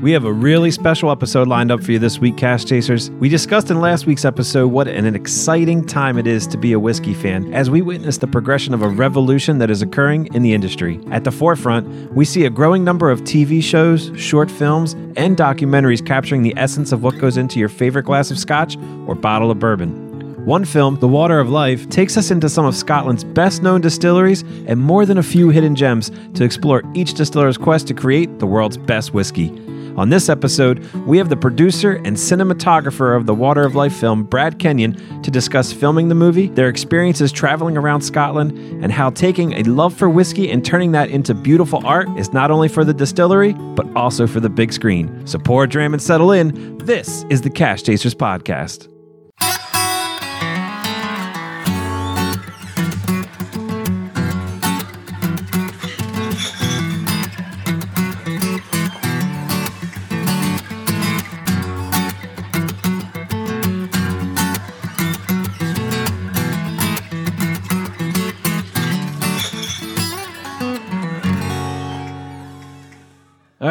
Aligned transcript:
We 0.00 0.10
have 0.10 0.24
a 0.24 0.32
really 0.32 0.72
special 0.72 1.12
episode 1.12 1.46
lined 1.46 1.70
up 1.70 1.80
for 1.80 1.92
you 1.92 2.00
this 2.00 2.18
week, 2.18 2.36
Cask 2.36 2.66
Chasers. 2.66 3.12
We 3.12 3.28
discussed 3.28 3.70
in 3.70 3.80
last 3.80 4.06
week's 4.06 4.24
episode 4.24 4.72
what 4.72 4.88
an 4.88 5.14
exciting 5.14 5.86
time 5.86 6.18
it 6.18 6.26
is 6.26 6.48
to 6.48 6.58
be 6.58 6.72
a 6.72 6.80
whiskey 6.80 7.14
fan 7.14 7.54
as 7.54 7.70
we 7.70 7.80
witness 7.80 8.18
the 8.18 8.26
progression 8.26 8.74
of 8.74 8.82
a 8.82 8.88
revolution 8.88 9.58
that 9.58 9.70
is 9.70 9.82
occurring 9.82 10.34
in 10.34 10.42
the 10.42 10.52
industry. 10.52 10.98
At 11.12 11.22
the 11.22 11.30
forefront, 11.30 12.12
we 12.12 12.24
see 12.24 12.44
a 12.44 12.50
growing 12.50 12.82
number 12.82 13.08
of 13.08 13.20
TV 13.20 13.62
shows, 13.62 14.10
short 14.20 14.50
films, 14.50 14.94
and 15.16 15.36
documentaries 15.36 16.04
capturing 16.04 16.42
the 16.42 16.54
essence 16.56 16.90
of 16.90 17.04
what 17.04 17.16
goes 17.18 17.36
into 17.36 17.60
your 17.60 17.68
favorite 17.68 18.02
glass 18.02 18.32
of 18.32 18.38
scotch 18.38 18.76
or 19.06 19.14
bottle 19.14 19.52
of 19.52 19.60
bourbon. 19.60 20.44
One 20.44 20.64
film, 20.64 20.98
The 20.98 21.08
Water 21.08 21.38
of 21.38 21.50
Life, 21.50 21.88
takes 21.88 22.16
us 22.16 22.32
into 22.32 22.48
some 22.48 22.66
of 22.66 22.74
Scotland's 22.74 23.22
best 23.22 23.62
known 23.62 23.80
distilleries 23.80 24.42
and 24.66 24.80
more 24.80 25.06
than 25.06 25.18
a 25.18 25.22
few 25.22 25.50
hidden 25.50 25.76
gems 25.76 26.10
to 26.34 26.42
explore 26.42 26.82
each 26.94 27.14
distiller's 27.14 27.56
quest 27.56 27.86
to 27.86 27.94
create 27.94 28.40
the 28.40 28.46
world's 28.46 28.76
best 28.76 29.14
whiskey. 29.14 29.52
On 29.96 30.08
this 30.08 30.28
episode, 30.28 30.84
we 31.06 31.18
have 31.18 31.28
the 31.28 31.36
producer 31.36 31.92
and 31.92 32.16
cinematographer 32.16 33.16
of 33.16 33.26
the 33.26 33.34
Water 33.34 33.62
of 33.62 33.76
Life 33.76 33.94
film, 33.94 34.24
Brad 34.24 34.58
Kenyon, 34.58 35.22
to 35.22 35.30
discuss 35.30 35.72
filming 35.72 36.08
the 36.08 36.14
movie, 36.14 36.48
their 36.48 36.68
experiences 36.68 37.30
traveling 37.30 37.76
around 37.76 38.00
Scotland, 38.00 38.52
and 38.82 38.90
how 38.90 39.10
taking 39.10 39.52
a 39.52 39.62
love 39.62 39.94
for 39.94 40.08
whiskey 40.08 40.50
and 40.50 40.64
turning 40.64 40.92
that 40.92 41.10
into 41.10 41.32
beautiful 41.32 41.84
art 41.86 42.08
is 42.18 42.32
not 42.32 42.50
only 42.50 42.68
for 42.68 42.84
the 42.84 42.94
distillery, 42.94 43.52
but 43.52 43.86
also 43.94 44.26
for 44.26 44.40
the 44.40 44.50
big 44.50 44.72
screen. 44.72 45.26
So 45.26 45.38
pour 45.38 45.64
a 45.64 45.68
dram 45.68 45.94
and 45.94 46.02
settle 46.02 46.32
in. 46.32 46.78
This 46.78 47.24
is 47.30 47.42
the 47.42 47.50
Cask 47.50 47.84
Chasers 47.84 48.14
Podcast. 48.14 48.93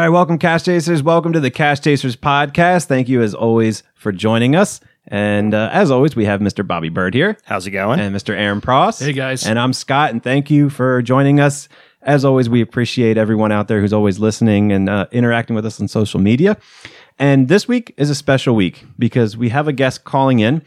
Right, 0.03 0.09
welcome, 0.09 0.37
Cask 0.37 0.65
Chasers. 0.65 1.01
Welcome 1.01 1.31
to 1.31 1.39
the 1.39 1.49
Cask 1.49 1.81
Chasers 1.81 2.17
podcast. 2.17 2.87
Thank 2.87 3.07
you, 3.07 3.21
as 3.21 3.33
always, 3.33 3.83
for 3.95 4.11
joining 4.11 4.53
us. 4.53 4.81
And 5.07 5.53
uh, 5.53 5.69
as 5.71 5.91
always, 5.91 6.13
we 6.13 6.25
have 6.25 6.41
Mr. 6.41 6.67
Bobby 6.67 6.89
Bird 6.89 7.13
here 7.13 7.37
How's 7.45 7.65
it 7.67 7.71
going? 7.71 8.01
and 8.01 8.13
Mr. 8.13 8.35
Aaron 8.35 8.59
Pross. 8.59 8.99
Hey, 8.99 9.13
guys. 9.13 9.47
And 9.47 9.57
I'm 9.57 9.71
Scott, 9.71 10.11
and 10.11 10.21
thank 10.21 10.51
you 10.51 10.69
for 10.69 11.01
joining 11.01 11.39
us. 11.39 11.69
As 12.01 12.25
always, 12.25 12.49
we 12.49 12.59
appreciate 12.59 13.17
everyone 13.17 13.53
out 13.53 13.69
there 13.69 13.79
who's 13.79 13.93
always 13.93 14.19
listening 14.19 14.73
and 14.73 14.89
uh, 14.89 15.07
interacting 15.13 15.55
with 15.55 15.65
us 15.65 15.79
on 15.79 15.87
social 15.87 16.19
media. 16.19 16.57
And 17.17 17.47
this 17.47 17.69
week 17.69 17.93
is 17.95 18.09
a 18.09 18.15
special 18.15 18.57
week 18.57 18.83
because 18.99 19.37
we 19.37 19.47
have 19.49 19.69
a 19.69 19.73
guest 19.73 20.03
calling 20.03 20.39
in. 20.39 20.63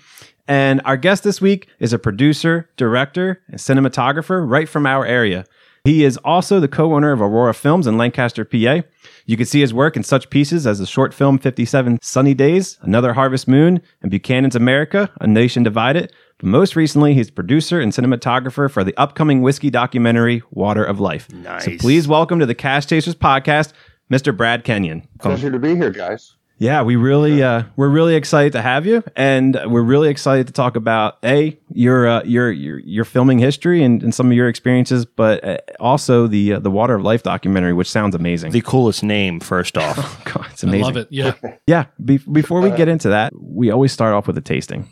And 0.48 0.80
our 0.86 0.96
guest 0.96 1.24
this 1.24 1.42
week 1.42 1.68
is 1.78 1.92
a 1.92 1.98
producer, 1.98 2.70
director, 2.78 3.42
and 3.48 3.58
cinematographer 3.58 4.48
right 4.48 4.66
from 4.66 4.86
our 4.86 5.04
area. 5.04 5.44
He 5.86 6.02
is 6.02 6.16
also 6.24 6.58
the 6.58 6.66
co 6.66 6.94
owner 6.94 7.12
of 7.12 7.20
Aurora 7.20 7.54
Films 7.54 7.86
in 7.86 7.96
Lancaster, 7.96 8.44
PA. 8.44 8.82
You 9.24 9.36
can 9.36 9.46
see 9.46 9.60
his 9.60 9.72
work 9.72 9.96
in 9.96 10.02
such 10.02 10.30
pieces 10.30 10.66
as 10.66 10.80
the 10.80 10.86
short 10.86 11.14
film 11.14 11.38
57 11.38 12.00
Sunny 12.02 12.34
Days, 12.34 12.76
Another 12.82 13.12
Harvest 13.12 13.46
Moon, 13.46 13.80
and 14.02 14.10
Buchanan's 14.10 14.56
America, 14.56 15.08
A 15.20 15.28
Nation 15.28 15.62
Divided. 15.62 16.12
But 16.38 16.48
most 16.48 16.74
recently, 16.74 17.14
he's 17.14 17.30
producer 17.30 17.80
and 17.80 17.92
cinematographer 17.92 18.68
for 18.68 18.82
the 18.82 18.96
upcoming 18.96 19.42
whiskey 19.42 19.70
documentary, 19.70 20.42
Water 20.50 20.82
of 20.82 20.98
Life. 20.98 21.32
Nice. 21.32 21.64
So 21.64 21.76
please 21.78 22.08
welcome 22.08 22.40
to 22.40 22.46
the 22.46 22.54
Cask 22.56 22.88
Chasers 22.88 23.14
podcast, 23.14 23.72
Mr. 24.10 24.36
Brad 24.36 24.64
Kenyon. 24.64 25.06
Pleasure 25.20 25.52
to 25.52 25.58
be 25.60 25.76
here, 25.76 25.90
guys. 25.90 26.35
Yeah, 26.58 26.82
we 26.82 26.96
really 26.96 27.42
uh, 27.42 27.64
we're 27.76 27.90
really 27.90 28.14
excited 28.14 28.52
to 28.52 28.62
have 28.62 28.86
you, 28.86 29.04
and 29.14 29.60
we're 29.66 29.82
really 29.82 30.08
excited 30.08 30.46
to 30.46 30.54
talk 30.54 30.74
about 30.76 31.18
a 31.22 31.58
your 31.70 32.06
uh, 32.08 32.22
your 32.24 32.50
your 32.50 32.78
your 32.78 33.04
filming 33.04 33.38
history 33.38 33.82
and, 33.82 34.02
and 34.02 34.14
some 34.14 34.28
of 34.28 34.32
your 34.32 34.48
experiences, 34.48 35.04
but 35.04 35.44
uh, 35.44 35.58
also 35.80 36.26
the 36.26 36.54
uh, 36.54 36.58
the 36.60 36.70
Water 36.70 36.94
of 36.94 37.02
Life 37.02 37.22
documentary, 37.22 37.74
which 37.74 37.90
sounds 37.90 38.14
amazing. 38.14 38.52
the 38.52 38.62
coolest 38.62 39.02
name, 39.02 39.38
first 39.38 39.76
off. 39.78 40.24
God, 40.24 40.46
it's 40.50 40.64
I 40.64 40.68
amazing. 40.68 40.84
love 40.84 40.96
it. 40.96 41.08
Yeah. 41.10 41.32
Yeah. 41.66 41.86
Be- 42.02 42.18
before 42.18 42.60
we 42.62 42.70
get 42.70 42.88
into 42.88 43.08
that, 43.10 43.32
we 43.38 43.70
always 43.70 43.92
start 43.92 44.14
off 44.14 44.26
with 44.26 44.38
a 44.38 44.40
tasting, 44.40 44.88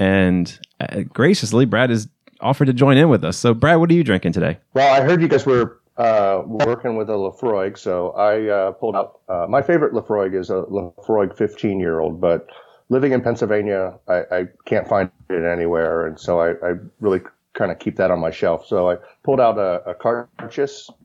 and 0.00 0.58
uh, 0.80 1.02
graciously, 1.12 1.64
Brad 1.64 1.90
has 1.90 2.08
offered 2.40 2.64
to 2.66 2.72
join 2.72 2.96
in 2.96 3.08
with 3.08 3.22
us. 3.24 3.36
So, 3.36 3.54
Brad, 3.54 3.78
what 3.78 3.88
are 3.90 3.94
you 3.94 4.02
drinking 4.04 4.32
today? 4.32 4.58
Well, 4.72 4.92
I 4.92 5.04
heard 5.04 5.22
you 5.22 5.28
guys 5.28 5.46
were 5.46 5.78
uh, 5.96 6.42
working 6.44 6.96
with 6.96 7.08
a 7.08 7.12
Laphroaig, 7.12 7.78
so 7.78 8.10
I 8.10 8.48
uh, 8.48 8.72
pulled 8.72 8.96
out. 8.96 9.20
Uh, 9.28 9.46
my 9.48 9.62
favorite 9.62 9.92
Laphroaig 9.92 10.34
is 10.34 10.50
a 10.50 10.64
Laphroaig 10.64 11.36
15 11.36 11.78
year 11.78 12.00
old, 12.00 12.20
but 12.20 12.48
living 12.88 13.12
in 13.12 13.20
Pennsylvania, 13.20 13.98
I, 14.08 14.22
I 14.30 14.48
can't 14.64 14.88
find 14.88 15.10
it 15.30 15.44
anywhere, 15.44 16.06
and 16.06 16.18
so 16.18 16.40
I, 16.40 16.50
I 16.66 16.74
really 17.00 17.20
kind 17.52 17.70
of 17.70 17.78
keep 17.78 17.96
that 17.96 18.10
on 18.10 18.18
my 18.18 18.32
shelf. 18.32 18.66
So 18.66 18.90
I 18.90 18.96
pulled 19.22 19.40
out 19.40 19.58
a, 19.58 19.90
a 19.90 19.94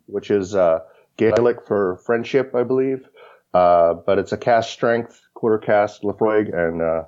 which 0.07 0.31
is 0.31 0.55
uh, 0.55 0.79
Gaelic 1.17 1.67
for 1.67 1.97
friendship, 1.97 2.55
I 2.55 2.63
believe, 2.63 3.07
uh, 3.53 3.93
but 3.93 4.17
it's 4.17 4.31
a 4.31 4.37
cask 4.37 4.69
strength 4.69 5.21
quarter 5.35 5.59
cask 5.59 6.01
Laphroaig, 6.01 6.53
and 6.53 6.81
uh, 6.81 7.03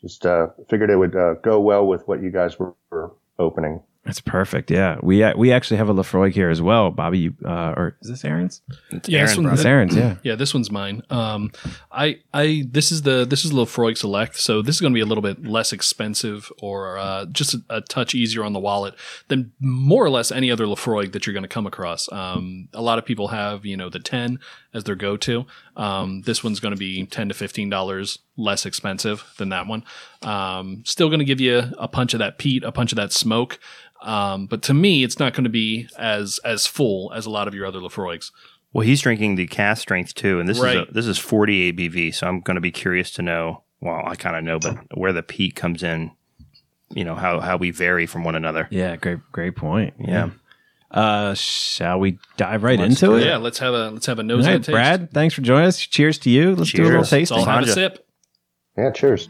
just 0.00 0.24
uh, 0.24 0.48
figured 0.68 0.90
it 0.90 0.96
would 0.96 1.16
go 1.42 1.58
well 1.58 1.84
with 1.84 2.06
what 2.06 2.22
you 2.22 2.30
guys 2.30 2.58
were 2.58 3.12
opening. 3.40 3.82
That's 4.08 4.20
perfect. 4.22 4.70
Yeah, 4.70 4.96
we 5.02 5.22
uh, 5.22 5.36
we 5.36 5.52
actually 5.52 5.76
have 5.76 5.90
a 5.90 5.92
Laphroaig 5.94 6.32
here 6.32 6.48
as 6.48 6.62
well, 6.62 6.90
Bobby. 6.90 7.18
You, 7.18 7.34
uh, 7.44 7.74
or 7.76 7.94
is 8.00 8.08
this 8.08 8.24
Aaron's? 8.24 8.62
It's 8.90 9.06
Yeah, 9.06 9.18
Aaron 9.18 9.28
this 9.28 9.36
one- 9.36 9.46
brought 9.46 9.66
Aaron's. 9.66 9.94
Yeah. 9.96 10.14
Yeah, 10.22 10.34
this 10.34 10.54
one's 10.54 10.70
mine. 10.70 11.02
Um, 11.10 11.52
I, 11.92 12.20
I, 12.32 12.64
this 12.70 12.90
is 12.90 13.02
the 13.02 13.26
this 13.26 13.44
is 13.44 13.52
Laphroaig 13.52 13.98
Select, 13.98 14.36
so 14.40 14.62
this 14.62 14.76
is 14.76 14.80
going 14.80 14.94
to 14.94 14.96
be 14.96 15.02
a 15.02 15.06
little 15.06 15.20
bit 15.20 15.44
less 15.44 15.74
expensive 15.74 16.50
or 16.62 16.96
uh, 16.96 17.26
just 17.26 17.52
a, 17.52 17.62
a 17.68 17.80
touch 17.82 18.14
easier 18.14 18.42
on 18.44 18.54
the 18.54 18.60
wallet 18.60 18.94
than 19.28 19.52
more 19.60 20.02
or 20.06 20.10
less 20.10 20.32
any 20.32 20.50
other 20.50 20.64
Laphroaig 20.64 21.12
that 21.12 21.26
you're 21.26 21.34
going 21.34 21.42
to 21.42 21.48
come 21.48 21.66
across. 21.66 22.10
Um, 22.10 22.70
a 22.72 22.80
lot 22.80 22.98
of 22.98 23.04
people 23.04 23.28
have 23.28 23.66
you 23.66 23.76
know 23.76 23.90
the 23.90 23.98
ten 24.00 24.38
as 24.74 24.84
their 24.84 24.94
go 24.94 25.16
to. 25.16 25.46
Um, 25.76 26.22
this 26.22 26.44
one's 26.44 26.60
going 26.60 26.74
to 26.74 26.78
be 26.78 27.06
ten 27.06 27.28
to 27.28 27.34
fifteen 27.34 27.70
dollars 27.70 28.18
less 28.36 28.66
expensive 28.66 29.24
than 29.38 29.48
that 29.50 29.66
one. 29.66 29.84
Um, 30.22 30.82
still 30.84 31.08
going 31.08 31.20
to 31.20 31.24
give 31.24 31.40
you 31.40 31.62
a 31.78 31.88
punch 31.88 32.14
of 32.14 32.18
that 32.18 32.38
peat, 32.38 32.64
a 32.64 32.72
punch 32.72 32.92
of 32.92 32.96
that 32.96 33.12
smoke. 33.12 33.58
Um, 34.02 34.46
but 34.46 34.62
to 34.62 34.74
me, 34.74 35.02
it's 35.02 35.18
not 35.18 35.34
going 35.34 35.44
to 35.44 35.50
be 35.50 35.88
as 35.98 36.38
as 36.44 36.66
full 36.66 37.12
as 37.12 37.26
a 37.26 37.30
lot 37.30 37.48
of 37.48 37.54
your 37.54 37.66
other 37.66 37.80
Laphroaigs. 37.80 38.30
Well, 38.72 38.86
he's 38.86 39.00
drinking 39.00 39.36
the 39.36 39.46
cask 39.46 39.82
strength 39.82 40.14
too, 40.14 40.40
and 40.40 40.48
this 40.48 40.58
is 40.58 40.62
a, 40.62 40.86
this 40.92 41.06
is 41.06 41.18
40 41.18 41.72
ABV. 41.72 42.14
So 42.14 42.26
I'm 42.26 42.40
going 42.40 42.56
to 42.56 42.60
be 42.60 42.70
curious 42.70 43.10
to 43.12 43.22
know. 43.22 43.62
Well, 43.80 44.02
I 44.04 44.14
kind 44.16 44.36
of 44.36 44.44
know, 44.44 44.58
but 44.58 44.98
where 44.98 45.12
the 45.12 45.22
peat 45.22 45.54
comes 45.54 45.82
in. 45.82 46.10
You 46.90 47.04
know 47.04 47.14
how 47.14 47.40
how 47.40 47.56
we 47.58 47.70
vary 47.70 48.06
from 48.06 48.24
one 48.24 48.34
another. 48.34 48.66
Yeah, 48.70 48.96
great, 48.96 49.18
great 49.30 49.56
point. 49.56 49.94
Yeah. 49.98 50.30
Uh, 50.90 51.34
shall 51.34 51.98
we 52.00 52.18
dive 52.38 52.62
right 52.62 52.78
Let's 52.78 53.02
into 53.02 53.16
it? 53.16 53.26
Yeah, 53.26 53.36
let's 53.36 53.58
have 53.58 53.74
a 53.74 53.90
let's 53.90 54.06
have 54.06 54.18
a 54.18 54.22
All 54.22 54.26
nose 54.26 54.46
right, 54.46 54.54
and 54.56 54.64
taste. 54.64 54.72
Brad, 54.74 55.10
thanks 55.12 55.34
for 55.34 55.42
joining 55.42 55.66
us. 55.66 55.78
Cheers 55.78 56.18
to 56.20 56.30
you. 56.30 56.54
Let's 56.56 56.72
do 56.72 56.82
a 56.82 56.84
little 56.84 57.00
Cheers. 57.00 57.10
tasting. 57.10 57.36
Let's 57.36 57.46
all 57.46 57.54
have 57.54 57.64
a 57.64 57.72
sip. 57.72 58.06
Yeah, 58.76 58.90
cheers. 58.92 59.28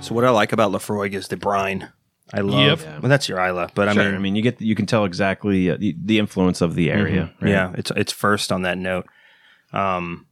So 0.00 0.16
what 0.16 0.24
I 0.24 0.30
like 0.30 0.52
about 0.52 0.72
Laphroaig 0.72 1.12
is 1.14 1.28
the 1.28 1.36
brine. 1.36 1.88
I 2.34 2.40
love. 2.40 2.82
Yep. 2.82 3.02
Well, 3.02 3.08
that's 3.08 3.28
your 3.28 3.38
Islay, 3.38 3.68
but 3.74 3.88
I 3.88 3.94
mean, 3.94 4.14
I 4.14 4.18
mean, 4.18 4.34
you 4.34 4.42
get 4.42 4.60
you 4.60 4.74
can 4.74 4.84
tell 4.86 5.04
exactly 5.04 5.70
uh, 5.70 5.76
the, 5.76 5.94
the 6.02 6.18
influence 6.18 6.60
of 6.60 6.74
the 6.74 6.90
area. 6.90 7.32
right? 7.40 7.50
yeah, 7.50 7.72
it's 7.76 7.92
it's 7.94 8.10
first 8.12 8.50
on 8.50 8.62
that 8.62 8.78
note. 8.78 9.06
Um, 9.72 10.26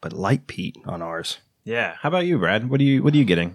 but 0.00 0.12
light 0.12 0.46
peat 0.48 0.76
on 0.86 1.02
ours. 1.02 1.38
yeah. 1.64 1.94
How 2.00 2.08
about 2.08 2.26
you, 2.26 2.38
Brad? 2.38 2.68
What 2.68 2.80
are 2.80 2.84
you 2.84 3.02
What 3.02 3.14
are 3.14 3.16
you 3.16 3.24
getting? 3.24 3.54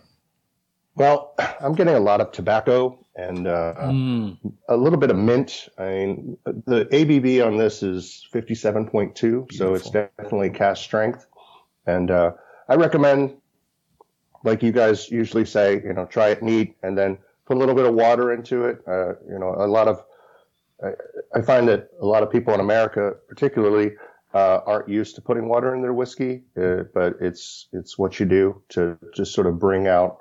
Well, 0.95 1.33
I'm 1.59 1.73
getting 1.73 1.95
a 1.95 1.99
lot 1.99 2.21
of 2.21 2.31
tobacco 2.31 2.97
and 3.15 3.47
uh, 3.47 3.73
Mm. 3.77 4.37
a 4.69 4.77
little 4.77 4.99
bit 4.99 5.11
of 5.11 5.17
mint. 5.17 5.67
I 5.77 5.85
mean, 5.89 6.37
the 6.45 6.85
ABV 6.91 7.45
on 7.45 7.57
this 7.57 7.83
is 7.83 8.25
57.2, 8.33 9.51
so 9.53 9.73
it's 9.73 9.89
definitely 9.89 10.49
cask 10.49 10.83
strength. 10.83 11.27
And 11.85 12.11
uh, 12.11 12.31
I 12.67 12.75
recommend, 12.75 13.37
like 14.43 14.63
you 14.63 14.71
guys 14.71 15.09
usually 15.11 15.45
say, 15.45 15.81
you 15.83 15.93
know, 15.93 16.05
try 16.05 16.29
it 16.29 16.41
neat 16.41 16.75
and 16.83 16.97
then 16.97 17.17
put 17.45 17.57
a 17.57 17.59
little 17.59 17.75
bit 17.75 17.85
of 17.85 17.93
water 17.93 18.33
into 18.33 18.65
it. 18.65 18.81
Uh, 18.87 19.13
you 19.29 19.37
know, 19.39 19.53
a 19.57 19.67
lot 19.67 19.87
of, 19.87 20.03
I, 20.83 20.91
I 21.37 21.41
find 21.41 21.67
that 21.67 21.89
a 22.01 22.05
lot 22.05 22.23
of 22.23 22.31
people 22.31 22.53
in 22.53 22.59
America, 22.59 23.15
particularly, 23.27 23.91
uh, 24.33 24.59
aren't 24.65 24.89
used 24.89 25.15
to 25.15 25.21
putting 25.21 25.47
water 25.47 25.73
in 25.75 25.81
their 25.81 25.93
whiskey, 25.93 26.43
uh, 26.61 26.83
but 26.93 27.15
it's 27.21 27.69
it's 27.71 27.97
what 27.97 28.19
you 28.19 28.25
do 28.25 28.61
to 28.69 28.97
just 29.15 29.33
sort 29.33 29.47
of 29.47 29.57
bring 29.57 29.87
out 29.87 30.17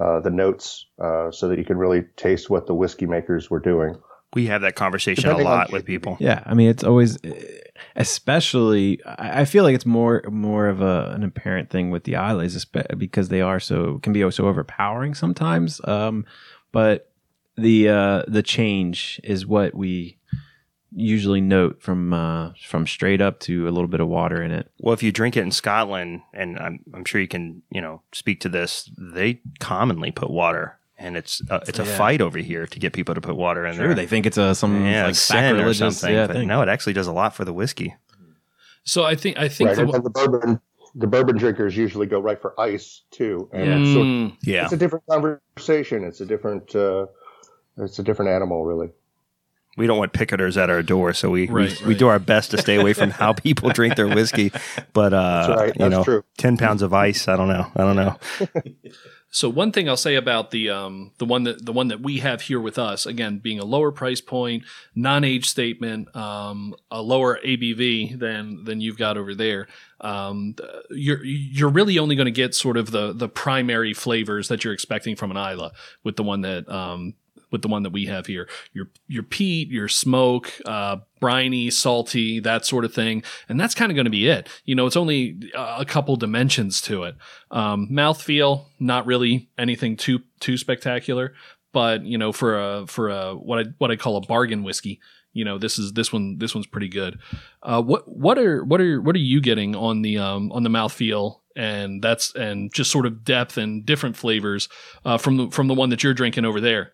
uh, 0.00 0.20
the 0.20 0.30
notes 0.30 0.86
uh, 1.02 1.30
so 1.30 1.48
that 1.48 1.58
you 1.58 1.64
can 1.64 1.76
really 1.76 2.02
taste 2.16 2.48
what 2.48 2.66
the 2.66 2.74
whiskey 2.74 3.06
makers 3.06 3.50
were 3.50 3.60
doing. 3.60 3.96
We 4.34 4.46
have 4.46 4.60
that 4.60 4.74
conversation 4.74 5.24
Depending 5.24 5.46
a 5.46 5.50
lot 5.50 5.72
with 5.72 5.86
people. 5.86 6.18
Yeah, 6.20 6.42
I 6.44 6.52
mean, 6.52 6.68
it's 6.68 6.84
always, 6.84 7.16
especially. 7.96 9.02
I 9.04 9.40
I 9.40 9.44
feel 9.46 9.64
like 9.64 9.74
it's 9.74 9.86
more 9.86 10.22
more 10.28 10.68
of 10.68 10.82
a 10.82 11.12
an 11.14 11.22
apparent 11.22 11.70
thing 11.70 11.90
with 11.90 12.04
the 12.04 12.16
Islays, 12.16 12.66
because 12.96 13.30
they 13.30 13.40
are 13.40 13.58
so 13.58 13.98
can 14.00 14.12
be 14.12 14.30
so 14.30 14.46
overpowering 14.46 15.14
sometimes. 15.14 15.80
Um, 15.84 16.26
but 16.72 17.10
the 17.56 17.88
uh, 17.88 18.22
the 18.28 18.42
change 18.42 19.18
is 19.24 19.46
what 19.46 19.74
we 19.74 20.18
usually 20.94 21.40
note 21.40 21.82
from 21.82 22.12
uh, 22.12 22.52
from 22.66 22.86
straight 22.86 23.20
up 23.20 23.40
to 23.40 23.68
a 23.68 23.70
little 23.70 23.88
bit 23.88 24.00
of 24.00 24.08
water 24.08 24.42
in 24.42 24.50
it. 24.50 24.70
Well, 24.80 24.94
if 24.94 25.02
you 25.02 25.12
drink 25.12 25.36
it 25.36 25.42
in 25.42 25.50
Scotland, 25.50 26.22
and 26.32 26.58
I'm, 26.58 26.80
I'm 26.94 27.04
sure 27.04 27.20
you 27.20 27.28
can, 27.28 27.62
you 27.70 27.80
know, 27.80 28.02
speak 28.12 28.40
to 28.40 28.48
this, 28.48 28.90
they 28.96 29.40
commonly 29.60 30.10
put 30.10 30.30
water, 30.30 30.78
and 30.98 31.16
it's 31.16 31.42
uh, 31.50 31.60
it's 31.66 31.78
a 31.78 31.84
Yeah. 31.84 31.96
fight 31.96 32.20
over 32.20 32.38
here 32.38 32.66
to 32.66 32.78
get 32.78 32.92
people 32.92 33.14
to 33.14 33.20
put 33.20 33.36
water 33.36 33.66
in 33.66 33.74
Sure, 33.74 33.86
there. 33.88 33.94
they 33.94 34.06
think 34.06 34.26
it's 34.26 34.38
a 34.38 34.54
some 34.54 34.84
yeah, 34.84 35.06
like 35.06 35.14
sin 35.14 35.60
or 35.60 35.74
something. 35.74 36.12
yeah, 36.14 36.26
but 36.26 36.44
no, 36.46 36.62
it 36.62 36.68
actually 36.68 36.94
does 36.94 37.06
a 37.06 37.12
lot 37.12 37.34
for 37.34 37.44
the 37.44 37.52
whiskey. 37.52 37.94
So 38.84 39.04
I 39.04 39.14
think 39.14 39.38
I 39.38 39.48
think 39.48 39.68
Right, 39.68 39.76
the, 39.76 39.82
and, 39.82 39.94
and 39.96 40.04
the 40.04 40.10
bourbon, 40.10 40.60
the 40.94 41.06
bourbon 41.06 41.36
drinkers 41.36 41.76
usually 41.76 42.06
go 42.06 42.20
right 42.20 42.40
for 42.40 42.58
ice 42.58 43.02
too. 43.10 43.50
And 43.52 43.66
Yeah. 43.66 43.92
so 43.92 44.04
Mm, 44.04 44.36
Yeah, 44.42 44.64
it's 44.64 44.72
a 44.72 44.76
different 44.78 45.04
conversation. 45.06 46.04
It's 46.04 46.20
a 46.22 46.26
different, 46.26 46.74
uh, 46.74 47.06
it's 47.76 47.98
a 47.98 48.02
different 48.02 48.30
animal, 48.30 48.64
really. 48.64 48.88
We 49.78 49.86
don't 49.86 49.98
want 49.98 50.12
picketers 50.12 50.60
at 50.60 50.68
our 50.68 50.82
door, 50.82 51.12
so 51.14 51.30
we 51.30 51.48
Right, 51.48 51.80
we, 51.80 51.88
we 51.88 51.94
do 51.94 52.08
our 52.08 52.18
best 52.18 52.50
to 52.50 52.58
stay 52.58 52.76
away 52.76 52.92
from 52.92 53.10
how 53.10 53.32
people 53.44 53.70
drink 53.70 53.96
their 53.96 54.08
whiskey. 54.08 54.52
But 54.92 55.14
uh, 55.14 55.46
That's 55.46 55.60
right. 55.60 55.76
you 55.78 55.88
know, 55.88 56.04
true. 56.04 56.24
ten 56.36 56.56
pounds 56.56 56.82
of 56.82 56.92
ice. 56.92 57.28
I 57.28 57.36
don't 57.36 57.48
know. 57.48 57.70
I 57.74 57.80
don't 57.80 57.96
know. 57.96 58.16
So 59.30 59.50
one 59.50 59.72
thing 59.72 59.88
I'll 59.88 59.96
say 59.96 60.14
about 60.14 60.52
the 60.52 60.70
um 60.70 61.12
the 61.18 61.26
one 61.26 61.44
that 61.44 61.64
the 61.64 61.72
one 61.72 61.88
that 61.88 62.00
we 62.00 62.18
have 62.18 62.40
here 62.40 62.60
with 62.60 62.78
us 62.78 63.04
again 63.04 63.38
being 63.38 63.58
a 63.58 63.64
lower 63.64 63.92
price 63.92 64.22
point, 64.22 64.64
non-age 64.94 65.46
statement, 65.48 66.14
um, 66.16 66.74
a 66.90 67.02
lower 67.02 67.38
ABV 67.44 68.18
than 68.18 68.64
than 68.64 68.80
you've 68.80 68.96
got 68.96 69.18
over 69.18 69.34
there. 69.34 69.68
Um, 70.00 70.54
you're 70.90 71.22
you're 71.24 71.68
really 71.68 71.98
only 71.98 72.16
going 72.16 72.26
to 72.26 72.30
get 72.30 72.54
sort 72.54 72.78
of 72.78 72.90
the 72.90 73.12
the 73.12 73.28
primary 73.28 73.92
flavors 73.92 74.48
that 74.48 74.64
you're 74.64 74.72
expecting 74.72 75.14
from 75.14 75.30
an 75.30 75.36
Islay 75.36 75.70
with 76.04 76.16
the 76.16 76.22
one 76.22 76.40
that 76.40 76.68
um 76.70 77.14
with 77.50 77.62
the 77.62 77.68
one 77.68 77.82
that 77.82 77.92
we 77.92 78.06
have 78.06 78.26
here. 78.26 78.48
Your 78.72 78.88
your 79.06 79.22
peat, 79.22 79.68
your 79.68 79.88
smoke, 79.88 80.52
uh, 80.64 80.98
briny, 81.20 81.70
salty, 81.70 82.40
that 82.40 82.64
sort 82.64 82.84
of 82.84 82.92
thing, 82.92 83.22
and 83.48 83.58
that's 83.60 83.74
kind 83.74 83.90
of 83.90 83.96
going 83.96 84.06
to 84.06 84.10
be 84.10 84.28
it. 84.28 84.48
You 84.64 84.74
know, 84.74 84.86
it's 84.86 84.96
only 84.96 85.40
a 85.54 85.84
couple 85.84 86.16
dimensions 86.16 86.80
to 86.82 87.04
it. 87.04 87.16
Um, 87.50 87.88
mouthfeel, 87.90 88.66
not 88.78 89.06
really 89.06 89.48
anything 89.58 89.96
too 89.96 90.20
too 90.40 90.56
spectacular, 90.56 91.34
but 91.72 92.04
you 92.04 92.18
know, 92.18 92.32
for 92.32 92.58
a 92.58 92.86
for 92.86 93.10
a 93.10 93.34
what 93.34 93.58
I 93.58 93.64
what 93.78 93.90
I 93.90 93.96
call 93.96 94.16
a 94.16 94.20
bargain 94.20 94.62
whiskey, 94.62 95.00
you 95.32 95.44
know, 95.44 95.58
this 95.58 95.78
is 95.78 95.92
this 95.92 96.12
one 96.12 96.38
this 96.38 96.54
one's 96.54 96.66
pretty 96.66 96.88
good. 96.88 97.18
Uh, 97.62 97.82
what 97.82 98.08
what 98.08 98.38
are 98.38 98.64
what 98.64 98.80
are 98.80 99.00
what 99.00 99.14
are 99.14 99.20
you 99.20 99.40
getting 99.40 99.76
on 99.76 100.02
the 100.02 100.18
um, 100.18 100.50
on 100.52 100.62
the 100.62 100.70
mouthfeel? 100.70 101.40
And 101.54 102.02
that's 102.02 102.34
and 102.34 102.72
just 102.72 102.90
sort 102.90 103.06
of 103.06 103.24
depth 103.24 103.56
and 103.56 103.84
different 103.84 104.16
flavors 104.16 104.68
uh, 105.04 105.18
from 105.18 105.36
the 105.36 105.50
from 105.50 105.68
the 105.68 105.74
one 105.74 105.90
that 105.90 106.02
you're 106.02 106.14
drinking 106.14 106.44
over 106.44 106.60
there. 106.60 106.92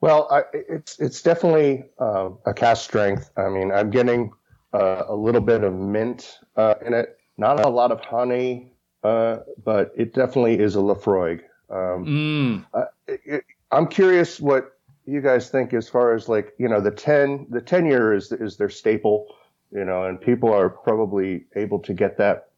Well, 0.00 0.28
I, 0.30 0.42
it's 0.52 0.98
it's 1.00 1.22
definitely 1.22 1.86
uh, 1.98 2.30
a 2.46 2.54
cask 2.54 2.84
strength. 2.84 3.30
I 3.36 3.48
mean, 3.48 3.72
I'm 3.72 3.90
getting 3.90 4.30
uh, 4.72 5.04
a 5.08 5.14
little 5.14 5.40
bit 5.40 5.64
of 5.64 5.74
mint 5.74 6.38
uh, 6.56 6.74
in 6.84 6.94
it. 6.94 7.18
Not 7.36 7.64
a 7.64 7.68
lot 7.68 7.90
of 7.92 8.00
honey, 8.00 8.72
uh, 9.02 9.38
but 9.64 9.92
it 9.96 10.14
definitely 10.14 10.58
is 10.60 10.76
a 10.76 10.78
Laphroaig. 10.80 11.40
Um, 11.70 12.04
Mm, 12.06 12.66
uh, 12.74 12.84
it, 13.06 13.20
it- 13.24 13.44
I'm 13.70 13.86
curious 13.86 14.40
what 14.40 14.78
you 15.04 15.20
guys 15.20 15.50
think 15.50 15.74
as 15.74 15.88
far 15.90 16.14
as 16.14 16.26
like 16.28 16.54
you 16.58 16.68
know 16.68 16.80
the 16.80 16.90
ten 16.90 17.46
the 17.50 17.60
ten 17.60 17.84
year 17.86 18.14
is 18.14 18.30
is 18.32 18.56
their 18.56 18.70
staple, 18.70 19.26
you 19.72 19.84
know, 19.84 20.04
and 20.04 20.20
people 20.20 20.52
are 20.54 20.70
probably 20.70 21.44
able 21.56 21.78
to 21.80 21.92
get 21.92 22.16
that 22.18 22.48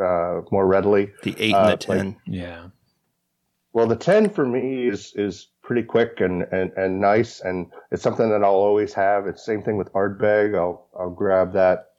uh, 0.00 0.40
more 0.50 0.66
readily. 0.66 1.12
The 1.22 1.36
eight 1.38 1.54
Uh, 1.54 1.58
and 1.58 1.66
the 1.66 1.70
like- 1.70 1.80
ten. 1.80 2.16
yeah. 2.26 2.66
Well, 3.72 3.86
the 3.86 3.96
10 3.96 4.30
for 4.30 4.46
me 4.46 4.88
is 4.88 5.12
is 5.16 5.48
pretty 5.66 5.82
quick 5.82 6.20
and, 6.20 6.42
and, 6.52 6.72
and 6.76 7.00
nice, 7.00 7.40
and 7.40 7.66
it's 7.90 8.02
something 8.02 8.30
that 8.30 8.42
I'll 8.44 8.54
always 8.54 8.94
have. 8.94 9.26
It's 9.26 9.44
same 9.44 9.62
thing 9.62 9.76
with 9.76 9.92
Ardbeg. 9.92 10.56
I'll 10.56 10.88
I'll 10.98 11.10
grab 11.10 11.52
that 11.54 11.90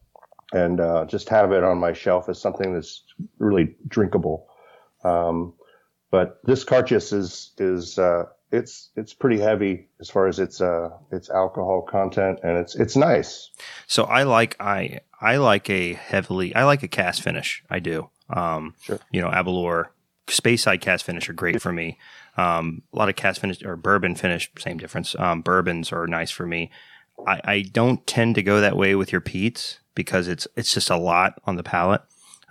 and 0.53 0.79
uh, 0.79 1.05
just 1.05 1.27
have 1.29 1.51
it 1.51 1.63
on 1.63 1.77
my 1.77 1.93
shelf 1.93 2.29
as 2.29 2.39
something 2.39 2.73
that's 2.73 3.03
really 3.37 3.75
drinkable. 3.87 4.47
Um, 5.03 5.53
but 6.09 6.39
this 6.45 6.63
Cairdeas 6.63 7.13
is 7.13 7.51
is 7.57 7.99
uh, 7.99 8.23
it's 8.51 8.89
it's 8.95 9.13
pretty 9.13 9.39
heavy 9.39 9.89
as 9.99 10.09
far 10.09 10.27
as 10.27 10.39
its 10.39 10.61
uh, 10.61 10.89
its 11.11 11.29
alcohol 11.29 11.81
content, 11.81 12.39
and 12.43 12.57
it's 12.57 12.75
it's 12.75 12.95
nice. 12.95 13.51
So 13.85 14.03
I 14.05 14.23
like 14.23 14.55
I 14.61 15.01
I 15.19 15.37
like 15.37 15.69
a 15.69 15.93
heavily 15.93 16.55
I 16.55 16.63
like 16.63 16.83
a 16.83 16.87
cask 16.87 17.21
finish. 17.21 17.63
I 17.69 17.79
do. 17.79 18.09
Um, 18.29 18.75
Sure. 18.81 18.99
You 19.11 19.21
know, 19.21 19.29
Aberlour 19.29 19.87
space 20.29 20.63
side 20.63 20.81
cask 20.81 21.05
finish 21.05 21.29
are 21.29 21.33
great 21.33 21.61
for 21.61 21.71
me. 21.71 21.97
Um, 22.38 22.84
a 22.94 22.98
lot 22.98 23.10
of 23.10 23.16
cask 23.16 23.42
finish 23.42 23.63
or 23.63 23.75
bourbon 23.75 24.16
finish, 24.16 24.51
same 24.60 24.78
difference. 24.78 25.16
Um, 25.18 25.42
bourbons 25.42 25.92
are 25.92 26.06
nice 26.06 26.30
for 26.30 26.45
me. 26.45 26.69
I, 27.25 27.42
I 27.44 27.62
don't 27.62 28.06
tend 28.06 28.36
to 28.36 28.44
go 28.44 28.62
that 28.62 28.78
way 28.78 28.94
with 28.95 29.12
your 29.12 29.22
peats 29.22 29.80
because 29.95 30.28
it's 30.28 30.48
it's 30.56 30.74
just 30.74 30.89
a 30.89 30.98
lot 30.98 31.42
on 31.45 31.56
the 31.56 31.63
palate. 31.63 32.01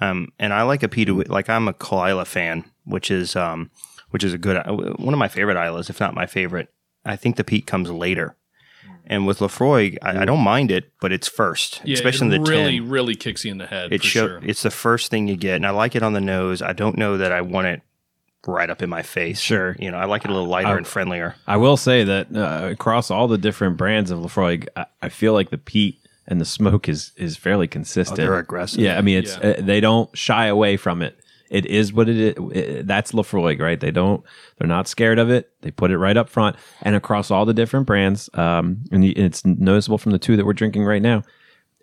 Um, 0.01 0.33
and 0.39 0.53
I 0.53 0.63
like 0.63 0.83
a 0.83 0.89
peat 0.89 1.09
like 1.29 1.49
I'm 1.49 1.69
a 1.69 1.73
Caol 1.73 2.09
Ila 2.11 2.25
fan, 2.25 2.65
which 2.85 3.11
is 3.11 3.37
um, 3.37 3.71
which 4.11 4.25
is 4.25 4.35
a 4.35 4.39
good 4.39 4.57
one 4.67 5.15
of 5.15 5.19
my 5.19 5.29
favorite 5.29 5.57
Islays, 5.57 5.89
if 5.89 6.01
not 6.01 6.15
my 6.15 6.27
favorite. 6.27 6.69
I 7.05 7.15
think 7.15 7.37
the 7.37 7.45
peat 7.45 7.67
comes 7.67 7.91
later. 7.91 8.37
And 9.09 9.25
with 9.25 9.39
Laphroaig, 9.39 9.99
I, 10.03 10.23
I 10.23 10.25
don't 10.25 10.43
mind 10.43 10.73
it, 10.73 10.91
but 11.01 11.13
it's 11.13 11.29
first, 11.29 11.81
yeah, 11.85 11.95
especially 11.95 12.27
it 12.27 12.35
in 12.35 12.43
the 12.43 12.51
really, 12.51 12.81
10. 12.81 12.89
really 12.89 13.15
kicks 13.15 13.45
you 13.45 13.53
in 13.53 13.59
the 13.59 13.67
head. 13.67 13.93
It 13.93 14.01
for 14.01 14.07
show, 14.07 14.27
sure. 14.27 14.41
It's 14.43 14.65
the 14.65 14.71
first 14.71 15.13
thing 15.13 15.29
you 15.29 15.37
get, 15.37 15.55
and 15.55 15.65
I 15.65 15.71
like 15.71 15.95
it 15.95 16.03
on 16.03 16.13
the 16.13 16.21
nose. 16.21 16.61
I 16.61 16.73
don't 16.73 16.99
know 16.99 17.17
that 17.17 17.31
I 17.31 17.41
want 17.43 17.69
it 17.69 17.83
right 18.47 18.69
up 18.71 18.83
in 18.83 18.89
my 18.91 19.03
face. 19.03 19.41
Sure. 19.41 19.77
you 19.79 19.91
know, 19.91 19.97
I 19.99 20.05
like 20.07 20.25
it 20.25 20.31
a 20.31 20.35
little 20.35 20.49
lighter 20.49 20.69
I- 20.69 20.77
and 20.77 20.87
friendlier. 20.87 21.35
I 21.47 21.57
will 21.57 21.77
say 21.77 22.05
that 22.05 22.35
uh, 22.35 22.69
across 22.71 23.11
all 23.11 23.29
the 23.29 23.39
different 23.39 23.77
brands 23.77 24.11
of 24.11 24.19
Laphroaig, 24.21 24.69
I, 24.77 24.87
I 25.03 25.09
feel 25.09 25.33
like 25.33 25.51
the 25.51 25.59
peat 25.59 25.99
and 26.27 26.41
the 26.41 26.45
smoke 26.45 26.89
is 26.89 27.13
is 27.17 27.37
fairly 27.37 27.69
consistent. 27.69 28.19
Oh, 28.19 28.23
they're 28.23 28.39
aggressive. 28.39 28.81
Yeah, 28.81 28.99
I 28.99 29.01
mean, 29.01 29.19
it's 29.19 29.37
Yeah. 29.37 29.51
uh, 29.51 29.61
they 29.61 29.81
don't 29.81 30.17
shy 30.17 30.47
away 30.47 30.77
from 30.77 31.03
it. 31.03 31.19
It 31.49 31.65
is 31.67 31.93
what 31.93 32.09
it 32.09 32.17
is. 32.17 32.35
It- 32.53 32.87
that's 32.89 33.13
Laphroaig, 33.13 33.61
right? 33.61 33.79
They 33.79 33.93
don't. 33.93 34.25
They're 34.59 34.67
not 34.67 34.89
scared 34.89 35.21
of 35.21 35.31
it. 35.31 35.51
They 35.63 35.71
put 35.71 35.93
it 35.93 35.99
right 35.99 36.17
up 36.17 36.29
front, 36.29 36.57
and 36.83 36.97
across 36.97 37.31
all 37.31 37.45
the 37.45 37.55
different 37.55 37.87
brands. 37.87 38.29
Um, 38.35 38.79
and 38.91 39.05
it's 39.05 39.45
noticeable 39.47 39.99
from 39.99 40.11
the 40.13 40.19
two 40.19 40.37
that 40.37 40.45
we're 40.45 40.53
drinking 40.55 40.85
right 40.85 41.03
now. 41.03 41.23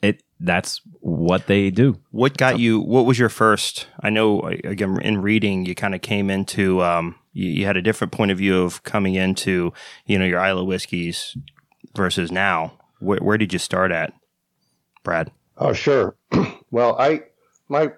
It 0.03 0.21
that's 0.39 0.81
what 0.99 1.47
they 1.47 1.71
do. 1.71 1.97
What 2.11 2.37
got 2.37 2.59
you? 2.59 2.79
What 2.81 3.05
was 3.05 3.17
your 3.17 3.29
first? 3.29 3.87
I 4.01 4.09
know 4.09 4.41
again 4.41 4.99
in 5.01 5.21
reading, 5.21 5.65
you 5.65 5.73
kind 5.73 5.95
of 5.95 6.01
came 6.01 6.29
into. 6.29 6.83
Um, 6.83 7.15
you, 7.31 7.49
you 7.49 7.65
had 7.65 7.77
a 7.77 7.81
different 7.81 8.11
point 8.13 8.31
of 8.31 8.37
view 8.37 8.61
of 8.61 8.83
coming 8.83 9.15
into, 9.15 9.73
you 10.05 10.19
know, 10.19 10.25
your 10.25 10.43
Islay 10.45 10.65
whiskeys 10.65 11.37
versus 11.95 12.31
now. 12.31 12.73
Where, 12.99 13.19
where 13.19 13.37
did 13.37 13.53
you 13.53 13.59
start 13.59 13.91
at, 13.91 14.13
Brad? 15.03 15.31
Oh, 15.57 15.73
sure. 15.73 16.15
well, 16.71 16.95
I 16.99 17.23
my 17.69 17.93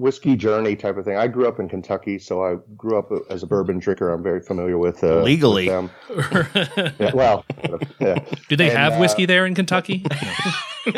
whiskey 0.00 0.36
journey 0.36 0.74
type 0.76 0.96
of 0.96 1.04
thing. 1.04 1.16
I 1.16 1.26
grew 1.28 1.46
up 1.46 1.60
in 1.60 1.68
Kentucky, 1.68 2.18
so 2.18 2.42
I 2.44 2.56
grew 2.76 2.98
up 2.98 3.10
as 3.30 3.42
a 3.42 3.46
bourbon 3.46 3.78
drinker. 3.78 4.10
I'm 4.12 4.22
very 4.22 4.40
familiar 4.40 4.78
with 4.78 5.02
uh, 5.04 5.22
Legally. 5.22 5.68
with 5.68 5.90
them. 6.08 6.90
Yeah, 6.98 7.10
well, 7.14 7.44
yeah. 8.00 8.24
Do 8.48 8.56
they 8.56 8.68
And, 8.70 8.78
have 8.78 8.92
uh, 8.94 8.98
whiskey 8.98 9.26
there 9.26 9.46
in 9.46 9.54
Kentucky? 9.54 10.04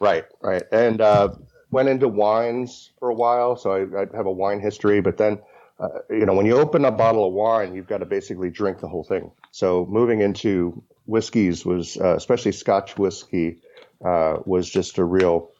right, 0.00 0.24
right, 0.40 0.62
and 0.72 1.00
uh, 1.00 1.28
went 1.70 1.88
into 1.88 2.08
wines 2.08 2.90
for 2.98 3.08
a 3.10 3.14
while. 3.14 3.56
So 3.56 3.72
I, 3.72 4.02
I 4.02 4.06
have 4.16 4.26
a 4.26 4.32
wine 4.32 4.60
history, 4.60 5.00
but 5.00 5.16
then. 5.16 5.40
Uh, 5.80 6.00
you 6.10 6.26
know, 6.26 6.34
when 6.34 6.44
you 6.44 6.56
open 6.58 6.84
a 6.84 6.90
bottle 6.90 7.24
of 7.24 7.32
wine, 7.32 7.72
you've 7.72 7.86
got 7.86 7.98
to 7.98 8.04
basically 8.04 8.50
drink 8.50 8.80
the 8.80 8.88
whole 8.88 9.04
thing. 9.04 9.30
So 9.52 9.86
moving 9.88 10.20
into 10.20 10.82
whiskeys 11.06 11.64
was, 11.64 11.96
uh, 11.96 12.16
especially 12.16 12.50
Scotch 12.50 12.98
whiskey, 12.98 13.58
uh, 14.04 14.38
was 14.44 14.68
just 14.68 14.98
a 14.98 15.04
real 15.04 15.52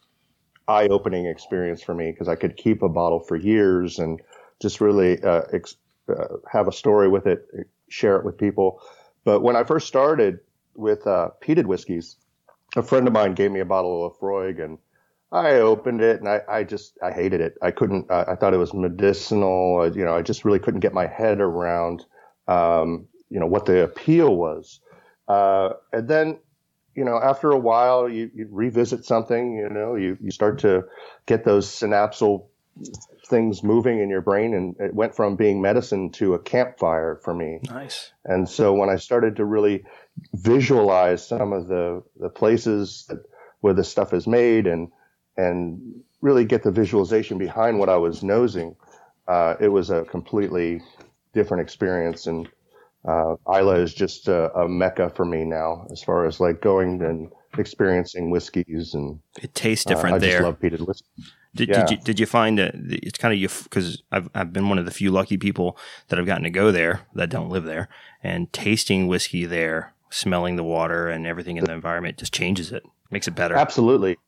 eye-opening 0.69 1.27
experience 1.27 1.83
for 1.83 1.95
me 1.95 2.11
because 2.11 2.29
I 2.29 2.35
could 2.37 2.57
keep 2.57 2.83
a 2.83 2.89
bottle 2.89 3.21
for 3.21 3.37
years 3.37 3.99
and 3.99 4.21
just 4.61 4.81
really 4.81 5.23
uh, 5.23 5.43
ex- 5.53 5.77
uh, 6.09 6.37
have 6.51 6.69
a 6.69 6.73
story 6.73 7.09
with 7.09 7.27
it, 7.27 7.47
share 7.89 8.17
it 8.17 8.25
with 8.25 8.39
people. 8.39 8.81
But 9.25 9.41
when 9.41 9.57
I 9.57 9.65
first 9.65 9.89
started 9.89 10.41
with 10.75 11.07
uh, 11.07 11.31
peated 11.43 11.67
whiskeys, 11.67 12.17
a 12.77 12.83
friend 12.83 13.07
of 13.07 13.13
mine 13.13 13.35
gave 13.35 13.51
me 13.51 13.61
a 13.61 13.65
bottle 13.65 14.07
of 14.07 14.13
Laphroaig 14.19 14.63
and 14.63 14.79
I 15.31 15.55
opened 15.57 16.01
it 16.01 16.21
and 16.21 16.29
I, 16.29 16.41
I 16.49 16.65
just 16.65 16.99
I 17.03 17.13
hated 17.13 17.41
it. 17.41 17.59
I 17.61 17.71
couldn't. 17.71 18.11
I, 18.11 18.33
I 18.33 18.35
thought 18.35 18.55
it 18.55 18.59
was 18.59 18.73
medicinal. 18.73 19.91
You 19.95 20.05
know, 20.05 20.15
I 20.15 20.23
just 20.23 20.45
really 20.45 20.59
couldn't 20.59 20.81
get 20.81 20.95
my 20.95 21.07
head 21.07 21.41
around, 21.41 22.07
um, 22.47 23.07
you 23.29 23.39
know, 23.39 23.47
what 23.47 23.67
the 23.67 23.85
appeal 23.85 24.37
was. 24.37 24.81
Uh, 25.29 25.75
and 25.93 26.09
then, 26.09 26.39
you 26.99 27.05
know, 27.05 27.21
after 27.23 27.53
a 27.53 27.59
while, 27.59 28.09
you, 28.09 28.29
you 28.35 28.49
revisit 28.51 29.05
something. 29.05 29.57
You 29.57 29.69
know, 29.69 29.95
you 29.95 30.19
you 30.21 30.33
start 30.33 30.59
to 30.61 30.85
get 31.27 31.45
those 31.45 31.69
synapsal 31.69 32.47
things 33.29 33.63
moving 33.63 34.01
in 34.01 34.11
your 34.11 34.21
brain, 34.21 34.53
and 34.55 34.75
it 34.81 34.95
went 34.95 35.15
from 35.15 35.37
being 35.37 35.63
medicine 35.63 36.11
to 36.11 36.35
a 36.35 36.39
campfire 36.41 37.21
for 37.23 37.33
me. 37.33 37.61
Nice. 37.71 38.13
And 38.25 38.49
so 38.49 38.75
when 38.75 38.91
I 38.91 38.97
started 38.97 39.37
to 39.37 39.45
really 39.45 39.85
visualize 40.35 41.25
some 41.27 41.53
of 41.53 41.69
the, 41.69 42.03
the 42.19 42.31
places 42.31 43.05
that, 43.09 43.19
where 43.61 43.75
this 43.75 43.89
stuff 43.89 44.13
is 44.13 44.27
made 44.27 44.67
and, 44.67 44.89
and 45.37 46.03
really 46.21 46.45
get 46.45 46.63
the 46.63 46.73
visualization 46.73 47.39
behind 47.39 47.79
what 47.79 47.89
I 47.89 47.97
was 47.97 48.23
nosing, 48.23 48.75
uh, 49.29 49.55
it 49.61 49.69
was 49.69 49.91
a 49.91 50.05
completely 50.05 50.81
different 51.33 51.63
experience. 51.63 52.27
And 52.27 52.49
uh, 53.07 53.37
Islay 53.47 53.83
is 53.83 53.95
just 53.95 54.29
a, 54.29 54.53
a, 54.55 54.69
mecca 54.69 55.11
for 55.11 55.25
me 55.25 55.45
now, 55.45 55.87
as 55.93 56.03
far 56.03 56.27
as 56.27 56.41
like 56.41 56.61
going 56.61 57.03
and 57.03 57.31
experiencing 57.57 58.31
whiskeys 58.31 58.95
and 58.95 59.21
it 59.41 59.55
tastes 59.55 59.85
different 59.85 60.15
uh, 60.15 60.17
I 60.17 60.19
there. 60.19 60.39
Just 60.39 60.45
love 60.45 60.61
peated 60.61 60.87
whiskey. 60.87 61.07
Did, 61.55 61.69
yeah. 61.69 61.81
did, 61.81 61.91
you 61.91 61.97
did 62.05 62.21
you 62.21 62.27
find 62.27 62.59
that 62.59 62.75
it's 62.75 63.19
kind 63.19 63.33
of 63.33 63.41
you 63.41 63.49
because 63.65 64.03
I've 64.13 64.29
I've 64.35 64.53
been 64.53 64.69
one 64.69 64.79
of 64.79 64.85
the 64.85 64.91
few 64.91 65.11
lucky 65.11 65.39
people 65.39 65.79
that 66.09 66.19
have 66.19 66.27
gotten 66.27 66.45
to 66.45 66.51
go 66.51 66.71
there 66.71 67.01
that 67.15 67.31
don't 67.31 67.49
live 67.49 67.65
there 67.65 67.89
and 68.23 68.53
tasting 68.53 69.07
whiskey 69.07 69.45
there, 69.47 69.95
smelling 70.11 70.57
the 70.57 70.65
water 70.65 71.09
and 71.09 71.27
everything 71.27 71.57
in 71.57 71.65
the 71.65 71.73
environment 71.73 72.19
just 72.19 72.35
changes 72.35 72.73
it, 72.73 72.83
makes 73.11 73.27
it 73.27 73.35
better. 73.35 73.55
Absolutely, 73.55 74.19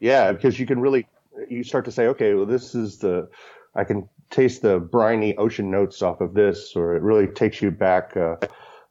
yeah, 0.00 0.32
because 0.32 0.58
you 0.58 0.66
can 0.66 0.80
really 0.80 1.06
you 1.48 1.64
start 1.64 1.84
to 1.84 1.92
say, 1.92 2.06
okay, 2.06 2.34
well, 2.34 2.46
this 2.46 2.74
is 2.74 2.98
the 2.98 3.28
I 3.76 3.84
can 3.84 4.08
taste 4.30 4.62
the 4.62 4.78
briny 4.78 5.36
ocean 5.36 5.70
notes 5.70 6.02
off 6.02 6.20
of 6.20 6.34
this, 6.34 6.74
or 6.76 6.96
it 6.96 7.02
really 7.02 7.26
takes 7.26 7.60
you 7.62 7.70
back. 7.70 8.16
Uh, 8.16 8.36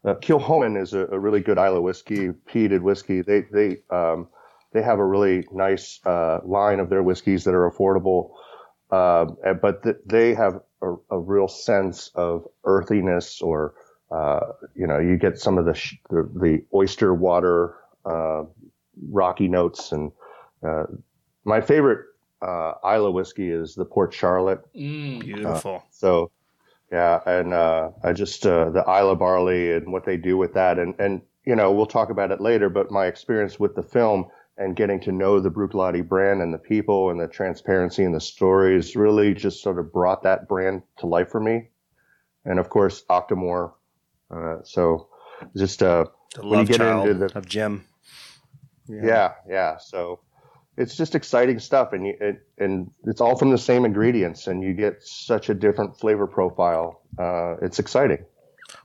uh, 0.06 0.16
Kilchoman 0.16 0.82
is 0.82 0.94
a, 0.94 1.08
a, 1.08 1.20
really 1.20 1.42
good 1.42 1.58
Islay 1.58 1.80
whiskey, 1.80 2.30
peated 2.30 2.82
whiskey. 2.82 3.22
They 3.22 3.42
they 3.52 3.78
um, 3.90 4.28
they 4.74 4.82
have 4.82 5.00
a 5.00 5.06
really 5.06 5.48
nice 5.52 6.00
uh, 6.06 6.40
line 6.44 6.80
of 6.80 6.90
their 6.90 7.04
whiskeys 7.04 7.44
that 7.46 7.54
are 7.54 7.70
affordable, 7.70 8.32
uh, 8.92 9.26
but 9.62 9.84
th- 9.84 9.98
they 10.06 10.34
have 10.34 10.62
a, 10.82 10.96
a, 11.12 11.20
real 11.20 11.48
sense 11.48 12.10
of 12.16 12.46
earthiness, 12.66 13.42
or 13.42 13.76
uh, 14.12 14.40
you 14.76 14.88
know, 14.88 15.00
you 15.00 15.18
get 15.18 15.40
some 15.40 15.58
of 15.58 15.66
the 15.66 15.74
sh- 15.74 15.96
the, 16.10 16.30
the, 16.36 16.66
oyster 16.74 17.14
water, 17.14 17.76
uh, 18.06 18.44
rocky 19.10 19.48
notes, 19.48 19.92
and 19.92 20.12
uh, 20.68 20.84
my 21.46 21.62
favorite 21.62 22.06
uh, 22.44 22.74
Islay 22.86 23.12
whiskey 23.12 23.50
is 23.50 23.76
the 23.76 23.86
Port 23.86 24.14
Charlotte. 24.14 24.62
Mm, 24.76 25.22
beautiful. 25.22 25.84
so. 25.92 26.32
Yeah, 26.92 27.22
and 27.26 27.56
I 27.56 28.14
just 28.14 28.44
the 28.44 28.84
Islay 28.88 29.16
barley 29.16 29.72
and 29.72 29.92
what 29.92 30.06
they 30.06 30.16
do 30.16 30.38
with 30.38 30.54
that, 30.54 30.78
and 30.78 30.94
and 31.00 31.24
you 31.44 31.56
know 31.56 31.72
we'll 31.72 31.88
talk 31.88 32.12
about 32.12 32.30
it 32.30 32.40
later. 32.40 32.70
But 32.70 32.92
my 32.92 33.08
experience 33.08 33.60
with 33.60 33.74
the 33.74 33.82
film, 33.82 34.28
and 34.58 34.76
getting 34.76 35.00
to 35.02 35.12
know 35.12 35.40
the 35.40 35.50
Bruichladdich 35.50 36.08
brand 36.08 36.42
and 36.42 36.54
the 36.54 36.60
people 36.60 37.10
and 37.10 37.20
the 37.20 37.28
transparency 37.28 38.04
and 38.04 38.14
the 38.14 38.22
stories 38.22 38.96
really 38.96 39.34
just 39.34 39.62
sort 39.62 39.80
of 39.80 39.92
brought 39.92 40.24
that 40.24 40.48
brand 40.48 40.84
to 41.00 41.08
life 41.08 41.30
for 41.30 41.40
me. 41.40 41.70
And 42.46 42.60
of 42.60 42.70
course, 42.70 43.04
Octomore. 43.10 43.74
Uh, 44.30 44.58
so 44.64 45.08
just 45.56 45.82
uh, 45.82 46.06
the 46.36 46.48
when 46.48 46.60
you 46.60 46.66
get 46.66 46.82
into 46.82 47.14
the 47.14 47.38
of 47.38 47.48
Jim. 47.48 47.86
Yeah. 48.88 49.02
yeah, 49.04 49.34
yeah. 49.48 49.78
So 49.78 50.20
it's 50.78 50.96
just 50.96 51.16
exciting 51.16 51.60
stuff, 51.60 51.94
and 51.94 52.08
you, 52.08 52.18
it, 52.20 52.48
and 52.58 52.92
it's 53.06 53.22
all 53.22 53.38
from 53.38 53.52
the 53.52 53.58
same 53.58 53.86
ingredients, 53.86 54.48
and 54.48 54.64
you 54.64 54.74
get 54.74 55.04
such 55.04 55.50
a 55.50 55.54
different 55.54 56.00
flavor 56.00 56.28
profile. 56.28 57.02
Uh, 57.18 57.56
it's 57.62 57.80
exciting. 57.80 58.26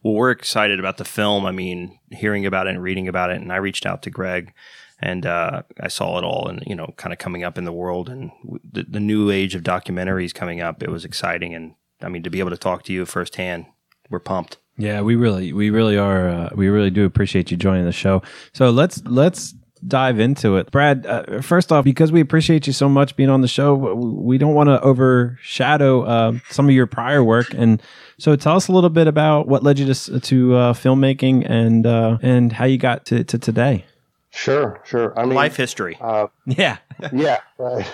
Well, 0.02 0.14
we're 0.14 0.30
excited 0.30 0.78
about 0.78 0.98
the 0.98 1.04
film. 1.04 1.46
I 1.46 1.52
mean, 1.52 1.98
hearing 2.10 2.46
about 2.46 2.66
it 2.66 2.70
and 2.70 2.82
reading 2.82 3.08
about 3.08 3.30
it, 3.30 3.40
and 3.40 3.52
I 3.52 3.56
reached 3.56 3.86
out 3.86 4.02
to 4.02 4.10
Greg 4.10 4.52
and 5.00 5.26
uh, 5.26 5.62
I 5.80 5.88
saw 5.88 6.18
it 6.18 6.24
all, 6.24 6.48
and 6.48 6.62
you 6.66 6.74
know, 6.74 6.92
kind 6.96 7.12
of 7.12 7.18
coming 7.18 7.44
up 7.44 7.56
in 7.56 7.64
the 7.64 7.72
world, 7.72 8.08
and 8.08 8.30
the, 8.70 8.82
the, 8.82 9.00
new 9.00 9.30
age 9.30 9.54
of 9.54 9.62
documentaries 9.62 10.34
coming 10.34 10.60
up. 10.60 10.82
It 10.82 10.90
was 10.90 11.04
exciting, 11.04 11.54
and 11.54 11.74
I 12.02 12.08
mean, 12.08 12.22
to 12.24 12.30
be 12.30 12.40
able 12.40 12.50
to 12.50 12.56
talk 12.56 12.82
to 12.84 12.92
you 12.92 13.06
firsthand, 13.06 13.66
we're 14.10 14.18
pumped. 14.18 14.58
Yeah, 14.76 15.00
we 15.02 15.16
really, 15.16 15.52
we 15.52 15.70
really 15.70 15.96
are. 15.96 16.28
Uh, 16.28 16.50
we 16.54 16.68
really 16.68 16.90
do 16.90 17.04
appreciate 17.04 17.50
you 17.50 17.56
joining 17.56 17.84
the 17.84 17.92
show. 17.92 18.22
So 18.52 18.70
let's 18.70 19.02
let's 19.04 19.54
dive 19.86 20.18
into 20.18 20.56
it. 20.56 20.70
Brad, 20.70 21.06
uh, 21.06 21.40
first 21.40 21.72
off, 21.72 21.84
because 21.84 22.12
we 22.12 22.20
appreciate 22.20 22.66
you 22.66 22.72
so 22.72 22.88
much 22.88 23.16
being 23.16 23.30
on 23.30 23.40
the 23.40 23.48
show, 23.48 23.74
we 23.74 24.38
don't 24.38 24.54
want 24.54 24.68
to 24.68 24.80
overshadow 24.80 26.02
uh, 26.02 26.32
some 26.50 26.66
of 26.66 26.74
your 26.74 26.86
prior 26.86 27.22
work. 27.22 27.54
And 27.54 27.82
so 28.18 28.36
tell 28.36 28.56
us 28.56 28.68
a 28.68 28.72
little 28.72 28.90
bit 28.90 29.06
about 29.06 29.48
what 29.48 29.62
led 29.62 29.78
you 29.78 29.92
to, 29.92 30.20
to 30.20 30.54
uh, 30.54 30.72
filmmaking 30.72 31.48
and 31.48 31.86
uh, 31.86 32.18
and 32.22 32.52
how 32.52 32.64
you 32.64 32.78
got 32.78 33.06
to, 33.06 33.24
to 33.24 33.38
today. 33.38 33.84
Sure, 34.30 34.80
sure. 34.84 35.18
I 35.18 35.24
mean, 35.24 35.34
life 35.34 35.56
history. 35.56 35.96
Uh, 36.00 36.26
yeah, 36.46 36.78
yeah. 37.12 37.40
Right. 37.58 37.90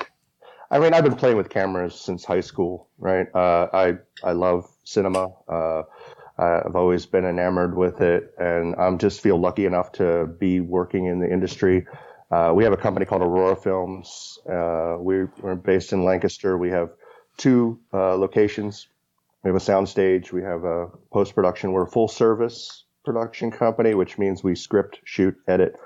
I 0.71 0.79
mean, 0.79 0.95
I've 0.95 1.05
been 1.05 1.14
playing 1.17 1.37
with 1.37 1.50
cameras 1.50 1.95
since 1.95 2.25
high 2.25 2.41
school, 2.41 2.88
right? 2.99 3.26
Uh, 3.35 3.69
I 3.73 3.95
I 4.23 4.33
love 4.33 4.69
cinema. 4.85 5.29
Uh, 6.38 6.62
I've 6.67 6.76
always 6.76 7.07
been 7.07 7.25
enamored 7.25 7.76
with 7.76 8.00
it, 8.00 8.35
and 8.38 8.75
I'm 8.76 8.99
just 8.99 9.21
feel 9.21 9.38
lucky 9.38 9.67
enough 9.67 9.93
to 9.93 10.26
be 10.26 10.61
working 10.61 11.07
in 11.07 11.21
the 11.21 11.33
industry. 11.33 11.87
Uh, 12.31 12.53
we 12.55 12.64
have 12.64 12.73
a 12.73 12.76
company 12.76 13.07
called 13.07 13.23
Aurora 13.23 13.55
Films. 13.55 14.38
Uh, 14.47 14.97
we're, 14.99 15.33
we're, 15.41 15.55
based 15.55 15.93
in 15.93 16.05
Lancaster. 16.05 16.59
We 16.59 16.71
have 16.71 16.91
two 17.37 17.79
uh, 17.93 18.17
locations. 18.17 18.88
We 19.45 19.49
have 19.49 19.57
a 19.57 19.64
soundstage. 19.64 20.33
We 20.33 20.43
have 20.43 20.64
a 20.64 20.88
post 21.12 21.35
production. 21.35 21.73
We're 21.73 21.85
a 21.85 21.91
full 21.91 22.09
service 22.09 22.85
production 23.05 23.50
company, 23.50 23.95
which 23.95 24.19
means 24.19 24.43
we 24.43 24.57
script, 24.57 25.00
shoot, 25.05 25.37
edit 25.47 25.76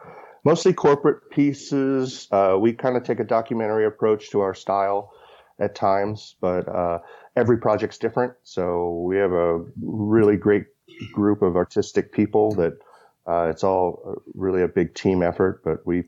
mostly 0.44 0.72
corporate 0.72 1.30
pieces. 1.30 2.28
Uh, 2.30 2.56
we 2.58 2.72
kind 2.72 2.96
of 2.96 3.04
take 3.04 3.20
a 3.20 3.24
documentary 3.24 3.86
approach 3.86 4.30
to 4.30 4.40
our 4.40 4.54
style 4.54 5.12
at 5.58 5.74
times, 5.74 6.36
but 6.40 6.68
uh, 6.68 7.00
every 7.36 7.58
project's 7.58 7.98
different. 7.98 8.34
So 8.42 9.02
we 9.06 9.16
have 9.16 9.32
a 9.32 9.64
really 9.82 10.36
great 10.36 10.66
group 11.12 11.42
of 11.42 11.56
artistic 11.56 12.12
people 12.12 12.52
that 12.52 12.78
uh, 13.26 13.48
it's 13.50 13.64
all 13.64 14.22
really 14.34 14.62
a 14.62 14.68
big 14.68 14.94
team 14.94 15.22
effort. 15.22 15.62
But 15.64 15.86
we 15.86 16.04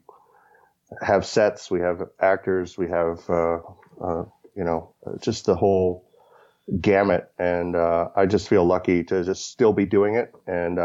have 1.02 1.26
sets, 1.26 1.70
we 1.70 1.80
have 1.80 2.02
actors, 2.18 2.78
we 2.78 2.88
have 2.88 3.28
uh, 3.28 3.58
uh, 4.00 4.24
you 4.56 4.64
know 4.64 4.94
just 5.20 5.46
the 5.46 5.54
whole 5.54 6.06
gamut, 6.80 7.30
and 7.38 7.76
uh, 7.76 8.08
I 8.14 8.26
just 8.26 8.48
feel 8.48 8.64
lucky 8.64 9.04
to 9.04 9.24
just 9.24 9.50
still 9.50 9.72
be 9.72 9.86
doing 9.86 10.14
it 10.14 10.32
and 10.46 10.78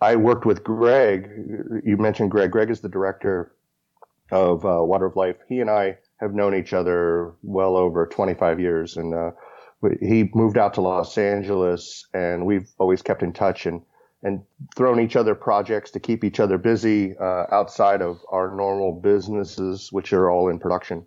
I 0.00 0.16
worked 0.16 0.46
with 0.46 0.64
Greg. 0.64 1.30
You 1.84 1.96
mentioned 1.98 2.30
Greg. 2.30 2.50
Greg 2.50 2.70
is 2.70 2.80
the 2.80 2.88
director 2.88 3.52
of 4.30 4.64
uh, 4.64 4.82
Water 4.82 5.06
of 5.06 5.16
Life. 5.16 5.36
He 5.48 5.60
and 5.60 5.68
I 5.68 5.98
have 6.20 6.34
known 6.34 6.54
each 6.54 6.72
other 6.72 7.32
well 7.42 7.76
over 7.76 8.06
25 8.06 8.60
years, 8.60 8.96
and 8.96 9.14
uh, 9.14 9.30
he 10.00 10.30
moved 10.34 10.58
out 10.58 10.74
to 10.74 10.80
Los 10.80 11.16
Angeles, 11.16 12.06
and 12.12 12.44
we've 12.44 12.68
always 12.78 13.02
kept 13.02 13.22
in 13.22 13.32
touch 13.32 13.66
and 13.66 13.82
and 14.22 14.42
thrown 14.76 15.00
each 15.00 15.16
other 15.16 15.34
projects 15.34 15.92
to 15.92 16.00
keep 16.00 16.24
each 16.24 16.40
other 16.40 16.58
busy 16.58 17.16
uh, 17.16 17.46
outside 17.50 18.02
of 18.02 18.20
our 18.30 18.54
normal 18.54 18.92
businesses, 18.92 19.90
which 19.90 20.12
are 20.12 20.30
all 20.30 20.50
in 20.50 20.58
production. 20.58 21.06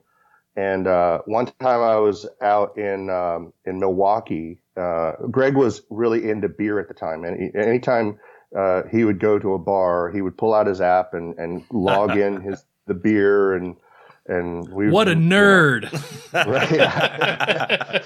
And 0.56 0.88
uh, 0.88 1.20
one 1.26 1.46
time 1.46 1.82
I 1.82 1.98
was 1.98 2.28
out 2.42 2.78
in 2.78 3.10
um, 3.10 3.54
in 3.66 3.80
Milwaukee. 3.80 4.60
Uh, 4.76 5.14
Greg 5.30 5.56
was 5.56 5.82
really 5.92 6.28
into 6.28 6.50
beer 6.50 6.80
at 6.80 6.88
the 6.88 6.94
time, 6.96 7.24
and 7.24 7.40
he, 7.40 7.60
anytime 7.60 8.20
uh, 8.58 8.84
he 8.92 9.04
would 9.04 9.20
go 9.20 9.40
to 9.40 9.54
a 9.54 9.60
bar, 9.60 10.12
he 10.12 10.22
would 10.22 10.38
pull 10.38 10.54
out 10.54 10.68
his 10.68 10.82
app 10.82 11.14
and, 11.14 11.38
and 11.38 11.64
log 11.72 12.12
in 12.18 12.42
his 12.42 12.64
the 12.86 12.94
beer 12.94 13.56
and 13.56 13.78
and 14.28 14.68
we 14.70 14.90
what 14.90 15.08
a 15.08 15.14
nerd 15.14 15.92
you 15.92 16.00
know, 16.34 16.52
right 16.52 16.72
yeah. 16.72 18.04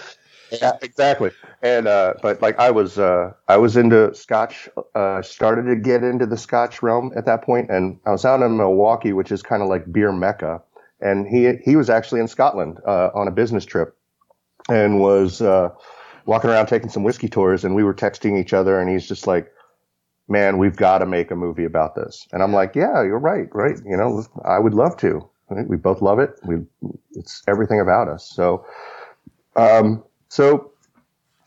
yeah. 0.51 0.71
exactly 0.81 1.31
and 1.61 1.87
uh, 1.87 2.13
but 2.21 2.41
like 2.41 2.57
I 2.59 2.71
was 2.71 2.97
uh, 2.97 3.33
I 3.47 3.57
was 3.57 3.77
into 3.77 4.13
Scotch 4.13 4.69
uh, 4.95 5.21
started 5.21 5.63
to 5.63 5.75
get 5.75 6.03
into 6.03 6.25
the 6.25 6.37
Scotch 6.37 6.81
realm 6.81 7.11
at 7.15 7.25
that 7.25 7.43
point 7.43 7.69
and 7.69 7.99
I 8.05 8.11
was 8.11 8.25
out 8.25 8.41
in 8.41 8.57
Milwaukee 8.57 9.13
which 9.13 9.31
is 9.31 9.43
kind 9.43 9.61
of 9.61 9.69
like 9.69 9.91
beer 9.91 10.11
mecca 10.11 10.61
and 11.01 11.27
he 11.27 11.53
he 11.63 11.75
was 11.75 11.89
actually 11.89 12.21
in 12.21 12.27
Scotland 12.27 12.79
uh, 12.87 13.09
on 13.13 13.27
a 13.27 13.31
business 13.31 13.65
trip 13.65 13.95
and 14.69 14.99
was 14.99 15.41
uh, 15.41 15.69
walking 16.25 16.49
around 16.49 16.65
taking 16.65 16.89
some 16.89 17.03
whiskey 17.03 17.29
tours 17.29 17.63
and 17.63 17.75
we 17.75 17.83
were 17.83 17.93
texting 17.93 18.39
each 18.39 18.53
other 18.53 18.79
and 18.79 18.89
he's 18.89 19.07
just 19.07 19.27
like 19.27 19.51
man, 20.27 20.57
we've 20.57 20.75
got 20.75 20.99
to 20.99 21.05
make 21.05 21.31
a 21.31 21.35
movie 21.35 21.65
about 21.65 21.95
this. 21.95 22.27
And 22.31 22.43
I'm 22.43 22.53
like, 22.53 22.75
yeah, 22.75 23.01
you're 23.03 23.19
right, 23.19 23.47
right. 23.53 23.77
You 23.85 23.97
know, 23.97 24.25
I 24.43 24.59
would 24.59 24.73
love 24.73 24.97
to. 24.97 25.27
We 25.49 25.77
both 25.77 26.01
love 26.01 26.19
it. 26.19 26.31
We, 26.45 26.57
it's 27.13 27.43
everything 27.47 27.79
about 27.79 28.07
us. 28.07 28.29
So, 28.29 28.65
um, 29.55 30.03
so 30.29 30.71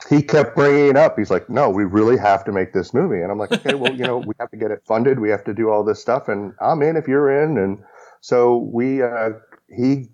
he 0.08 0.22
kept 0.22 0.56
bringing 0.56 0.88
it 0.88 0.96
up. 0.96 1.18
He's 1.18 1.30
like, 1.30 1.50
no, 1.50 1.68
we 1.68 1.84
really 1.84 2.16
have 2.16 2.44
to 2.44 2.52
make 2.52 2.72
this 2.72 2.94
movie. 2.94 3.20
And 3.20 3.30
I'm 3.30 3.38
like, 3.38 3.52
okay, 3.52 3.74
well, 3.74 3.94
you 3.94 4.04
know, 4.04 4.18
we 4.18 4.34
have 4.40 4.50
to 4.50 4.56
get 4.56 4.70
it 4.70 4.82
funded. 4.86 5.20
We 5.20 5.28
have 5.30 5.44
to 5.44 5.54
do 5.54 5.70
all 5.70 5.84
this 5.84 6.00
stuff 6.00 6.28
and 6.28 6.54
I'm 6.60 6.82
in 6.82 6.96
if 6.96 7.06
you're 7.06 7.42
in. 7.42 7.58
And 7.58 7.78
so 8.20 8.56
we, 8.72 9.02
uh, 9.02 9.30
he 9.68 10.08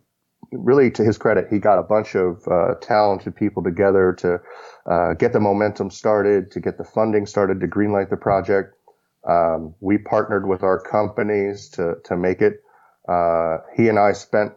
really 0.53 0.91
to 0.93 1.05
his 1.05 1.19
credit, 1.19 1.47
he 1.51 1.59
got 1.59 1.79
a 1.79 1.83
bunch 1.85 2.17
of, 2.17 2.47
uh, 2.49 2.75
talented 2.81 3.37
people 3.37 3.63
together 3.63 4.13
to, 4.19 4.41
uh, 4.87 5.15
get 5.15 5.33
the 5.33 5.41
momentum 5.41 5.91
started, 5.91 6.51
to 6.53 6.61
get 6.61 6.79
the 6.79 6.85
funding 6.85 7.27
started 7.27 7.61
to 7.61 7.69
greenlight 7.69 8.11
the 8.11 8.17
project. 8.17 8.75
Um, 9.29 9.75
we 9.81 9.99
partnered 9.99 10.49
with 10.49 10.63
our 10.63 10.79
companies 10.81 11.69
to 11.71 11.97
to 12.05 12.17
make 12.17 12.41
it. 12.41 12.63
Uh, 13.09 13.59
he 13.77 13.89
and 13.89 13.99
I 13.99 14.13
spent 14.13 14.53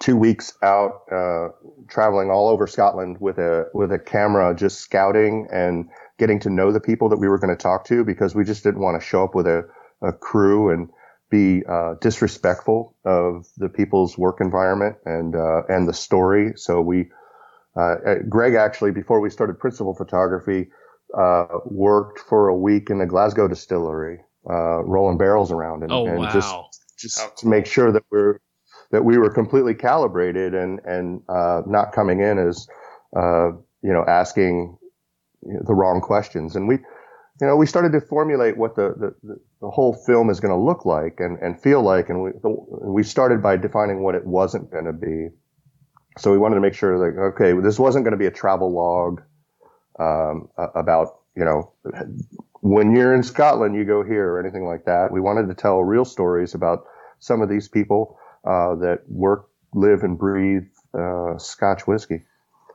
two 0.00 0.16
weeks 0.16 0.52
out 0.62 1.02
uh, 1.10 1.48
traveling 1.88 2.30
all 2.30 2.48
over 2.48 2.66
Scotland 2.66 3.18
with 3.20 3.38
a 3.38 3.68
with 3.72 3.92
a 3.92 3.98
camera, 3.98 4.54
just 4.54 4.80
scouting 4.80 5.48
and 5.52 5.88
getting 6.18 6.40
to 6.40 6.50
know 6.50 6.72
the 6.72 6.80
people 6.80 7.08
that 7.08 7.18
we 7.18 7.28
were 7.28 7.38
going 7.38 7.54
to 7.54 7.62
talk 7.62 7.84
to 7.86 8.04
because 8.04 8.34
we 8.34 8.44
just 8.44 8.64
didn't 8.64 8.80
want 8.80 9.00
to 9.00 9.06
show 9.06 9.24
up 9.24 9.34
with 9.34 9.46
a, 9.46 9.68
a 10.02 10.12
crew 10.12 10.70
and 10.70 10.88
be 11.30 11.62
uh, 11.68 11.94
disrespectful 12.00 12.94
of 13.04 13.46
the 13.56 13.68
people's 13.68 14.16
work 14.16 14.40
environment 14.40 14.96
and 15.04 15.34
uh, 15.34 15.62
and 15.68 15.88
the 15.88 15.94
story. 15.94 16.52
So 16.56 16.80
we 16.80 17.10
uh, 17.76 17.96
Greg 18.28 18.54
actually, 18.54 18.90
before 18.92 19.20
we 19.20 19.30
started 19.30 19.58
principal 19.58 19.94
photography, 19.94 20.68
uh, 21.16 21.46
worked 21.66 22.20
for 22.20 22.48
a 22.48 22.56
week 22.56 22.90
in 22.90 22.98
the 22.98 23.06
Glasgow 23.06 23.48
distillery, 23.48 24.20
uh, 24.48 24.82
rolling 24.84 25.18
barrels 25.18 25.52
around 25.52 25.82
and, 25.82 25.92
Oh 25.92 26.06
and 26.06 26.18
wow. 26.18 26.32
just 26.32 26.54
just 26.96 27.36
to 27.38 27.46
make 27.46 27.66
sure 27.66 27.92
that 27.92 28.02
we're 28.10 28.40
that 28.90 29.04
we 29.04 29.18
were 29.18 29.30
completely 29.30 29.74
calibrated 29.74 30.54
and 30.54 30.80
and 30.84 31.22
uh, 31.28 31.62
not 31.66 31.92
coming 31.92 32.20
in 32.20 32.38
as 32.38 32.66
uh, 33.16 33.48
you 33.82 33.92
know 33.92 34.04
asking 34.06 34.78
the 35.42 35.74
wrong 35.74 36.00
questions. 36.00 36.56
And 36.56 36.68
we, 36.68 36.76
you 37.40 37.46
know, 37.46 37.56
we 37.56 37.66
started 37.66 37.92
to 37.92 38.00
formulate 38.00 38.56
what 38.56 38.76
the 38.76 38.94
the, 38.98 39.14
the, 39.22 39.40
the 39.60 39.70
whole 39.70 39.94
film 40.06 40.30
is 40.30 40.40
going 40.40 40.52
to 40.52 40.60
look 40.60 40.84
like 40.84 41.16
and, 41.18 41.38
and 41.38 41.60
feel 41.60 41.82
like. 41.82 42.08
And 42.08 42.22
we 42.22 42.30
we 42.42 43.02
started 43.02 43.42
by 43.42 43.56
defining 43.56 44.02
what 44.02 44.14
it 44.14 44.26
wasn't 44.26 44.70
going 44.70 44.86
to 44.86 44.92
be. 44.92 45.28
So 46.18 46.32
we 46.32 46.38
wanted 46.38 46.54
to 46.56 46.60
make 46.62 46.74
sure 46.74 46.98
that 46.98 47.20
okay, 47.34 47.52
this 47.60 47.78
wasn't 47.78 48.04
going 48.04 48.12
to 48.12 48.18
be 48.18 48.26
a 48.26 48.30
travel 48.30 48.72
log 48.72 49.22
um, 49.98 50.48
about 50.74 51.18
you 51.36 51.44
know 51.44 51.72
when 52.60 52.94
you're 52.96 53.14
in 53.14 53.22
Scotland, 53.22 53.76
you 53.76 53.84
go 53.84 54.02
here 54.02 54.28
or 54.32 54.40
anything 54.40 54.64
like 54.64 54.84
that. 54.86 55.12
We 55.12 55.20
wanted 55.20 55.48
to 55.48 55.54
tell 55.54 55.82
real 55.82 56.04
stories 56.04 56.54
about 56.54 56.84
some 57.20 57.40
of 57.42 57.48
these 57.48 57.68
people 57.68 58.18
uh, 58.44 58.74
that 58.76 59.02
work, 59.08 59.48
live, 59.72 60.02
and 60.02 60.18
breathe 60.18 60.64
uh, 60.98 61.38
Scotch 61.38 61.86
whiskey. 61.86 62.22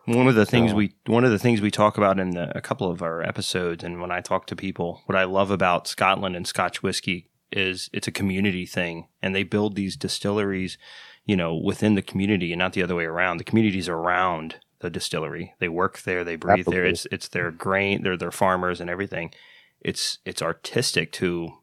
One 0.05 0.27
of 0.27 0.35
the 0.35 0.45
things 0.45 0.71
So- 0.71 0.77
we 0.77 0.95
one 1.07 1.25
of 1.25 1.31
the 1.31 1.39
things 1.39 1.61
we 1.61 1.71
talk 1.71 1.97
about 1.97 2.19
in 2.19 2.31
the, 2.31 2.55
a 2.57 2.61
couple 2.61 2.89
of 2.89 3.01
our 3.01 3.21
episodes, 3.21 3.83
and 3.83 4.01
when 4.01 4.11
I 4.11 4.21
talk 4.21 4.47
to 4.47 4.55
people, 4.55 5.01
what 5.05 5.17
I 5.17 5.25
love 5.25 5.51
about 5.51 5.87
Scotland 5.87 6.35
and 6.35 6.47
Scotch 6.47 6.81
whiskey 6.81 7.29
is 7.51 7.89
it's 7.93 8.07
a 8.07 8.11
community 8.11 8.65
thing, 8.65 9.07
and 9.21 9.35
they 9.35 9.43
build 9.43 9.75
these 9.75 9.95
distilleries, 9.97 10.77
you 11.25 11.35
know, 11.35 11.55
within 11.55 11.95
the 11.95 12.01
community, 12.01 12.51
and 12.53 12.59
not 12.59 12.73
the 12.73 12.83
other 12.83 12.95
way 12.95 13.05
around. 13.05 13.37
The 13.37 13.43
communities 13.43 13.89
around 13.89 14.55
the 14.81 14.89
distillery, 14.89 15.53
they 15.59 15.69
work 15.69 16.01
there, 16.01 16.23
they 16.23 16.35
breathe 16.35 16.65
there. 16.67 16.85
It's 16.85 17.07
it's 17.11 17.27
their 17.27 17.51
grain, 17.51 18.03
they're 18.03 18.17
their 18.17 18.31
farmers 18.31 18.81
and 18.81 18.89
everything. 18.89 19.33
It's 19.81 20.19
it's 20.25 20.41
artistic 20.41 21.11
to 21.13 21.53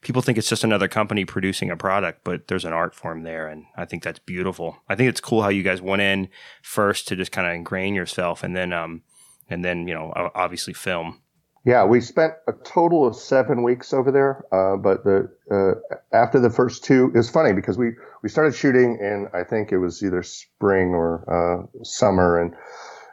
People 0.00 0.22
think 0.22 0.38
it's 0.38 0.48
just 0.48 0.64
another 0.64 0.88
company 0.88 1.24
producing 1.24 1.70
a 1.70 1.76
product, 1.76 2.22
but 2.22 2.46
there's 2.46 2.64
an 2.64 2.72
art 2.72 2.94
form 2.94 3.22
there, 3.22 3.48
and 3.48 3.64
I 3.76 3.84
think 3.84 4.02
that's 4.02 4.20
beautiful. 4.20 4.78
I 4.88 4.94
think 4.94 5.08
it's 5.08 5.20
cool 5.20 5.42
how 5.42 5.48
you 5.48 5.62
guys 5.62 5.82
went 5.82 6.02
in 6.02 6.28
first 6.62 7.08
to 7.08 7.16
just 7.16 7.32
kind 7.32 7.46
of 7.46 7.54
ingrain 7.54 7.94
yourself, 7.94 8.42
and 8.42 8.54
then 8.54 8.72
um, 8.72 9.02
and 9.50 9.64
then 9.64 9.88
you 9.88 9.94
know 9.94 10.12
obviously 10.34 10.72
film. 10.72 11.20
Yeah, 11.64 11.84
we 11.84 12.00
spent 12.00 12.34
a 12.46 12.52
total 12.52 13.06
of 13.06 13.16
seven 13.16 13.62
weeks 13.62 13.92
over 13.92 14.10
there. 14.10 14.44
Uh, 14.52 14.76
but 14.76 15.04
the 15.04 15.28
uh, 15.50 15.96
after 16.16 16.40
the 16.40 16.50
first 16.50 16.84
two, 16.84 17.12
it's 17.14 17.28
funny 17.28 17.52
because 17.52 17.76
we 17.76 17.92
we 18.22 18.28
started 18.28 18.54
shooting 18.54 18.98
in 19.00 19.28
I 19.34 19.44
think 19.44 19.72
it 19.72 19.78
was 19.78 20.02
either 20.02 20.22
spring 20.22 20.94
or 20.94 21.24
uh, 21.28 21.84
summer, 21.84 22.40
and 22.40 22.54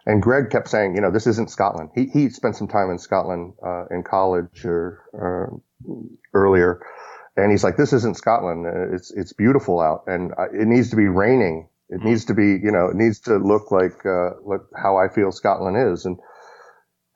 and 0.05 0.21
Greg 0.21 0.49
kept 0.51 0.69
saying, 0.69 0.95
you 0.95 1.01
know, 1.01 1.11
this 1.11 1.27
isn't 1.27 1.49
Scotland. 1.49 1.89
He 1.95 2.05
he 2.05 2.29
spent 2.29 2.55
some 2.55 2.67
time 2.67 2.89
in 2.91 2.97
Scotland 2.99 3.53
uh, 3.65 3.85
in 3.91 4.03
college 4.03 4.63
or, 4.65 5.03
or 5.13 5.61
earlier, 6.33 6.79
and 7.35 7.51
he's 7.51 7.63
like, 7.63 7.77
this 7.77 7.93
isn't 7.93 8.17
Scotland. 8.17 8.65
Uh, 8.65 8.95
It's 8.95 9.11
it's 9.11 9.33
beautiful 9.33 9.81
out, 9.81 10.03
and 10.07 10.31
uh, 10.37 10.49
it 10.53 10.67
needs 10.67 10.89
to 10.91 10.95
be 10.95 11.07
raining. 11.07 11.67
It 11.89 12.01
needs 12.01 12.25
to 12.25 12.33
be, 12.33 12.47
you 12.63 12.71
know, 12.71 12.87
it 12.87 12.95
needs 12.95 13.19
to 13.21 13.37
look 13.37 13.71
like 13.71 14.05
uh, 14.05 14.31
look 14.43 14.69
how 14.75 14.97
I 14.97 15.07
feel 15.13 15.31
Scotland 15.31 15.77
is, 15.91 16.05
and 16.05 16.17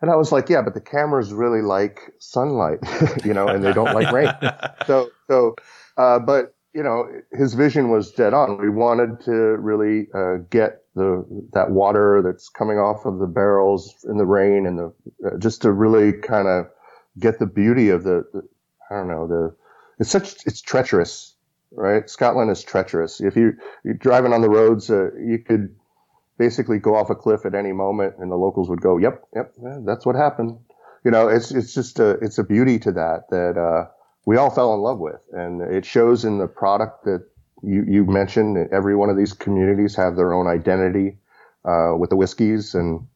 and 0.01 0.09
I 0.09 0.15
was 0.15 0.31
like, 0.31 0.49
yeah, 0.49 0.61
but 0.61 0.73
the 0.73 0.81
cameras 0.81 1.33
really 1.33 1.61
like 1.61 2.13
sunlight, 2.19 2.79
you 3.25 3.33
know, 3.33 3.47
and 3.47 3.63
they 3.63 3.73
don't 3.73 3.93
like 3.93 4.11
rain. 4.11 4.33
So, 4.87 5.11
so, 5.27 5.55
uh, 5.97 6.17
but 6.19 6.55
you 6.73 6.81
know, 6.81 7.07
his 7.31 7.53
vision 7.53 7.89
was 7.89 8.11
dead 8.11 8.33
on. 8.33 8.59
We 8.59 8.69
wanted 8.69 9.21
to 9.25 9.31
really 9.31 10.07
uh, 10.15 10.37
get 10.49 10.83
the 10.95 11.25
that 11.53 11.71
water 11.71 12.21
that's 12.23 12.49
coming 12.49 12.77
off 12.77 13.05
of 13.05 13.19
the 13.19 13.27
barrels 13.27 13.95
in 14.07 14.17
the 14.17 14.25
rain, 14.25 14.65
and 14.65 14.79
the 14.79 14.93
uh, 15.25 15.37
just 15.37 15.61
to 15.63 15.71
really 15.71 16.13
kind 16.13 16.47
of 16.47 16.65
get 17.19 17.39
the 17.39 17.45
beauty 17.45 17.89
of 17.89 18.03
the, 18.03 18.23
the. 18.33 18.47
I 18.89 18.95
don't 18.95 19.07
know 19.09 19.27
the. 19.27 19.55
It's 19.99 20.09
such 20.09 20.37
it's 20.45 20.61
treacherous, 20.61 21.35
right? 21.71 22.09
Scotland 22.09 22.49
is 22.49 22.63
treacherous. 22.63 23.19
If 23.19 23.35
you 23.35 23.53
you're 23.83 23.93
driving 23.95 24.33
on 24.33 24.41
the 24.41 24.49
roads, 24.49 24.89
uh, 24.89 25.11
you 25.15 25.39
could 25.39 25.75
basically 26.39 26.79
go 26.79 26.95
off 26.95 27.11
a 27.11 27.15
cliff 27.15 27.45
at 27.45 27.53
any 27.53 27.71
moment 27.73 28.15
and 28.17 28.31
the 28.31 28.35
locals 28.35 28.69
would 28.69 28.81
go, 28.81 28.97
yep, 28.97 29.21
yep, 29.35 29.53
yeah, 29.61 29.77
that's 29.85 30.05
what 30.05 30.15
happened. 30.15 30.57
You 31.05 31.11
know, 31.11 31.27
it's, 31.27 31.51
it's 31.51 31.73
just 31.75 31.99
a, 31.99 32.11
it's 32.21 32.39
a 32.39 32.43
beauty 32.43 32.79
to 32.79 32.91
that, 32.93 33.29
that, 33.29 33.57
uh, 33.57 33.89
we 34.25 34.37
all 34.37 34.49
fell 34.49 34.73
in 34.73 34.79
love 34.81 34.99
with. 34.99 35.19
And 35.33 35.61
it 35.61 35.85
shows 35.85 36.25
in 36.25 36.37
the 36.39 36.47
product 36.47 37.05
that 37.05 37.25
you, 37.61 37.83
you 37.87 38.05
mentioned 38.05 38.55
that 38.57 38.69
every 38.71 38.95
one 38.95 39.09
of 39.09 39.17
these 39.17 39.33
communities 39.33 39.95
have 39.95 40.15
their 40.15 40.33
own 40.33 40.47
identity, 40.47 41.17
uh, 41.65 41.93
with 41.97 42.09
the 42.09 42.15
whiskeys. 42.15 42.73
And, 42.73 43.07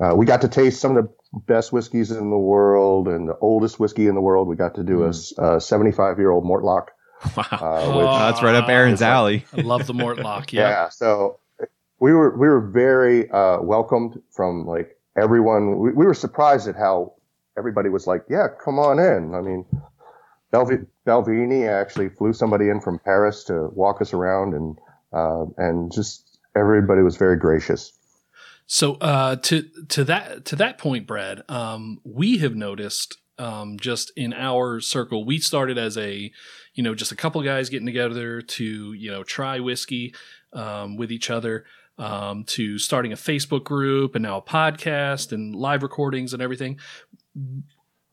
uh, 0.00 0.14
we 0.16 0.26
got 0.26 0.40
to 0.42 0.48
taste 0.48 0.80
some 0.80 0.96
of 0.96 1.04
the 1.04 1.12
best 1.46 1.72
whiskeys 1.72 2.10
in 2.10 2.30
the 2.30 2.38
world 2.38 3.06
and 3.08 3.28
the 3.28 3.36
oldest 3.40 3.78
whiskey 3.80 4.06
in 4.06 4.14
the 4.14 4.20
world. 4.20 4.48
We 4.48 4.56
got 4.56 4.74
to 4.76 4.82
do 4.84 5.04
a 5.04 5.60
75 5.60 6.18
year 6.18 6.30
old 6.30 6.44
Mortlach, 6.44 6.86
Wow. 7.36 7.44
uh, 7.52 7.58
Oh, 7.84 8.18
that's 8.30 8.42
right 8.42 8.54
up 8.54 8.68
Aaron's 8.68 8.94
it's 8.94 9.00
like- 9.02 9.10
alley. 9.10 9.44
I 9.52 9.60
love 9.62 9.86
the 9.86 9.92
Mortlach. 9.94 10.52
yeah. 10.52 10.68
Yeah. 10.70 10.88
So 10.90 11.40
we 12.00 12.12
were 12.12 12.36
we 12.36 12.48
were 12.48 12.60
very 12.60 13.30
uh, 13.30 13.60
welcomed 13.60 14.20
from 14.30 14.66
like 14.66 14.98
everyone. 15.16 15.78
We, 15.78 15.92
we 15.92 16.06
were 16.06 16.14
surprised 16.14 16.68
at 16.68 16.76
how 16.76 17.14
everybody 17.56 17.88
was 17.88 18.06
like, 18.06 18.24
"Yeah, 18.28 18.48
come 18.62 18.78
on 18.78 18.98
in." 18.98 19.34
I 19.34 19.40
mean, 19.40 19.64
Belvi- 20.52 20.86
Balvenie 21.06 21.68
actually 21.68 22.08
flew 22.08 22.32
somebody 22.32 22.68
in 22.68 22.80
from 22.80 22.98
Paris 22.98 23.44
to 23.44 23.68
walk 23.74 24.00
us 24.00 24.12
around, 24.12 24.54
and 24.54 24.78
uh, 25.12 25.46
and 25.56 25.92
just 25.92 26.38
everybody 26.54 27.02
was 27.02 27.16
very 27.16 27.36
gracious. 27.36 27.92
So 28.66 28.94
uh, 28.94 29.36
to 29.36 29.62
to 29.88 30.04
that 30.04 30.44
to 30.46 30.56
that 30.56 30.78
point, 30.78 31.06
Brad, 31.06 31.42
um, 31.48 32.00
we 32.04 32.38
have 32.38 32.54
noticed 32.54 33.16
um, 33.38 33.78
just 33.78 34.12
in 34.16 34.32
our 34.32 34.80
circle, 34.80 35.24
we 35.24 35.38
started 35.38 35.78
as 35.78 35.96
a 35.96 36.30
you 36.74 36.82
know 36.82 36.94
just 36.94 37.12
a 37.12 37.16
couple 37.16 37.42
guys 37.42 37.68
getting 37.70 37.86
together 37.86 38.42
to 38.42 38.92
you 38.92 39.10
know 39.10 39.24
try 39.24 39.60
whiskey 39.60 40.14
um, 40.52 40.96
with 40.96 41.10
each 41.10 41.30
other. 41.30 41.64
Um, 41.98 42.44
to 42.44 42.78
starting 42.78 43.12
a 43.12 43.16
Facebook 43.16 43.64
group 43.64 44.14
and 44.14 44.22
now 44.22 44.36
a 44.36 44.42
podcast 44.42 45.32
and 45.32 45.52
live 45.52 45.82
recordings 45.82 46.32
and 46.32 46.40
everything. 46.40 46.78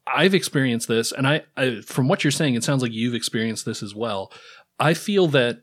I've 0.07 0.33
experienced 0.33 0.87
this, 0.87 1.11
and 1.11 1.27
I, 1.27 1.43
I, 1.55 1.81
from 1.81 2.07
what 2.07 2.23
you're 2.23 2.31
saying, 2.31 2.55
it 2.55 2.63
sounds 2.63 2.81
like 2.81 2.93
you've 2.93 3.13
experienced 3.13 3.63
this 3.63 3.83
as 3.83 3.93
well. 3.93 4.31
I 4.79 4.95
feel 4.95 5.27
that 5.27 5.61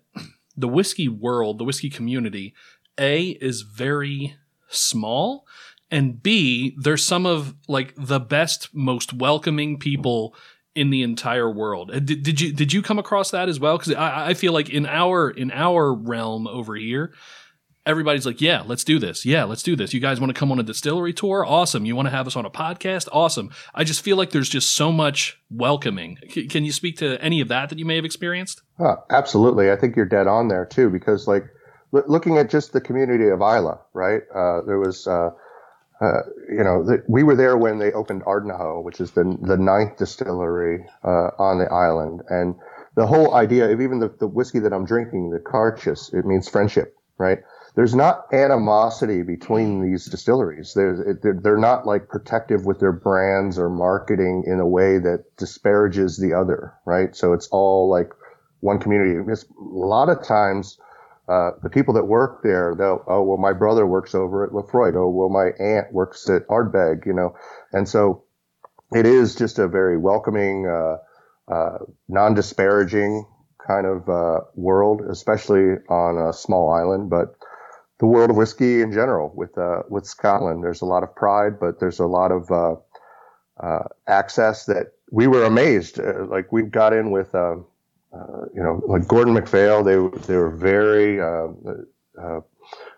the 0.56 0.68
whiskey 0.68 1.08
world, 1.08 1.58
the 1.58 1.64
whiskey 1.64 1.90
community, 1.90 2.54
a 2.96 3.30
is 3.40 3.62
very 3.62 4.36
small, 4.68 5.44
and 5.90 6.22
b 6.22 6.76
there's 6.80 7.04
some 7.04 7.26
of 7.26 7.56
like 7.66 7.92
the 7.96 8.20
best, 8.20 8.68
most 8.72 9.12
welcoming 9.12 9.80
people 9.80 10.34
in 10.74 10.90
the 10.90 11.02
entire 11.02 11.50
world. 11.50 11.90
Uh, 11.90 11.98
Did, 11.98 12.22
did 12.22 12.40
you 12.40 12.52
did 12.52 12.72
you 12.72 12.82
come 12.82 12.98
across 12.98 13.32
that 13.32 13.48
as 13.48 13.58
well? 13.58 13.78
Because 13.78 13.94
I, 13.94 14.28
I 14.28 14.34
feel 14.34 14.52
like 14.52 14.70
in 14.70 14.86
our 14.86 15.28
in 15.28 15.50
our 15.50 15.92
realm 15.92 16.46
over 16.46 16.76
here, 16.76 17.12
everybody's 17.86 18.26
like, 18.26 18.40
yeah, 18.40 18.62
let's 18.66 18.84
do 18.84 18.98
this. 18.98 19.24
Yeah, 19.24 19.44
let's 19.44 19.62
do 19.62 19.76
this. 19.76 19.92
You 19.92 20.00
guys 20.00 20.20
want 20.20 20.34
to 20.34 20.38
come 20.38 20.52
on 20.52 20.58
a 20.58 20.62
distillery 20.62 21.12
tour? 21.12 21.44
Awesome. 21.44 21.84
You 21.84 21.96
want 21.96 22.06
to 22.06 22.10
have 22.10 22.26
us 22.26 22.36
on 22.36 22.44
a 22.44 22.50
podcast? 22.50 23.08
Awesome. 23.12 23.50
I 23.74 23.84
just 23.84 24.02
feel 24.02 24.16
like 24.16 24.30
there's 24.30 24.48
just 24.48 24.74
so 24.74 24.92
much 24.92 25.40
welcoming. 25.50 26.18
C- 26.28 26.46
can 26.46 26.64
you 26.64 26.72
speak 26.72 26.98
to 26.98 27.22
any 27.22 27.40
of 27.40 27.48
that 27.48 27.68
that 27.70 27.78
you 27.78 27.84
may 27.84 27.96
have 27.96 28.04
experienced? 28.04 28.62
Huh, 28.78 28.96
absolutely, 29.10 29.70
I 29.70 29.76
think 29.76 29.96
you're 29.96 30.06
dead 30.06 30.26
on 30.26 30.48
there 30.48 30.66
too, 30.66 30.90
because 30.90 31.26
like 31.26 31.44
l- 31.94 32.04
looking 32.06 32.38
at 32.38 32.50
just 32.50 32.72
the 32.72 32.80
community 32.80 33.28
of 33.28 33.40
Islay, 33.40 33.76
right? 33.92 34.22
Uh, 34.34 34.62
there 34.62 34.78
was. 34.78 35.06
Uh, 35.06 35.30
uh, 36.00 36.22
you 36.48 36.64
know, 36.64 36.82
the, 36.82 37.00
we 37.06 37.22
were 37.22 37.36
there 37.36 37.56
when 37.56 37.78
they 37.78 37.92
opened 37.92 38.24
Ardnahoe, 38.26 38.80
which 38.80 39.00
is 39.00 39.12
the 39.12 39.38
the 39.40 39.56
ninth 39.56 39.98
distillery 39.98 40.84
uh, 41.04 41.30
on 41.38 41.58
the 41.58 41.72
island, 41.72 42.22
and 42.28 42.56
the 42.96 43.06
whole 43.06 43.34
idea 43.34 43.70
of 43.70 43.80
even 43.80 44.00
the, 44.00 44.08
the 44.18 44.26
whiskey 44.26 44.58
that 44.58 44.72
I'm 44.72 44.84
drinking, 44.84 45.30
the 45.30 45.38
Cairdeas, 45.38 46.12
it 46.12 46.26
means 46.26 46.48
friendship, 46.48 46.96
right? 47.18 47.38
There's 47.74 47.94
not 47.94 48.26
animosity 48.34 49.22
between 49.22 49.80
these 49.80 50.04
distilleries. 50.04 50.74
They're, 50.74 51.18
they're 51.22 51.56
not 51.56 51.86
like 51.86 52.08
protective 52.08 52.66
with 52.66 52.80
their 52.80 52.92
brands 52.92 53.58
or 53.58 53.70
marketing 53.70 54.44
in 54.46 54.60
a 54.60 54.66
way 54.66 54.98
that 54.98 55.24
disparages 55.38 56.18
the 56.18 56.34
other, 56.34 56.74
right? 56.84 57.16
So 57.16 57.32
it's 57.32 57.48
all 57.48 57.88
like 57.88 58.10
one 58.60 58.78
community. 58.78 59.18
It's, 59.32 59.44
a 59.44 59.48
lot 59.58 60.10
of 60.10 60.22
times, 60.22 60.78
uh, 61.28 61.52
the 61.62 61.70
people 61.70 61.94
that 61.94 62.04
work 62.04 62.42
there, 62.42 62.76
oh, 62.80 63.22
well, 63.22 63.38
my 63.38 63.54
brother 63.54 63.86
works 63.86 64.14
over 64.14 64.44
at 64.44 64.52
Laphroaig. 64.52 64.94
Oh, 64.94 65.08
well, 65.08 65.30
my 65.30 65.52
aunt 65.58 65.92
works 65.92 66.28
at 66.28 66.46
Ardbeg, 66.48 67.06
you 67.06 67.14
know. 67.14 67.36
And 67.72 67.88
so 67.88 68.24
it 68.92 69.06
is 69.06 69.34
just 69.34 69.58
a 69.58 69.66
very 69.66 69.96
welcoming, 69.96 70.66
uh, 70.66 70.98
uh, 71.50 71.78
non-disparaging 72.08 73.24
kind 73.66 73.86
of, 73.86 74.08
uh, 74.10 74.40
world, 74.56 75.00
especially 75.10 75.76
on 75.88 76.18
a 76.18 76.34
small 76.34 76.70
island, 76.70 77.08
but 77.08 77.34
the 77.98 78.06
world 78.06 78.30
of 78.30 78.36
whiskey 78.36 78.82
in 78.82 78.92
general 78.92 79.32
with, 79.34 79.56
uh, 79.58 79.82
with 79.88 80.06
Scotland, 80.06 80.62
there's 80.64 80.82
a 80.82 80.86
lot 80.86 81.02
of 81.02 81.14
pride, 81.14 81.60
but 81.60 81.78
there's 81.80 81.98
a 82.00 82.06
lot 82.06 82.32
of, 82.32 82.50
uh, 82.50 82.76
uh, 83.62 83.84
access 84.08 84.64
that 84.66 84.92
we 85.10 85.26
were 85.26 85.44
amazed. 85.44 86.00
Uh, 86.00 86.24
like 86.26 86.50
we 86.52 86.62
got 86.62 86.92
in 86.92 87.10
with, 87.10 87.34
um, 87.34 87.66
uh, 88.12 88.46
you 88.54 88.62
know, 88.62 88.82
like 88.86 89.06
Gordon 89.06 89.34
MacPhail, 89.34 89.82
they 89.84 89.94
they 90.26 90.36
were 90.36 90.50
very 90.50 91.20
uh, 91.20 91.48
uh, 92.20 92.40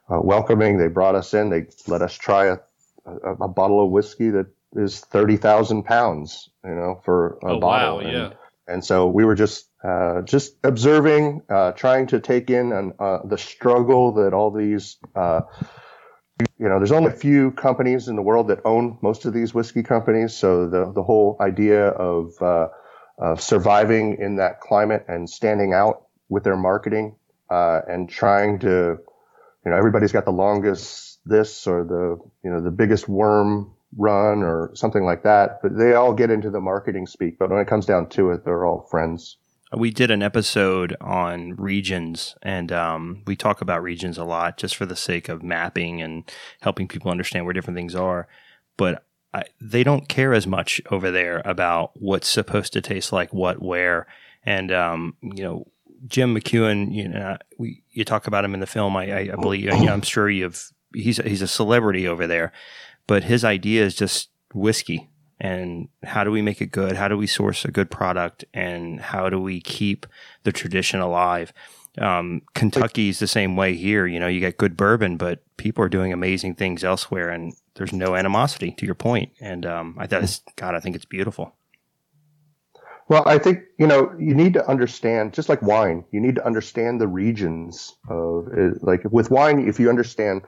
uh, 0.09 0.20
welcoming. 0.22 0.78
They 0.78 0.88
brought 0.88 1.14
us 1.14 1.35
in. 1.35 1.50
They 1.50 1.66
let 1.87 2.02
us 2.02 2.14
try 2.14 2.46
a, 2.46 2.59
a, 3.07 3.35
a 3.42 3.48
bottle 3.48 3.85
of 3.85 3.90
whiskey 3.90 4.30
that 4.30 4.46
is 4.76 5.00
thirty 5.00 5.37
thousand 5.37 5.85
pounds, 5.85 6.48
you 6.64 6.74
know, 6.74 7.00
for 7.04 7.38
a 7.42 7.52
Oh, 7.52 7.61
bottle. 7.61 7.96
wow, 7.96 7.98
and, 7.98 8.12
yeah. 8.12 8.30
and 8.66 8.85
so 8.85 9.07
we 9.07 9.24
were 9.24 9.35
just 9.37 9.68
uh, 9.85 10.23
just 10.23 10.57
observing, 10.64 11.42
uh, 11.51 11.73
trying 11.73 12.07
to 12.07 12.18
take 12.18 12.49
in 12.49 12.73
an, 12.73 12.94
uh, 12.99 13.18
the 13.25 13.37
struggle 13.37 14.12
that 14.14 14.33
all 14.33 14.51
these, 14.51 14.97
uh, 15.14 15.42
you 16.59 16.68
know, 16.68 16.79
there's 16.79 16.92
only 16.92 17.11
a 17.11 17.14
few 17.14 17.51
companies 17.53 18.09
in 18.09 18.16
the 18.16 18.23
world 18.23 18.49
that 18.49 18.61
own 18.64 18.99
most 19.03 19.27
of 19.27 19.35
these 19.35 19.53
whiskey 19.53 19.83
companies. 19.83 20.35
So 20.35 20.68
the 20.68 20.90
the 20.92 21.03
whole 21.03 21.37
idea 21.40 21.88
of 21.88 22.33
uh, 22.40 22.68
of 23.18 23.42
surviving 23.42 24.16
in 24.20 24.37
that 24.37 24.61
climate 24.61 25.05
and 25.07 25.29
standing 25.29 25.75
out 25.75 26.07
with 26.29 26.44
their 26.44 26.57
marketing 26.57 27.16
uh, 27.51 27.81
and 27.87 28.09
trying 28.09 28.59
to, 28.61 28.99
you 29.64 29.70
know, 29.70 29.77
everybody's 29.77 30.12
got 30.12 30.25
the 30.25 30.33
longest 30.33 31.20
this 31.27 31.66
or 31.66 31.85
the 31.85 32.18
you 32.42 32.51
know 32.51 32.62
the 32.62 32.70
biggest 32.70 33.07
worm 33.07 33.73
run 33.97 34.42
or 34.42 34.70
something 34.75 35.05
like 35.05 35.25
that. 35.25 35.61
But 35.62 35.77
they 35.77 35.92
all 35.92 36.14
get 36.14 36.31
into 36.31 36.51
the 36.51 36.61
marketing 36.61 37.07
speak. 37.07 37.38
But 37.38 37.51
when 37.51 37.61
it 37.61 37.68
comes 37.68 37.85
down 37.85 38.09
to 38.11 38.31
it, 38.31 38.44
they're 38.47 38.64
all 38.64 38.88
friends. 38.90 39.37
We 39.76 39.90
did 39.90 40.10
an 40.10 40.22
episode 40.22 40.96
on 41.00 41.54
regions, 41.56 42.34
and 42.42 42.70
um, 42.72 43.22
we 43.26 43.37
talk 43.37 43.60
about 43.60 43.82
regions 43.82 44.18
a 44.18 44.24
lot 44.24 44.56
just 44.56 44.76
for 44.76 44.87
the 44.87 44.96
sake 44.96 45.28
of 45.28 45.42
mapping 45.42 46.02
and 46.02 46.30
helping 46.60 46.88
people 46.88 47.10
understand 47.10 47.44
where 47.44 47.54
different 47.54 47.76
things 47.76 47.94
are. 47.94 48.28
But 48.76 49.04
I, 49.32 49.44
they 49.60 49.82
don't 49.82 50.08
care 50.08 50.32
as 50.32 50.46
much 50.46 50.80
over 50.90 51.10
there 51.10 51.42
about 51.44 51.90
what's 51.94 52.28
supposed 52.28 52.72
to 52.74 52.80
taste 52.80 53.12
like 53.12 53.32
what, 53.32 53.62
where. 53.62 54.06
And, 54.44 54.70
um, 54.70 55.16
you 55.22 55.42
know, 55.42 55.66
Jim 56.06 56.34
McEwan, 56.34 56.94
you 56.94 57.08
know, 57.08 57.37
we, 57.58 57.82
you 57.90 58.04
talk 58.04 58.26
about 58.26 58.44
him 58.44 58.54
in 58.54 58.60
the 58.60 58.66
film. 58.66 58.96
I, 58.96 59.10
I, 59.10 59.30
I 59.32 59.37
believe, 59.37 59.72
I'm 59.72 60.02
sure 60.02 60.28
you've, 60.28 60.70
he's, 60.92 61.16
he's 61.16 61.42
a 61.42 61.48
celebrity 61.48 62.06
over 62.06 62.26
there, 62.26 62.52
but 63.06 63.24
his 63.24 63.44
idea 63.44 63.84
is 63.84 63.94
just 63.94 64.28
whiskey 64.52 65.10
and 65.44 65.88
how 66.02 66.24
do 66.24 66.30
we 66.30 66.40
make 66.40 66.62
it 66.62 66.72
good? 66.72 66.96
How 66.96 67.07
do 67.07 67.18
we 67.18 67.26
source 67.26 67.66
a 67.66 67.70
good 67.70 67.90
product? 67.90 68.46
And 68.54 68.98
how 68.98 69.28
do 69.28 69.38
we 69.38 69.61
keep 69.61 70.07
the 70.42 70.52
tradition 70.52 71.00
alive? 71.00 71.52
Um, 71.98 72.40
Kentucky's 72.54 73.18
the 73.18 73.26
same 73.26 73.54
way 73.54 73.74
here. 73.74 74.07
You 74.07 74.18
know, 74.18 74.26
you 74.26 74.40
get 74.40 74.57
good 74.57 74.74
bourbon, 74.74 75.18
but 75.18 75.42
people 75.59 75.85
are 75.85 75.90
doing 75.90 76.14
amazing 76.14 76.54
things 76.54 76.83
elsewhere, 76.83 77.28
and 77.28 77.52
there's 77.74 77.92
no 77.92 78.14
animosity. 78.14 78.70
To 78.70 78.87
your 78.87 78.94
point. 78.94 79.33
and 79.38 79.66
um, 79.66 79.96
I 79.98 80.07
thought, 80.07 80.40
God, 80.57 80.74
I 80.74 80.80
think 80.80 80.96
it's 80.96 81.04
beautiful. 81.04 81.54
Well, 83.11 83.22
I 83.26 83.37
think 83.37 83.64
you 83.78 83.87
know 83.87 84.14
you 84.18 84.35
need 84.35 84.54
to 84.54 84.66
understand, 84.66 85.35
just 85.35 85.50
like 85.50 85.61
wine, 85.61 86.07
you 86.11 86.22
need 86.22 86.37
to 86.37 86.46
understand 86.46 87.02
the 87.02 87.09
regions 87.09 87.94
of. 88.09 88.48
Like 88.80 89.02
with 89.11 89.30
wine, 89.30 89.68
if 89.68 89.78
you 89.78 89.90
understand 89.90 90.40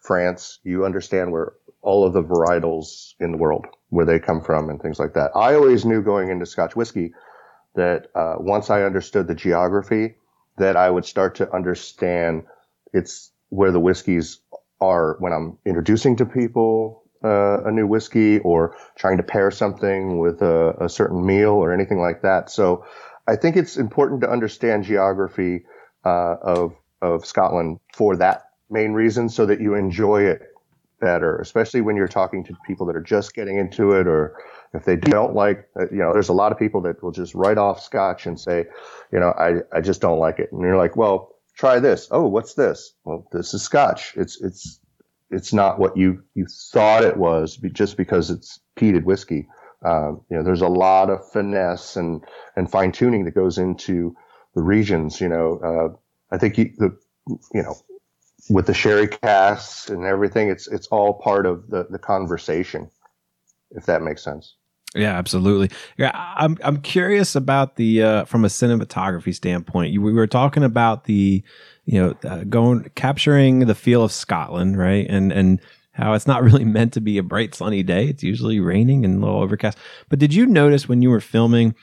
France, 0.00 0.60
you 0.64 0.84
understand 0.84 1.32
where 1.32 1.54
all 1.84 2.04
of 2.04 2.14
the 2.14 2.22
varietals 2.22 3.14
in 3.20 3.30
the 3.30 3.38
world, 3.38 3.66
where 3.94 4.04
they 4.04 4.18
come 4.18 4.40
from, 4.40 4.70
and 4.70 4.82
things 4.82 4.98
like 4.98 5.14
that. 5.14 5.30
I 5.36 5.54
always 5.54 5.84
knew 5.84 6.02
going 6.02 6.28
into 6.28 6.46
Scotch 6.46 6.74
whiskey 6.74 7.12
that 7.74 8.08
uh, 8.14 8.34
once 8.38 8.70
I 8.70 8.82
understood 8.82 9.28
the 9.28 9.34
geography, 9.34 10.16
that 10.58 10.76
I 10.76 10.90
would 10.90 11.04
start 11.04 11.36
to 11.36 11.52
understand 11.52 12.44
it's 12.92 13.30
where 13.48 13.72
the 13.72 13.80
whiskeys 13.80 14.40
are 14.80 15.16
when 15.20 15.32
I'm 15.32 15.58
introducing 15.64 16.16
to 16.16 16.26
people 16.26 17.04
uh, 17.24 17.64
a 17.64 17.70
new 17.70 17.86
whiskey 17.86 18.40
or 18.40 18.76
trying 18.96 19.16
to 19.16 19.22
pair 19.22 19.50
something 19.50 20.18
with 20.18 20.42
a, 20.42 20.74
a, 20.80 20.88
certain 20.88 21.24
meal 21.24 21.52
or 21.52 21.72
anything 21.72 21.98
like 21.98 22.22
that. 22.22 22.50
So 22.50 22.84
I 23.26 23.36
think 23.36 23.56
it's 23.56 23.76
important 23.78 24.20
to 24.20 24.30
understand 24.30 24.84
geography 24.84 25.64
uh, 26.04 26.36
of 26.42 26.74
of 27.00 27.24
Scotland 27.24 27.80
for 27.94 28.16
that 28.16 28.50
main 28.70 28.92
reason, 28.92 29.28
so 29.28 29.46
that 29.46 29.60
you 29.60 29.74
enjoy 29.74 30.22
it 30.22 30.42
better, 31.00 31.38
especially 31.38 31.80
when 31.80 31.96
you're 31.96 32.08
talking 32.08 32.44
to 32.44 32.56
people 32.66 32.86
that 32.86 32.96
are 32.96 33.02
just 33.02 33.34
getting 33.34 33.58
into 33.58 33.92
it 33.92 34.06
or 34.06 34.36
if 34.72 34.84
they 34.84 34.96
don't 34.96 35.34
like, 35.34 35.68
you 35.90 35.98
know, 35.98 36.12
there's 36.12 36.28
a 36.28 36.34
lot 36.34 36.52
of 36.52 36.58
people 36.58 36.80
that 36.82 37.02
will 37.02 37.12
just 37.12 37.34
write 37.34 37.58
off 37.58 37.82
scotch 37.82 38.26
and 38.26 38.38
say, 38.38 38.66
you 39.12 39.20
know, 39.20 39.30
I, 39.38 39.60
I 39.76 39.80
just 39.80 40.00
don't 40.00 40.18
like 40.18 40.38
it. 40.38 40.50
And 40.52 40.60
you're 40.62 40.76
like, 40.76 40.96
well, 40.96 41.36
try 41.56 41.78
this. 41.78 42.08
Oh, 42.10 42.26
what's 42.26 42.54
this? 42.54 42.94
Well, 43.04 43.26
this 43.32 43.54
is 43.54 43.62
scotch. 43.62 44.14
It's, 44.16 44.40
it's, 44.42 44.80
it's 45.30 45.52
not 45.52 45.78
what 45.78 45.96
you, 45.96 46.22
you 46.34 46.46
thought 46.72 47.04
it 47.04 47.16
was 47.16 47.56
just 47.72 47.96
because 47.96 48.30
it's 48.30 48.60
peated 48.76 49.04
whiskey. 49.04 49.46
Um, 49.84 50.22
you 50.30 50.36
know, 50.36 50.42
there's 50.42 50.62
a 50.62 50.68
lot 50.68 51.10
of 51.10 51.30
finesse 51.30 51.96
and, 51.96 52.24
and 52.56 52.70
fine 52.70 52.92
tuning 52.92 53.24
that 53.24 53.34
goes 53.34 53.58
into 53.58 54.16
the 54.54 54.62
regions. 54.62 55.20
You 55.20 55.28
know, 55.28 55.60
uh, 55.62 56.34
I 56.34 56.38
think 56.38 56.58
you, 56.58 56.72
the, 56.78 56.96
you 57.52 57.62
know, 57.62 57.76
with 58.48 58.66
the 58.66 58.74
sherry 58.74 59.08
casks 59.08 59.88
and 59.88 60.04
everything, 60.04 60.48
it's, 60.48 60.66
it's 60.66 60.86
all 60.88 61.14
part 61.14 61.46
of 61.46 61.68
the, 61.70 61.86
the 61.90 61.98
conversation, 61.98 62.90
if 63.70 63.86
that 63.86 64.02
makes 64.02 64.22
sense. 64.22 64.54
Yeah, 64.94 65.18
absolutely. 65.18 65.76
Yeah, 65.96 66.12
I'm 66.14 66.56
I'm 66.62 66.80
curious 66.80 67.34
about 67.34 67.74
the 67.74 68.02
uh, 68.02 68.24
from 68.26 68.44
a 68.44 68.48
cinematography 68.48 69.34
standpoint. 69.34 69.92
You, 69.92 70.00
we 70.00 70.12
were 70.12 70.28
talking 70.28 70.62
about 70.62 71.04
the, 71.04 71.42
you 71.84 72.00
know, 72.00 72.30
uh, 72.30 72.44
going 72.44 72.88
capturing 72.94 73.60
the 73.60 73.74
feel 73.74 74.04
of 74.04 74.12
Scotland, 74.12 74.78
right? 74.78 75.04
And 75.08 75.32
and 75.32 75.60
how 75.94 76.12
it's 76.12 76.28
not 76.28 76.42
really 76.44 76.64
meant 76.64 76.92
to 76.92 77.00
be 77.00 77.18
a 77.18 77.24
bright 77.24 77.56
sunny 77.56 77.82
day. 77.82 78.06
It's 78.06 78.22
usually 78.22 78.60
raining 78.60 79.04
and 79.04 79.16
a 79.16 79.26
little 79.26 79.42
overcast. 79.42 79.78
But 80.08 80.20
did 80.20 80.32
you 80.32 80.46
notice 80.46 80.88
when 80.88 81.02
you 81.02 81.10
were 81.10 81.20
filming, 81.20 81.74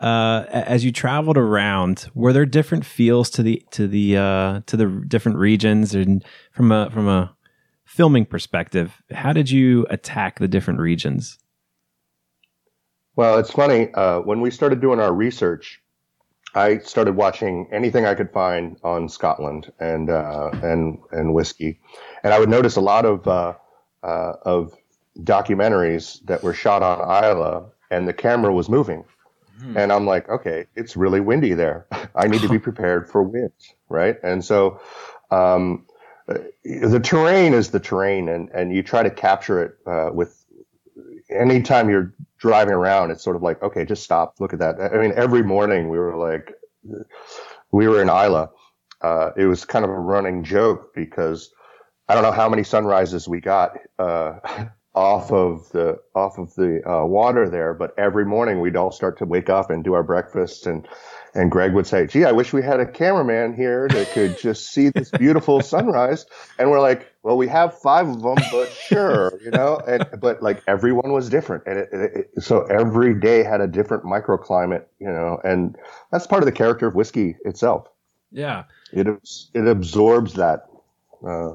uh, 0.00 0.44
as 0.48 0.84
you 0.84 0.92
traveled 0.92 1.36
around, 1.36 2.10
were 2.14 2.32
there 2.32 2.46
different 2.46 2.84
feels 2.84 3.30
to 3.30 3.42
the 3.42 3.62
to 3.70 3.86
the 3.86 4.16
uh, 4.16 4.60
to 4.66 4.76
the 4.76 4.86
different 5.06 5.38
regions 5.38 5.94
and 5.94 6.24
from 6.52 6.72
a 6.72 6.90
from 6.90 7.08
a 7.08 7.34
filming 7.84 8.26
perspective? 8.26 9.02
How 9.12 9.32
did 9.32 9.50
you 9.50 9.86
attack 9.90 10.38
the 10.38 10.48
different 10.48 10.80
regions? 10.80 11.38
Well, 13.16 13.38
it's 13.38 13.52
funny. 13.52 13.92
Uh, 13.94 14.20
when 14.20 14.40
we 14.40 14.50
started 14.50 14.80
doing 14.80 14.98
our 14.98 15.14
research, 15.14 15.80
I 16.54 16.78
started 16.78 17.14
watching 17.14 17.68
anything 17.72 18.06
I 18.06 18.14
could 18.14 18.32
find 18.32 18.76
on 18.82 19.08
Scotland 19.08 19.72
and 19.78 20.10
uh, 20.10 20.50
and 20.62 20.98
and 21.12 21.32
whiskey, 21.32 21.80
and 22.22 22.34
I 22.34 22.38
would 22.40 22.48
notice 22.48 22.76
a 22.76 22.80
lot 22.80 23.04
of 23.04 23.26
uh, 23.28 23.54
uh, 24.02 24.32
of 24.42 24.74
documentaries 25.22 26.24
that 26.26 26.42
were 26.42 26.54
shot 26.54 26.82
on 26.82 27.00
Islay, 27.00 27.64
and 27.90 28.08
the 28.08 28.12
camera 28.12 28.52
was 28.52 28.68
moving, 28.68 29.04
hmm. 29.60 29.76
and 29.76 29.92
I'm 29.92 30.06
like, 30.06 30.28
okay, 30.28 30.66
it's 30.74 30.96
really 30.96 31.20
windy 31.20 31.54
there. 31.54 31.86
I 32.14 32.26
need 32.26 32.40
to 32.42 32.48
be 32.48 32.58
prepared 32.68 33.10
for 33.10 33.22
wind, 33.22 33.52
right? 33.88 34.16
And 34.22 34.44
so. 34.44 34.80
Um, 35.30 35.86
the 36.64 37.00
terrain 37.00 37.52
is 37.52 37.70
the 37.70 37.80
terrain, 37.80 38.30
and, 38.30 38.48
and 38.50 38.74
you 38.74 38.82
try 38.82 39.02
to 39.02 39.10
capture 39.10 39.62
it 39.62 39.76
uh, 39.86 40.08
with 40.10 40.44
anytime 41.28 41.88
you're 41.90 42.14
driving 42.38 42.74
around, 42.74 43.10
it's 43.10 43.22
sort 43.22 43.36
of 43.36 43.42
like, 43.42 43.62
okay, 43.62 43.84
just 43.84 44.02
stop, 44.02 44.34
look 44.40 44.52
at 44.52 44.58
that. 44.58 44.80
I 44.80 44.98
mean, 44.98 45.12
every 45.16 45.42
morning 45.42 45.88
we 45.88 45.98
were 45.98 46.16
like, 46.16 46.54
we 47.72 47.88
were 47.88 48.02
in 48.02 48.08
Islay. 48.08 48.46
Uh, 49.00 49.30
it 49.36 49.44
was 49.46 49.64
kind 49.64 49.84
of 49.84 49.90
a 49.90 49.98
running 49.98 50.44
joke 50.44 50.94
because 50.94 51.50
I 52.08 52.14
don't 52.14 52.22
know 52.22 52.32
how 52.32 52.48
many 52.48 52.64
sunrises 52.64 53.28
we 53.28 53.40
got 53.40 53.76
uh, 53.98 54.38
off 54.94 55.32
of 55.32 55.68
the 55.72 56.00
off 56.14 56.38
of 56.38 56.54
the 56.54 56.80
uh, 56.88 57.04
water 57.04 57.48
there, 57.48 57.74
but 57.74 57.94
every 57.98 58.24
morning 58.24 58.60
we'd 58.60 58.76
all 58.76 58.92
start 58.92 59.18
to 59.18 59.24
wake 59.24 59.48
up 59.48 59.70
and 59.70 59.82
do 59.82 59.94
our 59.94 60.02
breakfast 60.02 60.66
and 60.66 60.86
and 61.34 61.50
Greg 61.50 61.74
would 61.74 61.86
say, 61.86 62.06
gee, 62.06 62.24
I 62.24 62.32
wish 62.32 62.52
we 62.52 62.62
had 62.62 62.78
a 62.78 62.86
cameraman 62.86 63.56
here 63.56 63.88
that 63.88 64.12
could 64.12 64.38
just 64.38 64.70
see 64.70 64.90
this 64.90 65.10
beautiful 65.10 65.60
sunrise. 65.62 66.26
And 66.58 66.70
we're 66.70 66.80
like, 66.80 67.12
well, 67.24 67.36
we 67.36 67.48
have 67.48 67.76
five 67.80 68.06
of 68.08 68.22
them, 68.22 68.36
but 68.52 68.70
sure, 68.70 69.32
you 69.44 69.50
know, 69.50 69.80
and, 69.86 70.06
but 70.20 70.42
like 70.42 70.62
everyone 70.68 71.12
was 71.12 71.28
different. 71.28 71.64
And 71.66 71.78
it, 71.80 71.88
it, 71.92 72.30
it, 72.36 72.42
so 72.42 72.62
every 72.66 73.18
day 73.18 73.42
had 73.42 73.60
a 73.60 73.66
different 73.66 74.04
microclimate, 74.04 74.84
you 75.00 75.08
know, 75.08 75.40
and 75.42 75.76
that's 76.12 76.26
part 76.26 76.42
of 76.42 76.46
the 76.46 76.52
character 76.52 76.86
of 76.86 76.94
whiskey 76.94 77.36
itself. 77.44 77.88
Yeah. 78.30 78.64
It, 78.92 79.08
it 79.54 79.66
absorbs 79.66 80.34
that, 80.34 80.68
uh, 81.26 81.54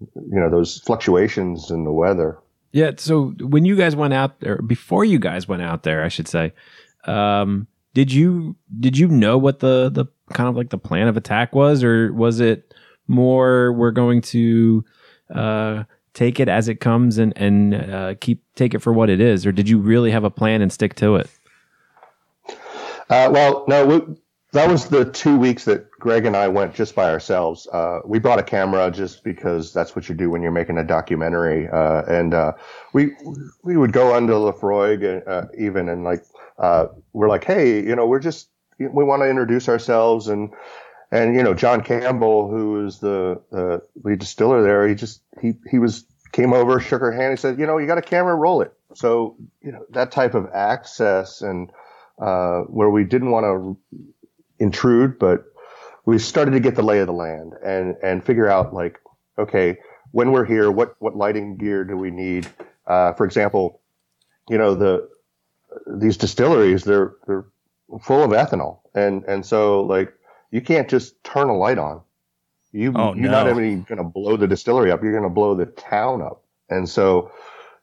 you 0.00 0.38
know, 0.38 0.50
those 0.50 0.80
fluctuations 0.80 1.70
in 1.70 1.84
the 1.84 1.92
weather. 1.92 2.38
Yeah. 2.72 2.92
So 2.96 3.34
when 3.40 3.64
you 3.64 3.76
guys 3.76 3.96
went 3.96 4.14
out 4.14 4.40
there, 4.40 4.60
before 4.62 5.04
you 5.04 5.18
guys 5.18 5.48
went 5.48 5.62
out 5.62 5.82
there, 5.82 6.04
I 6.04 6.08
should 6.08 6.28
say, 6.28 6.52
um, 7.04 7.66
did 7.94 8.12
you 8.12 8.56
did 8.78 8.98
you 8.98 9.08
know 9.08 9.38
what 9.38 9.60
the 9.60 9.90
the 9.90 10.06
kind 10.34 10.48
of 10.48 10.56
like 10.56 10.70
the 10.70 10.78
plan 10.78 11.08
of 11.08 11.16
attack 11.16 11.54
was, 11.54 11.82
or 11.82 12.12
was 12.12 12.40
it 12.40 12.74
more 13.06 13.72
we're 13.72 13.90
going 13.90 14.20
to 14.20 14.84
uh, 15.34 15.84
take 16.12 16.40
it 16.40 16.48
as 16.48 16.68
it 16.68 16.80
comes 16.80 17.18
and 17.18 17.32
and 17.36 17.74
uh, 17.74 18.14
keep 18.20 18.42
take 18.54 18.74
it 18.74 18.80
for 18.80 18.92
what 18.92 19.10
it 19.10 19.20
is, 19.20 19.46
or 19.46 19.52
did 19.52 19.68
you 19.68 19.78
really 19.78 20.10
have 20.10 20.24
a 20.24 20.30
plan 20.30 20.62
and 20.62 20.72
stick 20.72 20.94
to 20.96 21.16
it? 21.16 21.28
Uh, 23.10 23.30
well, 23.32 23.64
no, 23.68 23.86
we, 23.86 24.16
that 24.52 24.68
was 24.70 24.88
the 24.88 25.04
two 25.06 25.38
weeks 25.38 25.64
that 25.64 25.87
Greg 25.98 26.26
and 26.26 26.36
I 26.36 26.46
went 26.48 26.74
just 26.74 26.94
by 26.94 27.10
ourselves. 27.10 27.66
Uh, 27.72 28.00
we 28.04 28.18
brought 28.18 28.38
a 28.38 28.42
camera 28.42 28.90
just 28.90 29.24
because 29.24 29.72
that's 29.72 29.96
what 29.96 30.08
you 30.08 30.14
do 30.14 30.30
when 30.30 30.42
you're 30.42 30.52
making 30.52 30.78
a 30.78 30.84
documentary. 30.84 31.68
Uh, 31.68 32.02
and 32.02 32.34
uh, 32.34 32.52
we 32.92 33.10
we 33.64 33.76
would 33.76 33.92
go 33.92 34.14
under 34.14 34.34
Laphroaig 34.34 35.26
uh, 35.26 35.46
even 35.58 35.88
and 35.88 36.04
like 36.04 36.24
uh, 36.58 36.86
we're 37.12 37.28
like, 37.28 37.44
hey, 37.44 37.82
you 37.82 37.96
know, 37.96 38.06
we're 38.06 38.20
just 38.20 38.48
we 38.78 39.04
want 39.04 39.22
to 39.22 39.28
introduce 39.28 39.68
ourselves 39.68 40.28
and 40.28 40.52
and 41.10 41.34
you 41.34 41.42
know 41.42 41.54
John 41.54 41.82
Campbell, 41.82 42.48
who 42.48 42.86
is 42.86 43.00
the 43.00 43.42
the 43.50 43.82
lead 44.04 44.20
distiller 44.20 44.62
there, 44.62 44.86
he 44.86 44.94
just 44.94 45.22
he 45.40 45.54
he 45.68 45.78
was 45.78 46.04
came 46.30 46.52
over, 46.52 46.78
shook 46.78 47.00
her 47.00 47.10
hand, 47.12 47.32
he 47.32 47.36
said, 47.36 47.58
you 47.58 47.66
know, 47.66 47.78
you 47.78 47.86
got 47.86 47.98
a 47.98 48.02
camera, 48.02 48.34
roll 48.34 48.60
it. 48.60 48.72
so 48.94 49.36
you 49.62 49.72
know 49.72 49.84
that 49.90 50.12
type 50.12 50.34
of 50.34 50.48
access 50.52 51.42
and 51.42 51.72
uh, 52.20 52.60
where 52.62 52.90
we 52.90 53.04
didn't 53.04 53.30
want 53.30 53.44
to 53.44 54.04
intrude, 54.58 55.18
but 55.18 55.44
we 56.08 56.18
started 56.18 56.52
to 56.52 56.60
get 56.60 56.74
the 56.74 56.82
lay 56.82 57.00
of 57.00 57.06
the 57.06 57.12
land 57.12 57.52
and 57.62 57.94
and 58.02 58.24
figure 58.24 58.48
out 58.48 58.72
like, 58.72 58.98
okay, 59.38 59.76
when 60.12 60.32
we're 60.32 60.46
here, 60.46 60.70
what 60.70 60.96
what 61.00 61.14
lighting 61.16 61.58
gear 61.58 61.84
do 61.84 61.98
we 61.98 62.10
need? 62.10 62.48
Uh, 62.86 63.12
for 63.12 63.26
example, 63.26 63.82
you 64.48 64.56
know 64.56 64.74
the 64.74 65.10
these 65.86 66.16
distilleries 66.16 66.84
they're 66.84 67.14
they're 67.26 67.44
full 68.00 68.22
of 68.24 68.30
ethanol, 68.30 68.80
and 68.94 69.22
and 69.24 69.44
so 69.44 69.82
like 69.82 70.14
you 70.50 70.62
can't 70.62 70.88
just 70.88 71.22
turn 71.24 71.50
a 71.50 71.56
light 71.56 71.76
on. 71.78 72.00
You 72.72 72.92
Oh, 72.96 73.14
you're 73.14 73.30
not 73.30 73.46
no. 73.46 73.52
even 73.52 73.82
going 73.82 73.98
to 73.98 74.04
blow 74.04 74.38
the 74.38 74.46
distillery 74.48 74.90
up. 74.90 75.02
You're 75.02 75.12
going 75.12 75.24
to 75.24 75.28
blow 75.30 75.54
the 75.54 75.66
town 75.66 76.22
up, 76.22 76.42
and 76.70 76.88
so 76.88 77.30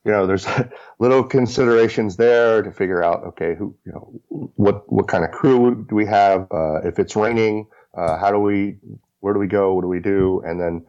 you 0.03 0.11
know 0.11 0.25
there's 0.25 0.47
little 0.99 1.23
considerations 1.23 2.17
there 2.17 2.63
to 2.63 2.71
figure 2.71 3.03
out 3.03 3.23
okay 3.23 3.53
who 3.55 3.75
you 3.85 3.91
know 3.91 4.49
what 4.55 4.91
what 4.91 5.07
kind 5.07 5.23
of 5.23 5.29
crew 5.29 5.85
do 5.87 5.93
we 5.93 6.07
have 6.07 6.47
uh, 6.51 6.81
if 6.83 6.97
it's 6.97 7.15
raining 7.15 7.67
uh, 7.95 8.17
how 8.17 8.31
do 8.31 8.39
we 8.39 8.77
where 9.19 9.33
do 9.33 9.39
we 9.39 9.47
go? 9.47 9.73
What 9.73 9.81
do 9.81 9.87
we 9.87 9.99
do? 9.99 10.41
And 10.45 10.59
then 10.59 10.85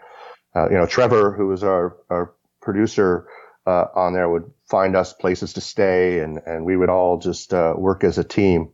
uh, 0.55 0.69
you 0.69 0.77
know 0.77 0.87
Trevor 0.87 1.33
who 1.33 1.49
was 1.49 1.63
our 1.65 1.97
our 2.11 2.35
producer 2.61 3.29
uh, 3.67 3.87
on 3.95 4.13
there 4.13 4.29
would 4.29 4.51
find 4.69 4.97
us 4.97 5.13
places 5.13 5.53
to 5.55 5.61
stay 5.61 6.21
and 6.21 6.41
and 6.47 6.65
we 6.65 6.77
would 6.77 6.91
all 6.91 7.19
just 7.19 7.53
uh, 7.55 7.75
work 7.77 8.05
as 8.05 8.19
a 8.19 8.25
team 8.25 8.71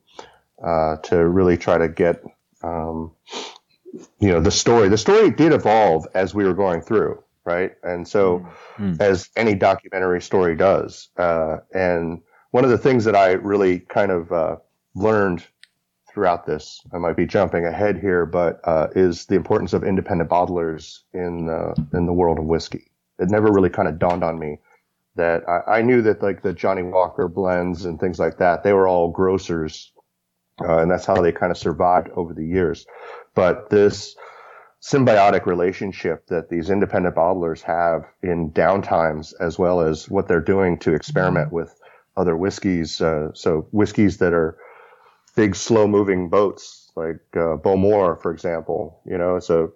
uh, 0.64 0.96
to 0.98 1.16
really 1.26 1.56
try 1.56 1.78
to 1.78 1.88
get 1.88 2.22
um, 2.62 3.12
you 4.20 4.30
know 4.30 4.40
the 4.40 4.50
story 4.50 4.88
the 4.88 4.98
story 4.98 5.30
did 5.30 5.52
evolve 5.52 6.06
as 6.14 6.34
we 6.34 6.44
were 6.44 6.54
going 6.54 6.80
through 6.80 7.22
right? 7.44 7.72
And 7.82 8.06
so 8.06 8.46
as 9.00 9.28
any 9.36 9.54
documentary 9.54 10.20
story 10.22 10.56
does. 10.56 11.08
Uh, 11.16 11.58
and 11.74 12.22
one 12.50 12.64
of 12.64 12.70
the 12.70 12.78
things 12.78 13.04
that 13.04 13.16
I 13.16 13.32
really 13.32 13.80
kind 13.80 14.10
of 14.10 14.32
uh, 14.32 14.56
learned 14.94 15.44
throughout 16.12 16.46
this, 16.46 16.82
I 16.92 16.98
might 16.98 17.16
be 17.16 17.26
jumping 17.26 17.64
ahead 17.64 17.98
here, 17.98 18.26
but 18.26 18.60
uh, 18.64 18.88
is 18.94 19.26
the 19.26 19.34
importance 19.34 19.72
of 19.72 19.84
independent 19.84 20.30
bottlers 20.30 21.00
in 21.12 21.48
uh, 21.48 21.74
in 21.96 22.06
the 22.06 22.12
world 22.12 22.38
of 22.38 22.44
whiskey. 22.44 22.90
It 23.18 23.30
never 23.30 23.50
really 23.52 23.70
kind 23.70 23.88
of 23.88 23.98
dawned 23.98 24.24
on 24.24 24.38
me 24.38 24.58
that 25.16 25.48
I, 25.48 25.78
I 25.78 25.82
knew 25.82 26.02
that 26.02 26.22
like 26.22 26.42
the 26.42 26.52
Johnnie 26.52 26.82
Walker 26.82 27.28
blends 27.28 27.84
and 27.84 28.00
things 28.00 28.18
like 28.18 28.38
that, 28.38 28.62
they 28.62 28.72
were 28.72 28.88
all 28.88 29.10
grocers, 29.10 29.92
uh, 30.60 30.78
and 30.78 30.90
that's 30.90 31.06
how 31.06 31.20
they 31.20 31.32
kind 31.32 31.52
of 31.52 31.58
survived 31.58 32.08
over 32.14 32.32
the 32.34 32.46
years. 32.46 32.86
But 33.34 33.70
this 33.70 34.16
symbiotic 34.82 35.46
relationship 35.46 36.26
that 36.26 36.48
these 36.48 36.68
independent 36.68 37.14
bottlers 37.14 37.62
have 37.62 38.04
in 38.22 38.50
downtimes 38.50 39.32
as 39.40 39.58
well 39.58 39.80
as 39.80 40.10
what 40.10 40.26
they're 40.26 40.40
doing 40.40 40.76
to 40.76 40.92
experiment 40.92 41.52
with 41.52 41.78
other 42.16 42.36
whiskeys. 42.36 43.00
Uh, 43.00 43.28
so 43.32 43.68
whiskeys 43.70 44.18
that 44.18 44.32
are 44.32 44.58
big, 45.36 45.54
slow 45.56 45.86
moving 45.86 46.28
boats 46.28 46.90
like 46.96 47.20
uh, 47.34 47.56
Bowmore, 47.56 48.20
for 48.20 48.32
example, 48.32 49.00
you 49.06 49.16
know, 49.16 49.38
so 49.38 49.72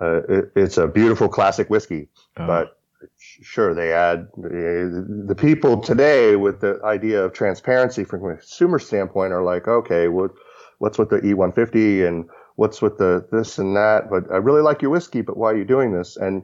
uh, 0.00 0.20
it, 0.28 0.52
it's 0.56 0.76
a 0.76 0.86
beautiful 0.86 1.28
classic 1.28 1.70
whiskey, 1.70 2.08
Oh. 2.36 2.46
but 2.46 2.78
sure 3.18 3.74
they 3.74 3.92
add 3.92 4.28
the, 4.36 5.24
the 5.26 5.34
people 5.34 5.80
today 5.80 6.36
with 6.36 6.60
the 6.60 6.80
idea 6.84 7.22
of 7.22 7.32
transparency 7.32 8.02
from 8.04 8.24
a 8.24 8.36
consumer 8.36 8.78
standpoint 8.78 9.32
are 9.32 9.42
like, 9.42 9.68
okay, 9.68 10.08
what, 10.08 10.32
what's 10.78 10.98
with 10.98 11.10
the 11.10 11.18
E150 11.20 12.06
and 12.06 12.28
what's 12.56 12.80
with 12.82 12.98
the 12.98 13.26
this 13.30 13.58
and 13.58 13.76
that? 13.76 14.10
But 14.10 14.30
I 14.32 14.36
really 14.36 14.62
like 14.62 14.82
your 14.82 14.90
whiskey, 14.90 15.20
but 15.22 15.36
why 15.36 15.52
are 15.52 15.56
you 15.56 15.64
doing 15.64 15.92
this? 15.92 16.16
And 16.16 16.42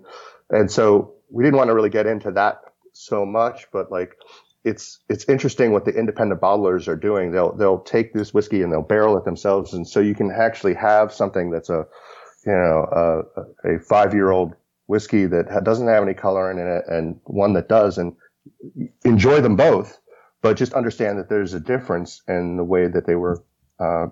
and 0.51 0.71
so 0.71 1.15
we 1.31 1.45
didn't 1.45 1.57
want 1.57 1.69
to 1.69 1.75
really 1.75 1.91
get 1.91 2.07
into 2.07 2.31
that 2.33 2.61
so 2.93 3.25
much, 3.25 3.67
but 3.73 3.91
like 3.91 4.17
it's 4.65 4.99
it's 5.09 5.25
interesting 5.29 5.73
what 5.73 5.85
the 5.85 5.93
independent 5.93 6.41
bottlers 6.41 6.89
are 6.89 6.97
doing. 6.97 7.33
They'll 7.33 7.55
they'll 7.55 7.81
take 7.81 8.13
this 8.13 8.35
whiskey 8.35 8.63
and 8.63 8.73
they'll 8.73 8.83
barrel 8.83 9.17
it 9.17 9.25
themselves, 9.25 9.73
and 9.73 9.87
so 9.87 10.01
you 10.01 10.15
can 10.15 10.31
actually 10.31 10.75
have 10.75 11.13
something 11.13 11.51
that's 11.51 11.71
a 11.71 11.87
you 12.47 12.53
know 12.53 13.25
a, 13.65 13.75
a 13.75 13.79
five 13.81 14.13
year 14.15 14.31
old 14.31 14.55
whiskey 14.87 15.27
that 15.27 15.63
doesn't 15.65 15.89
have 15.89 16.03
any 16.03 16.15
coloring 16.15 16.59
in 16.59 16.67
it, 16.67 16.85
and 16.89 17.19
one 17.25 17.55
that 17.55 17.69
does, 17.69 17.97
and 17.97 18.15
enjoy 19.05 19.41
them 19.41 19.57
both, 19.57 19.99
but 20.43 20.57
just 20.57 20.73
understand 20.75 21.19
that 21.19 21.29
there's 21.29 21.55
a 21.55 21.61
difference 21.61 22.23
in 22.29 22.57
the 22.57 22.65
way 22.65 22.89
that 22.89 23.07
they 23.07 23.15
were 23.15 23.43
uh, 23.79 24.07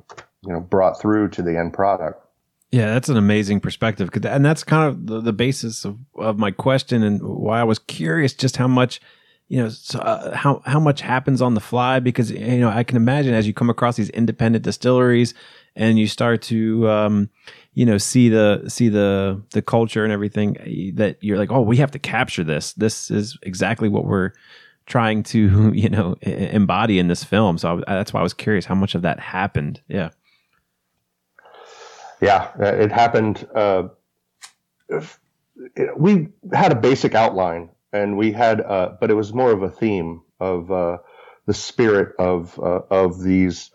you 0.44 0.52
know 0.52 0.61
brought 0.61 1.00
through 1.00 1.28
to 1.28 1.42
the 1.42 1.58
end 1.58 1.74
product. 1.74 2.24
Yeah, 2.70 2.92
that's 2.92 3.08
an 3.08 3.16
amazing 3.16 3.61
perspective, 3.61 4.11
and 4.24 4.44
that's 4.44 4.62
kind 4.62 4.88
of 4.88 5.06
the, 5.06 5.20
the 5.20 5.32
basis 5.32 5.84
of, 5.87 5.98
of 6.16 6.38
my 6.38 6.50
question 6.50 7.02
and 7.02 7.22
why 7.22 7.61
I 7.61 7.64
was 7.64 7.78
curious 7.78 8.34
just 8.34 8.58
how 8.58 8.68
much, 8.68 9.00
you 9.48 9.62
know, 9.62 9.68
so, 9.70 9.98
uh, 9.98 10.37
how 10.37 10.62
how 10.66 10.78
much 10.78 11.00
happens 11.00 11.40
on 11.40 11.54
the 11.54 11.61
fly 11.61 12.00
because 12.00 12.30
you 12.30 12.58
know 12.58 12.68
I 12.68 12.84
can 12.84 12.96
imagine 12.96 13.34
as 13.34 13.46
you 13.46 13.54
come 13.54 13.70
across 13.70 13.96
these 13.96 14.11
independent 14.11 14.64
distilleries 14.64 15.34
and 15.74 15.98
you 15.98 16.06
start 16.06 16.42
to, 16.42 16.88
um, 16.88 17.30
you 17.72 17.87
know, 17.87 17.98
see 17.98 18.28
the 18.28 18.64
see 18.68 18.88
the 18.88 19.42
the 19.52 19.62
culture 19.62 20.04
and 20.04 20.12
everything 20.12 20.56
eh, 20.61 20.90
that 20.94 21.16
you're 21.22 21.38
like, 21.38 21.50
oh, 21.50 21.62
we 21.62 21.78
have 21.78 21.92
to 21.92 21.98
capture 21.98 22.44
this. 22.44 22.72
This 22.74 23.11
is 23.11 23.38
exactly 23.42 23.88
what 23.88 24.04
we're 24.04 24.32
trying 24.87 25.22
to, 25.22 25.72
you 25.74 25.88
know, 25.88 26.14
embody 26.22 26.98
in 26.98 27.08
this 27.08 27.24
film. 27.24 27.56
So 27.56 27.82
I, 27.87 27.94
that's 27.94 28.12
why 28.12 28.20
I 28.20 28.22
was 28.22 28.34
curious 28.34 28.66
how 28.66 28.74
much 28.74 28.94
of 28.94 29.02
that 29.02 29.20
happened. 29.20 29.80
Yeah. 29.88 30.11
Yeah, 32.20 32.50
uh, 32.61 32.74
it 32.74 32.90
happened. 32.90 33.46
Uh, 33.54 33.84
we 35.96 36.28
had 36.52 36.72
a 36.72 36.74
basic 36.74 37.14
outline, 37.14 37.70
and 37.92 38.16
we 38.16 38.33
had, 38.33 38.61
uh, 38.61 38.96
but 39.01 39.11
it 39.11 39.14
was 39.14 39.33
more 39.33 39.51
of 39.53 39.62
a 39.62 39.70
theme 39.70 40.22
of 40.40 40.70
uh, 40.70 40.98
the 41.46 41.55
spirit 41.55 42.14
of 42.18 42.59
uh, 42.59 42.81
of 42.90 43.20
these. 43.22 43.70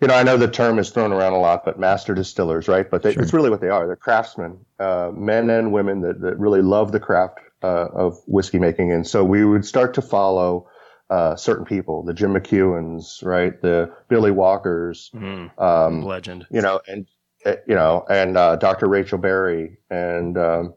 You 0.00 0.06
know, 0.06 0.14
I 0.14 0.22
know 0.22 0.36
the 0.36 0.46
term 0.48 0.78
is 0.78 0.90
thrown 0.90 1.12
around 1.12 1.32
a 1.32 1.38
lot, 1.40 1.64
but 1.64 1.78
master 1.80 2.14
distillers, 2.14 2.68
right? 2.68 2.88
But 2.88 3.02
they, 3.02 3.14
it's 3.14 3.32
really 3.32 3.50
what 3.50 3.60
they 3.60 3.68
are. 3.68 3.86
They're 3.86 3.96
craftsmen, 3.96 4.64
uh, 4.78 5.10
men 5.12 5.50
and 5.50 5.72
women 5.72 6.02
that, 6.02 6.20
that 6.20 6.38
really 6.38 6.62
love 6.62 6.92
the 6.92 7.00
craft 7.00 7.40
uh, 7.64 7.86
of 7.92 8.16
whiskey 8.28 8.60
making. 8.60 8.92
And 8.92 9.04
so 9.04 9.24
we 9.24 9.44
would 9.44 9.64
start 9.66 9.94
to 9.94 10.02
follow 10.02 10.68
uh, 11.10 11.34
certain 11.34 11.64
people, 11.64 12.04
the 12.04 12.14
Jim 12.14 12.32
McEwans, 12.32 13.24
right? 13.24 13.60
The 13.60 13.92
Billy 14.08 14.30
Walkers, 14.30 15.10
Mm, 15.12 15.50
um, 15.60 16.02
legend. 16.04 16.46
you 16.48 16.60
know, 16.60 16.80
and 16.86 17.06
uh, 17.44 17.54
you 17.66 17.74
know, 17.74 18.04
and 18.08 18.36
uh, 18.36 18.54
Dr. 18.54 18.86
Rachel 18.86 19.18
Barrie 19.18 19.78
and 19.90 20.38
um, 20.38 20.74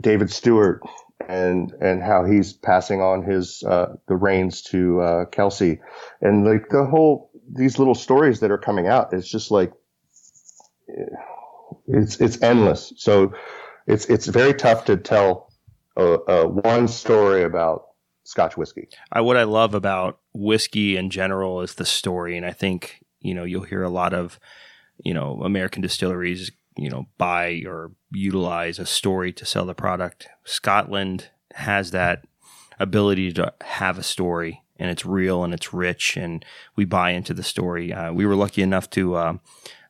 David 0.00 0.30
Stewart, 0.32 0.82
and 1.28 1.72
and 1.80 2.02
how 2.02 2.24
he's 2.24 2.52
passing 2.52 3.00
on 3.00 3.22
his 3.22 3.62
uh, 3.62 3.94
the 4.08 4.16
reins 4.16 4.62
to 4.62 5.00
uh, 5.00 5.24
Kelsey, 5.26 5.80
and 6.20 6.44
like 6.44 6.68
the 6.70 6.84
whole 6.84 7.30
these 7.52 7.78
little 7.78 7.94
stories 7.94 8.40
that 8.40 8.50
are 8.50 8.58
coming 8.58 8.86
out, 8.86 9.12
it's 9.12 9.28
just 9.28 9.50
like 9.50 9.72
it's 11.86 12.20
it's 12.20 12.40
endless. 12.42 12.92
So 12.96 13.34
it's 13.86 14.06
it's 14.06 14.26
very 14.26 14.54
tough 14.54 14.84
to 14.86 14.96
tell 14.96 15.52
uh, 15.96 16.44
one 16.44 16.88
story 16.88 17.42
about 17.42 17.86
Scotch 18.24 18.56
whiskey. 18.56 18.88
I, 19.12 19.20
what 19.20 19.36
I 19.36 19.44
love 19.44 19.74
about 19.74 20.18
whiskey 20.32 20.96
in 20.96 21.10
general 21.10 21.60
is 21.60 21.74
the 21.74 21.84
story, 21.84 22.36
and 22.36 22.46
I 22.46 22.52
think 22.52 23.04
you 23.20 23.34
know 23.34 23.44
you'll 23.44 23.62
hear 23.62 23.82
a 23.82 23.90
lot 23.90 24.14
of 24.14 24.38
you 25.02 25.14
know 25.14 25.42
American 25.42 25.82
distilleries 25.82 26.50
you 26.76 26.90
know 26.90 27.06
buy 27.18 27.62
or 27.66 27.92
utilize 28.10 28.78
a 28.78 28.86
story 28.86 29.32
to 29.32 29.44
sell 29.44 29.66
the 29.66 29.74
product. 29.74 30.28
Scotland 30.44 31.30
has 31.54 31.90
that 31.92 32.24
ability 32.78 33.32
to 33.32 33.52
have 33.62 33.98
a 33.98 34.02
story, 34.02 34.62
and 34.78 34.90
it's 34.90 35.06
real 35.06 35.44
and 35.44 35.54
it's 35.54 35.72
rich, 35.72 36.16
and 36.16 36.44
we 36.76 36.84
buy 36.84 37.10
into 37.10 37.34
the 37.34 37.42
story. 37.42 37.92
Uh, 37.92 38.12
we 38.12 38.26
were 38.26 38.36
lucky 38.36 38.62
enough 38.62 38.90
to. 38.90 39.14
Uh, 39.14 39.34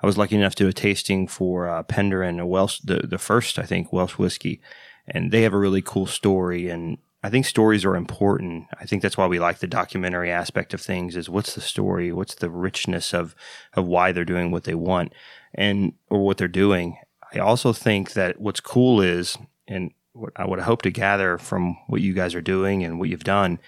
I 0.03 0.07
was 0.07 0.19
lucky 0.19 0.37
enough 0.37 0.55
to 0.57 0.65
do 0.65 0.69
a 0.69 0.73
tasting 0.73 1.27
for 1.27 1.67
uh, 1.67 1.83
and 1.89 2.41
a 2.41 2.47
Welsh, 2.47 2.81
the, 2.81 3.07
the 3.07 3.19
first 3.19 3.59
I 3.59 3.63
think 3.63 3.93
Welsh 3.93 4.19
whiskey, 4.19 4.61
and 5.07 5.33
they 5.33 5.43
have 5.43 5.55
a 5.55 5.59
really 5.59 5.83
cool 5.83 6.07
story 6.07 6.69
and 6.69 6.99
I 7.25 7.31
think 7.31 7.47
stories 7.47 7.87
are 7.87 7.97
important. 7.97 8.67
I 8.79 8.85
think 8.85 9.01
that's 9.01 9.17
why 9.17 9.27
we 9.27 9.39
like 9.39 9.61
the 9.61 9.67
documentary 9.67 10.31
aspect 10.31 10.75
of 10.75 10.83
things 10.83 11.17
is 11.17 11.31
what's 11.31 11.55
the 11.55 11.63
story? 11.63 12.13
What's 12.13 12.35
the 12.35 12.51
richness 12.51 13.15
of 13.15 13.35
of 13.73 13.87
why 13.87 14.13
they're 14.13 14.27
doing 14.27 14.51
what 14.51 14.65
they 14.65 14.75
want 14.75 15.15
and 15.55 15.93
or 16.11 16.25
what 16.25 16.39
they're 16.39 16.49
doing. 16.49 16.99
I 17.33 17.39
also 17.39 17.73
think 17.73 18.13
that 18.13 18.41
what's 18.41 18.61
cool 18.61 19.01
is 19.01 19.37
and 19.67 19.93
what 20.13 20.33
I 20.37 20.47
would 20.47 20.61
hope 20.61 20.83
to 20.83 20.91
gather 20.91 21.39
from 21.39 21.77
what 21.89 22.01
you 22.01 22.13
guys 22.13 22.35
are 22.35 22.41
doing 22.41 22.85
and 22.85 22.99
what 22.99 23.09
you've 23.09 23.25
done 23.25 23.59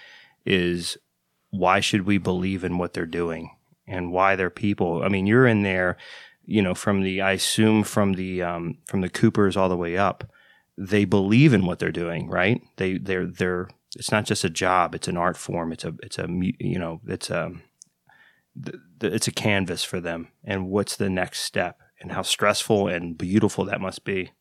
is 0.45 0.97
why 1.49 1.79
should 1.79 2.05
we 2.05 2.17
believe 2.17 2.63
in 2.63 2.77
what 2.77 2.93
they're 2.93 3.05
doing 3.05 3.51
and 3.85 4.11
why 4.11 4.35
they're 4.35 4.49
people? 4.49 5.03
I 5.03 5.09
mean, 5.09 5.27
you're 5.27 5.47
in 5.47 5.63
there, 5.63 5.97
you 6.45 6.61
know, 6.61 6.73
from 6.73 7.01
the 7.01 7.21
I 7.21 7.33
assume 7.33 7.83
from 7.83 8.13
the 8.13 8.41
um, 8.43 8.77
from 8.85 9.01
the 9.01 9.09
Coopers 9.09 9.57
all 9.57 9.69
the 9.69 9.75
way 9.77 9.97
up 9.97 10.31
they 10.77 11.05
believe 11.05 11.53
in 11.53 11.65
what 11.65 11.79
they're 11.79 11.91
doing, 11.91 12.27
right? 12.29 12.61
They 12.77 12.97
they're 12.97 13.25
they're 13.25 13.67
it's 13.95 14.11
not 14.11 14.25
just 14.25 14.43
a 14.43 14.49
job; 14.49 14.93
it's 14.93 15.07
an 15.07 15.17
art 15.17 15.37
form. 15.37 15.71
It's 15.71 15.83
a 15.83 15.95
it's 16.03 16.19
a 16.19 16.27
you 16.29 16.77
know 16.77 17.01
it's 17.07 17.29
a 17.29 17.51
th- 18.63 18.77
th- 18.99 19.13
it's 19.13 19.27
a 19.27 19.31
canvas 19.31 19.83
for 19.83 19.99
them. 19.99 20.29
And 20.43 20.69
what's 20.69 20.95
the 20.95 21.09
next 21.09 21.41
step? 21.41 21.79
And 21.99 22.11
how 22.11 22.21
stressful 22.21 22.87
and 22.87 23.17
beautiful 23.17 23.65
that 23.65 23.81
must 23.81 24.03
be. 24.03 24.31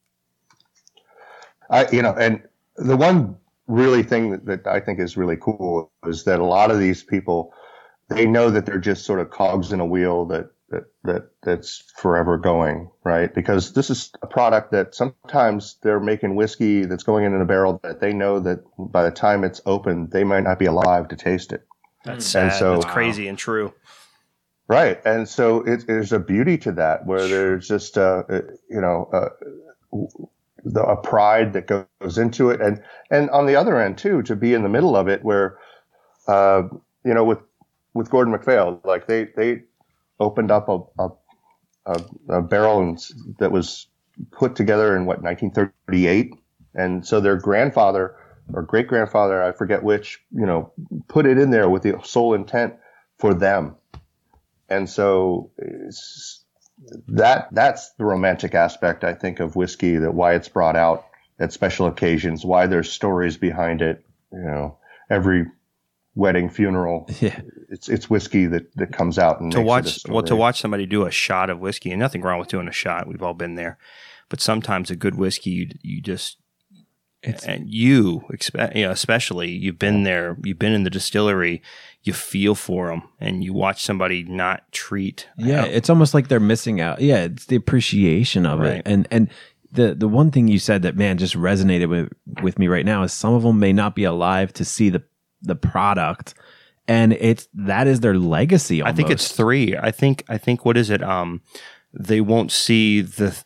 I, 1.71 1.89
you 1.91 2.03
know, 2.03 2.13
and 2.13 2.43
the 2.77 2.97
one 2.97 3.37
really 3.67 4.03
thing 4.03 4.31
that, 4.31 4.47
that 4.47 4.67
I 4.67 4.81
think 4.81 5.01
is 5.01 5.17
really 5.17 5.37
cool 5.37 5.91
is 6.07 6.25
that 6.25 6.39
a 6.39 6.45
lot 6.45 6.71
of 6.71 6.79
these 6.79 7.03
people 7.03 7.53
they 8.09 8.27
know 8.27 8.51
that 8.51 8.67
they're 8.67 8.79
just 8.79 9.05
sort 9.05 9.21
of 9.21 9.31
cogs 9.31 9.73
in 9.73 9.81
a 9.81 9.87
wheel 9.87 10.27
that 10.27 10.51
that 10.69 10.85
that 11.05 11.31
that's 11.43 11.85
forever 11.97 12.37
going, 12.39 12.91
right? 13.05 13.33
Because 13.35 13.73
this 13.73 13.91
is 13.91 14.13
a 14.23 14.27
product 14.27 14.73
that 14.73 14.95
sometimes 14.95 15.77
they're 15.83 16.01
making 16.01 16.35
whiskey 16.35 16.85
that's 16.85 17.05
going 17.05 17.25
in 17.25 17.41
a 17.41 17.45
barrel 17.45 17.81
that 17.83 18.01
they 18.01 18.13
know 18.13 18.41
that 18.41 18.61
by 18.79 19.05
the 19.05 19.11
time 19.11 19.45
it's 19.45 19.61
open, 19.67 20.09
they 20.11 20.25
might 20.25 20.43
not 20.43 20.59
be 20.59 20.67
alive 20.67 21.09
to 21.09 21.17
taste 21.17 21.53
it. 21.53 21.67
That's 22.05 22.27
mm. 22.27 22.31
sad. 22.31 22.53
so- 22.55 22.75
That's 22.75 22.87
crazy 22.87 23.29
and 23.29 23.39
true. 23.39 23.73
Right, 24.69 25.01
and 25.05 25.29
so 25.29 25.61
it, 25.61 25.87
there's 25.87 26.13
a 26.13 26.19
beauty 26.19 26.59
to 26.59 26.73
that 26.73 27.07
where 27.07 27.29
there's 27.29 27.69
just 27.69 27.97
uh, 27.97 28.25
uh, 28.29 28.41
you 28.69 28.81
know 28.81 29.09
uh, 29.13 29.29
the, 30.65 30.83
a 30.83 30.97
pride 30.97 31.53
that 31.53 31.69
goes 31.69 32.19
into 32.19 32.51
it, 32.51 32.61
and 32.61 32.83
and 33.11 33.31
on 33.31 33.47
the 33.47 33.55
other 33.55 33.81
end 33.81 33.97
too, 33.97 34.23
to 34.23 34.35
be 34.35 34.55
in 34.55 34.65
the 34.65 34.69
middle 34.69 34.97
of 34.97 35.07
it, 35.07 35.25
where 35.25 35.59
uh, 36.27 36.63
you 37.05 37.15
know 37.15 37.23
with 37.23 37.39
with 37.95 38.11
Gordon 38.11 38.33
MacPhail, 38.33 38.81
like 38.85 39.07
they 39.07 39.29
they 39.37 39.63
opened 40.19 40.51
up 40.51 40.69
a 40.69 40.81
a, 40.99 41.09
a, 41.87 42.05
a 42.39 42.43
barrel 42.43 42.81
and 42.81 42.99
that 43.39 43.53
was 43.53 43.87
put 44.33 44.57
together 44.57 44.97
in 44.97 45.07
what 45.07 45.23
1938, 45.23 46.35
and 46.75 47.07
so 47.07 47.21
their 47.21 47.37
grandfather 47.37 48.17
or 48.53 48.63
great 48.63 48.89
grandfather, 48.89 49.43
I 49.43 49.53
forget 49.53 49.83
which, 49.83 50.21
you 50.31 50.47
know, 50.47 50.73
put 51.09 51.27
it 51.27 51.39
in 51.39 51.51
there 51.51 51.69
with 51.69 51.83
the 51.83 51.99
sole 52.05 52.35
intent 52.35 52.75
for 53.19 53.35
them 53.35 53.77
and 54.69 54.89
so 54.89 55.51
that 57.09 57.49
that's 57.53 57.93
the 57.93 58.05
romantic 58.05 58.55
aspect 58.55 59.05
I 59.05 59.15
think 59.15 59.41
of 59.41 59.57
whiskey 59.57 59.97
that 59.97 60.15
why 60.15 60.35
it's 60.35 60.49
brought 60.49 60.77
out 60.77 61.07
at 61.39 61.53
special 61.53 61.87
occasions 61.87 62.45
why 62.45 62.67
there's 62.67 62.91
stories 62.91 63.37
behind 63.37 63.83
it 63.83 64.05
you 64.33 64.41
know. 64.41 64.79
Every 65.09 65.47
wedding 66.15 66.49
funeral 66.49 67.09
Yeah. 67.21 67.41
it's 67.69 67.89
it's 67.89 68.11
whiskey 68.11 68.47
that 68.47 68.75
that 68.77 68.93
comes 68.93 69.19
out 69.19 69.41
and 69.41 69.53
to 69.53 69.59
makes 69.59 69.65
it 69.65 69.65
a 69.65 69.67
watch 69.67 70.01
well 70.09 70.23
to 70.25 70.37
watch 70.37 70.61
somebody 70.61 70.87
do 70.87 71.05
a 71.07 71.11
shot 71.11 71.51
of 71.51 71.61
whiskey 71.61 71.91
and 71.91 72.01
nothing 72.01 72.23
wrong 72.23 72.39
with 72.39 72.49
doing 72.49 72.69
a 72.69 72.73
shot 72.73 73.07
we've 73.07 73.23
all 73.23 73.35
been 73.35 73.55
there. 73.55 73.79
But 74.29 74.41
sometimes 74.41 74.91
a 74.91 74.97
good 74.97 75.15
whiskey 75.15 75.51
you, 75.51 75.69
you 75.83 76.01
just 76.01 76.39
and 77.47 77.69
you 77.73 78.23
you 78.75 78.85
know, 78.85 78.91
especially 78.91 79.51
you've 79.51 79.79
been 79.79 80.03
there 80.05 80.37
you've 80.45 80.59
been 80.59 80.73
in 80.73 80.85
the 80.85 80.91
distillery 80.91 81.63
you 82.03 82.13
feel 82.13 82.55
for 82.55 82.89
them 82.89 83.03
and 83.21 83.43
you 83.43 83.53
watch 83.53 83.83
somebody 83.83 84.23
not 84.25 84.71
treat 84.73 85.29
Yeah, 85.37 85.65
it's 85.65 85.91
almost 85.91 86.15
like 86.15 86.29
they're 86.29 86.39
missing 86.41 86.81
out. 86.81 87.01
Yeah, 87.01 87.25
it's 87.25 87.47
the 87.47 87.57
appreciation 87.57 88.47
of 88.47 88.61
Right. 88.61 88.77
it. 88.79 88.83
And 88.87 89.09
and 89.11 89.29
the 89.73 89.95
the 89.95 90.09
one 90.09 90.31
thing 90.31 90.49
you 90.49 90.59
said 90.59 90.83
that 90.83 90.97
man 90.97 91.19
just 91.19 91.35
resonated 91.35 91.89
with 91.89 92.13
with 92.43 92.59
me 92.59 92.69
right 92.69 92.87
now 92.87 93.03
is 93.03 93.13
some 93.13 93.35
of 93.35 93.43
them 93.43 93.59
may 93.59 93.73
not 93.73 93.95
be 93.95 94.05
alive 94.05 94.53
to 94.55 94.65
see 94.65 94.89
the 94.91 95.03
the 95.43 95.57
product 95.57 96.35
and 96.89 97.13
it's 97.15 97.49
that 97.53 97.87
is 97.89 98.01
their 98.01 98.17
legacy 98.17 98.83
I 98.83 98.93
think 98.93 99.11
it's 99.11 99.33
three. 99.33 99.77
I 99.77 99.91
think 99.91 100.25
I 100.29 100.39
think 100.39 100.65
what 100.65 100.77
is 100.77 100.89
it? 100.91 101.03
Um, 101.03 101.43
they 101.93 102.21
won't 102.21 102.53
see 102.53 103.01
the. 103.01 103.37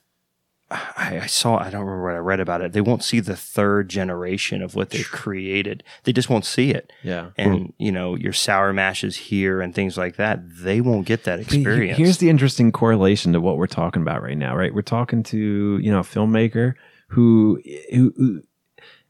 I, 0.70 1.20
I 1.22 1.26
saw. 1.26 1.56
I 1.56 1.68
don't 1.70 1.80
remember 1.80 2.04
what 2.04 2.14
I 2.14 2.18
read 2.18 2.38
about 2.38 2.62
it. 2.62 2.72
They 2.72 2.80
won't 2.80 3.02
see 3.02 3.18
the 3.18 3.34
third 3.34 3.88
generation 3.88 4.62
of 4.62 4.74
what 4.76 4.90
they've 4.90 5.10
created. 5.10 5.82
They 6.04 6.12
just 6.12 6.30
won't 6.30 6.44
see 6.44 6.70
it. 6.70 6.92
yeah. 7.02 7.30
And 7.36 7.72
you 7.78 7.90
know 7.90 8.14
your 8.14 8.32
sour 8.32 8.72
mashes 8.72 9.16
here 9.16 9.60
and 9.60 9.74
things 9.74 9.98
like 9.98 10.16
that. 10.16 10.40
They 10.44 10.80
won't 10.80 11.06
get 11.06 11.24
that 11.24 11.40
experience. 11.40 11.98
Here's 11.98 12.18
the 12.18 12.28
interesting 12.30 12.70
correlation 12.70 13.32
to 13.32 13.40
what 13.40 13.56
we're 13.56 13.66
talking 13.66 14.02
about 14.02 14.22
right 14.22 14.38
now, 14.38 14.54
right? 14.56 14.72
We're 14.72 14.82
talking 14.82 15.22
to 15.24 15.78
you 15.82 15.90
know 15.90 16.00
a 16.00 16.04
filmmaker 16.04 16.74
who 17.08 17.60
who, 17.92 18.12
who 18.16 18.42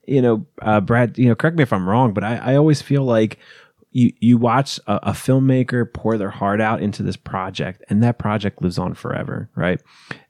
you 0.07 0.23
know 0.23 0.47
uh, 0.63 0.81
Brad. 0.81 1.19
You 1.19 1.29
know, 1.29 1.35
correct 1.35 1.57
me 1.57 1.63
if 1.63 1.73
I'm 1.73 1.89
wrong, 1.89 2.15
but 2.15 2.25
I, 2.25 2.37
I 2.37 2.57
always 2.57 2.81
feel 2.81 3.05
like 3.05 3.39
you 3.91 4.13
you 4.21 4.39
watch 4.39 4.79
a, 4.87 4.97
a 5.03 5.13
filmmaker 5.13 5.91
pour 5.93 6.17
their 6.17 6.31
heart 6.31 6.61
out 6.61 6.83
into 6.83 7.03
this 7.03 7.17
project, 7.17 7.85
and 7.89 8.03
that 8.03 8.19
project 8.19 8.63
lives 8.63 8.79
on 8.79 8.95
forever, 8.95 9.51
right? 9.55 9.81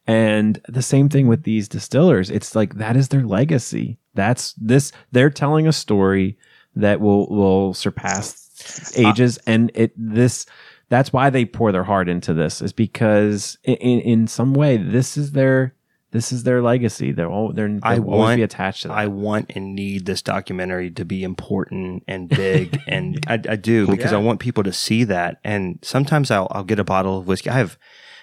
And 0.06 0.60
the 0.68 0.82
same 0.82 1.08
thing 1.08 1.26
with 1.26 1.44
these 1.44 1.68
distillers. 1.68 2.30
It's 2.30 2.54
like 2.54 2.74
that 2.76 2.96
is 2.96 3.08
their 3.08 3.24
legacy. 3.24 3.98
That's 4.14 4.54
this. 4.54 4.92
They're 5.12 5.30
telling 5.30 5.68
a 5.68 5.72
story 5.72 6.38
that 6.76 7.00
will 7.00 7.28
will 7.28 7.74
surpass 7.74 8.94
uh, 8.98 9.08
ages, 9.08 9.38
and 9.46 9.70
it 9.74 9.92
this 9.96 10.46
that's 10.88 11.12
why 11.12 11.30
they 11.30 11.44
pour 11.44 11.70
their 11.70 11.84
heart 11.84 12.08
into 12.08 12.34
this 12.34 12.60
is 12.60 12.72
because 12.72 13.56
in, 13.62 13.76
in 13.76 14.26
some 14.26 14.54
way 14.54 14.76
this 14.76 15.16
is 15.16 15.32
their 15.32 15.74
this 16.12 16.32
is 16.32 16.42
their 16.42 16.60
legacy. 16.60 17.12
They're 17.12 17.30
all 17.30 17.52
they're 17.52 17.68
they'll 17.68 17.80
I 17.82 17.98
always 17.98 18.06
want- 18.06 18.36
be 18.38 18.42
attached 18.42 18.82
to 18.82 18.88
that. 18.88 18.96
I 18.96 19.06
want 19.06 19.52
and 19.54 19.74
need 19.74 20.06
this 20.06 20.22
documentary 20.22 20.90
to 20.92 21.04
be 21.04 21.22
important 21.22 22.02
and 22.08 22.28
big, 22.46 22.80
and 22.86 23.22
I, 23.26 23.34
I 23.34 23.56
do 23.56 23.86
because 23.86 24.12
I 24.12 24.18
want 24.18 24.40
people 24.40 24.62
to 24.64 24.72
see 24.72 25.04
that. 25.04 25.38
And 25.44 25.78
sometimes 25.82 26.30
I'll 26.30 26.48
I'll 26.50 26.64
get 26.64 26.78
a 26.78 26.84
bottle 26.84 27.18
of 27.18 27.26
whiskey. 27.26 27.50
I 27.50 27.54
have 27.58 27.78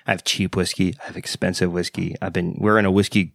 I 0.06 0.12
have 0.12 0.23
cheap 0.23 0.56
whiskey. 0.56 0.95
I 1.02 1.08
have 1.08 1.17
expensive 1.17 1.71
whiskey. 1.71 2.15
I've 2.21 2.34
been 2.34 2.58
we're 2.60 2.78
in 2.80 2.86
a 2.86 2.91
whiskey. 2.91 3.34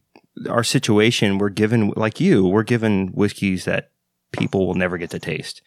Our 0.48 0.64
situation, 0.64 1.36
we're 1.36 1.50
given 1.50 1.92
like 1.96 2.18
you, 2.20 2.46
we're 2.46 2.62
given 2.62 3.08
whiskeys 3.08 3.66
that 3.66 3.90
people 4.32 4.66
will 4.66 4.74
never 4.74 4.96
get 4.96 5.10
to 5.10 5.18
taste, 5.18 5.60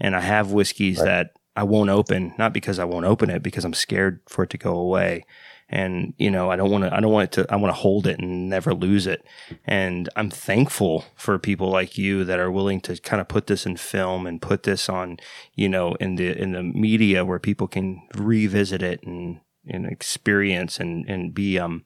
and 0.00 0.16
I 0.16 0.20
have 0.20 0.50
whiskeys 0.50 0.98
that 0.98 1.30
I 1.54 1.62
won't 1.62 1.90
open, 1.90 2.34
not 2.36 2.52
because 2.52 2.78
I 2.80 2.84
won't 2.84 3.06
open 3.06 3.30
it, 3.30 3.42
because 3.42 3.64
I'm 3.64 3.74
scared 3.74 4.20
for 4.28 4.42
it 4.44 4.50
to 4.50 4.58
go 4.58 4.76
away 4.76 5.24
and 5.70 6.12
you 6.18 6.30
know 6.30 6.50
i 6.50 6.56
don't 6.56 6.70
want 6.70 6.84
to 6.84 6.94
i 6.94 7.00
don't 7.00 7.12
want 7.12 7.24
it 7.24 7.32
to 7.32 7.52
i 7.52 7.56
want 7.56 7.74
to 7.74 7.80
hold 7.80 8.06
it 8.06 8.18
and 8.18 8.48
never 8.48 8.74
lose 8.74 9.06
it. 9.06 9.24
And 9.64 10.08
i'm 10.16 10.30
thankful 10.30 11.04
for 11.16 11.38
people 11.38 11.70
like 11.70 11.96
you 11.96 12.24
that 12.24 12.38
are 12.38 12.50
willing 12.50 12.80
to 12.82 12.96
kind 13.00 13.20
of 13.20 13.28
put 13.28 13.46
this 13.46 13.64
in 13.64 13.76
film 13.76 14.26
and 14.26 14.42
put 14.42 14.64
this 14.64 14.88
on 14.88 15.18
you 15.54 15.68
know 15.68 15.94
in 15.94 16.16
the 16.16 16.36
in 16.36 16.52
the 16.52 16.62
media 16.62 17.24
where 17.24 17.38
people 17.38 17.68
can 17.68 18.02
revisit 18.14 18.82
it 18.82 19.02
and 19.04 19.40
and 19.66 19.86
experience 19.86 20.80
and 20.80 21.08
and 21.08 21.34
be 21.34 21.58
um 21.58 21.84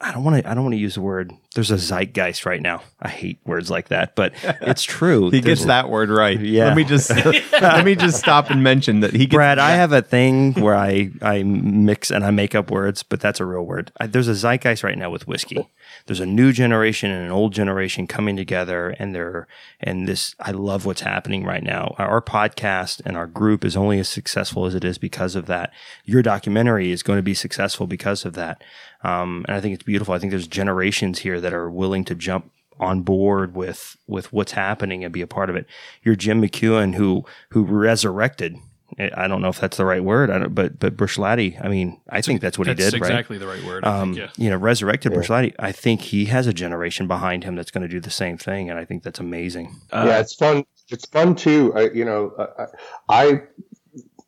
I 0.00 0.12
don't 0.12 0.24
want 0.24 0.42
to. 0.42 0.50
I 0.50 0.54
don't 0.54 0.64
want 0.64 0.74
to 0.74 0.78
use 0.78 0.94
the 0.94 1.00
word. 1.00 1.32
There's 1.54 1.70
a 1.70 1.78
zeitgeist 1.78 2.46
right 2.46 2.60
now. 2.62 2.82
I 3.00 3.08
hate 3.08 3.38
words 3.44 3.70
like 3.70 3.88
that, 3.88 4.14
but 4.14 4.32
it's 4.42 4.82
true. 4.82 5.30
he 5.30 5.40
There's- 5.40 5.58
gets 5.60 5.66
that 5.66 5.88
word 5.90 6.10
right. 6.10 6.38
Yeah. 6.40 6.66
Let 6.66 6.76
me 6.76 6.84
just 6.84 7.10
let 7.60 7.84
me 7.84 7.94
just 7.94 8.18
stop 8.18 8.50
and 8.50 8.62
mention 8.62 9.00
that 9.00 9.12
he 9.12 9.26
gets 9.26 9.34
Brad, 9.34 9.58
I 9.58 9.70
have 9.72 9.92
a 9.92 10.02
thing 10.02 10.54
where 10.54 10.74
I, 10.76 11.10
I 11.22 11.42
mix 11.42 12.10
and 12.10 12.24
I 12.24 12.30
make 12.30 12.54
up 12.54 12.70
words, 12.70 13.02
but 13.02 13.20
that's 13.20 13.40
a 13.40 13.44
real 13.44 13.62
word. 13.64 13.90
I, 14.00 14.06
there's 14.06 14.28
a 14.28 14.34
zeitgeist 14.34 14.84
right 14.84 14.96
now 14.98 15.10
with 15.10 15.26
whiskey. 15.26 15.68
There's 16.08 16.20
a 16.20 16.26
new 16.26 16.52
generation 16.52 17.10
and 17.10 17.22
an 17.22 17.30
old 17.30 17.52
generation 17.52 18.06
coming 18.06 18.34
together, 18.34 18.96
and 18.98 19.14
they're 19.14 19.46
and 19.78 20.08
this. 20.08 20.34
I 20.40 20.52
love 20.52 20.86
what's 20.86 21.02
happening 21.02 21.44
right 21.44 21.62
now. 21.62 21.94
Our, 21.98 22.22
podcast 22.22 23.02
and 23.04 23.14
our 23.14 23.26
group 23.26 23.62
is 23.62 23.76
only 23.76 23.98
as 23.98 24.08
successful 24.08 24.64
as 24.64 24.74
it 24.74 24.84
is 24.84 24.96
because 24.96 25.36
of 25.36 25.44
that. 25.46 25.70
Your 26.06 26.22
documentary 26.22 26.92
is 26.92 27.02
going 27.02 27.18
to 27.18 27.22
be 27.22 27.34
successful 27.34 27.86
because 27.86 28.24
of 28.24 28.32
that, 28.32 28.64
um, 29.04 29.44
and 29.46 29.54
I 29.54 29.60
think 29.60 29.74
it's 29.74 29.82
beautiful. 29.82 30.14
I 30.14 30.18
think 30.18 30.30
there's 30.30 30.48
generations 30.48 31.18
here 31.18 31.42
that 31.42 31.52
are 31.52 31.70
willing 31.70 32.06
to 32.06 32.14
jump 32.14 32.50
on 32.80 33.02
board 33.02 33.54
with 33.54 33.98
with 34.06 34.32
what's 34.32 34.52
happening 34.52 35.04
and 35.04 35.12
be 35.12 35.20
a 35.20 35.26
part 35.26 35.50
of 35.50 35.56
it. 35.56 35.66
You're 36.02 36.16
Jim 36.16 36.40
McEwan 36.40 36.94
who 36.94 37.26
who 37.50 37.64
resurrected. 37.64 38.56
I 38.98 39.28
don't 39.28 39.40
know 39.40 39.48
if 39.48 39.60
that's 39.60 39.76
the 39.76 39.84
right 39.84 40.02
word, 40.02 40.30
I 40.30 40.38
don't, 40.38 40.54
but 40.54 40.78
but 40.78 40.96
Bruichladdich. 40.96 41.64
I 41.64 41.68
mean, 41.68 42.00
I 42.08 42.20
think 42.20 42.40
that's 42.40 42.58
what 42.58 42.66
That's 42.66 42.78
he 42.82 42.90
did, 42.90 42.94
exactly 42.94 43.38
the 43.38 43.46
right 43.46 43.62
word. 43.64 43.84
right? 43.84 43.92
I 43.92 44.00
Um, 44.00 44.14
think, 44.14 44.30
yeah. 44.36 44.44
You 44.44 44.50
know, 44.50 44.56
resurrected 44.56 45.12
Bruichladdich. 45.12 45.54
I 45.58 45.72
think 45.72 46.00
he 46.00 46.24
has 46.26 46.46
a 46.46 46.52
generation 46.52 47.06
behind 47.06 47.44
him 47.44 47.54
that's 47.54 47.70
going 47.70 47.82
to 47.82 47.88
do 47.88 48.00
the 48.00 48.10
same 48.10 48.36
thing, 48.38 48.70
and 48.70 48.78
I 48.78 48.84
think 48.84 49.02
that's 49.04 49.20
amazing. 49.20 49.74
Uh, 49.92 50.04
yeah, 50.08 50.18
it's 50.20 50.34
fun. 50.34 50.64
It's 50.90 51.06
fun 51.06 51.34
too. 51.36 51.72
I, 51.76 51.90
you 51.90 52.04
know, 52.04 52.32
I, 53.08 53.22
I 53.24 53.42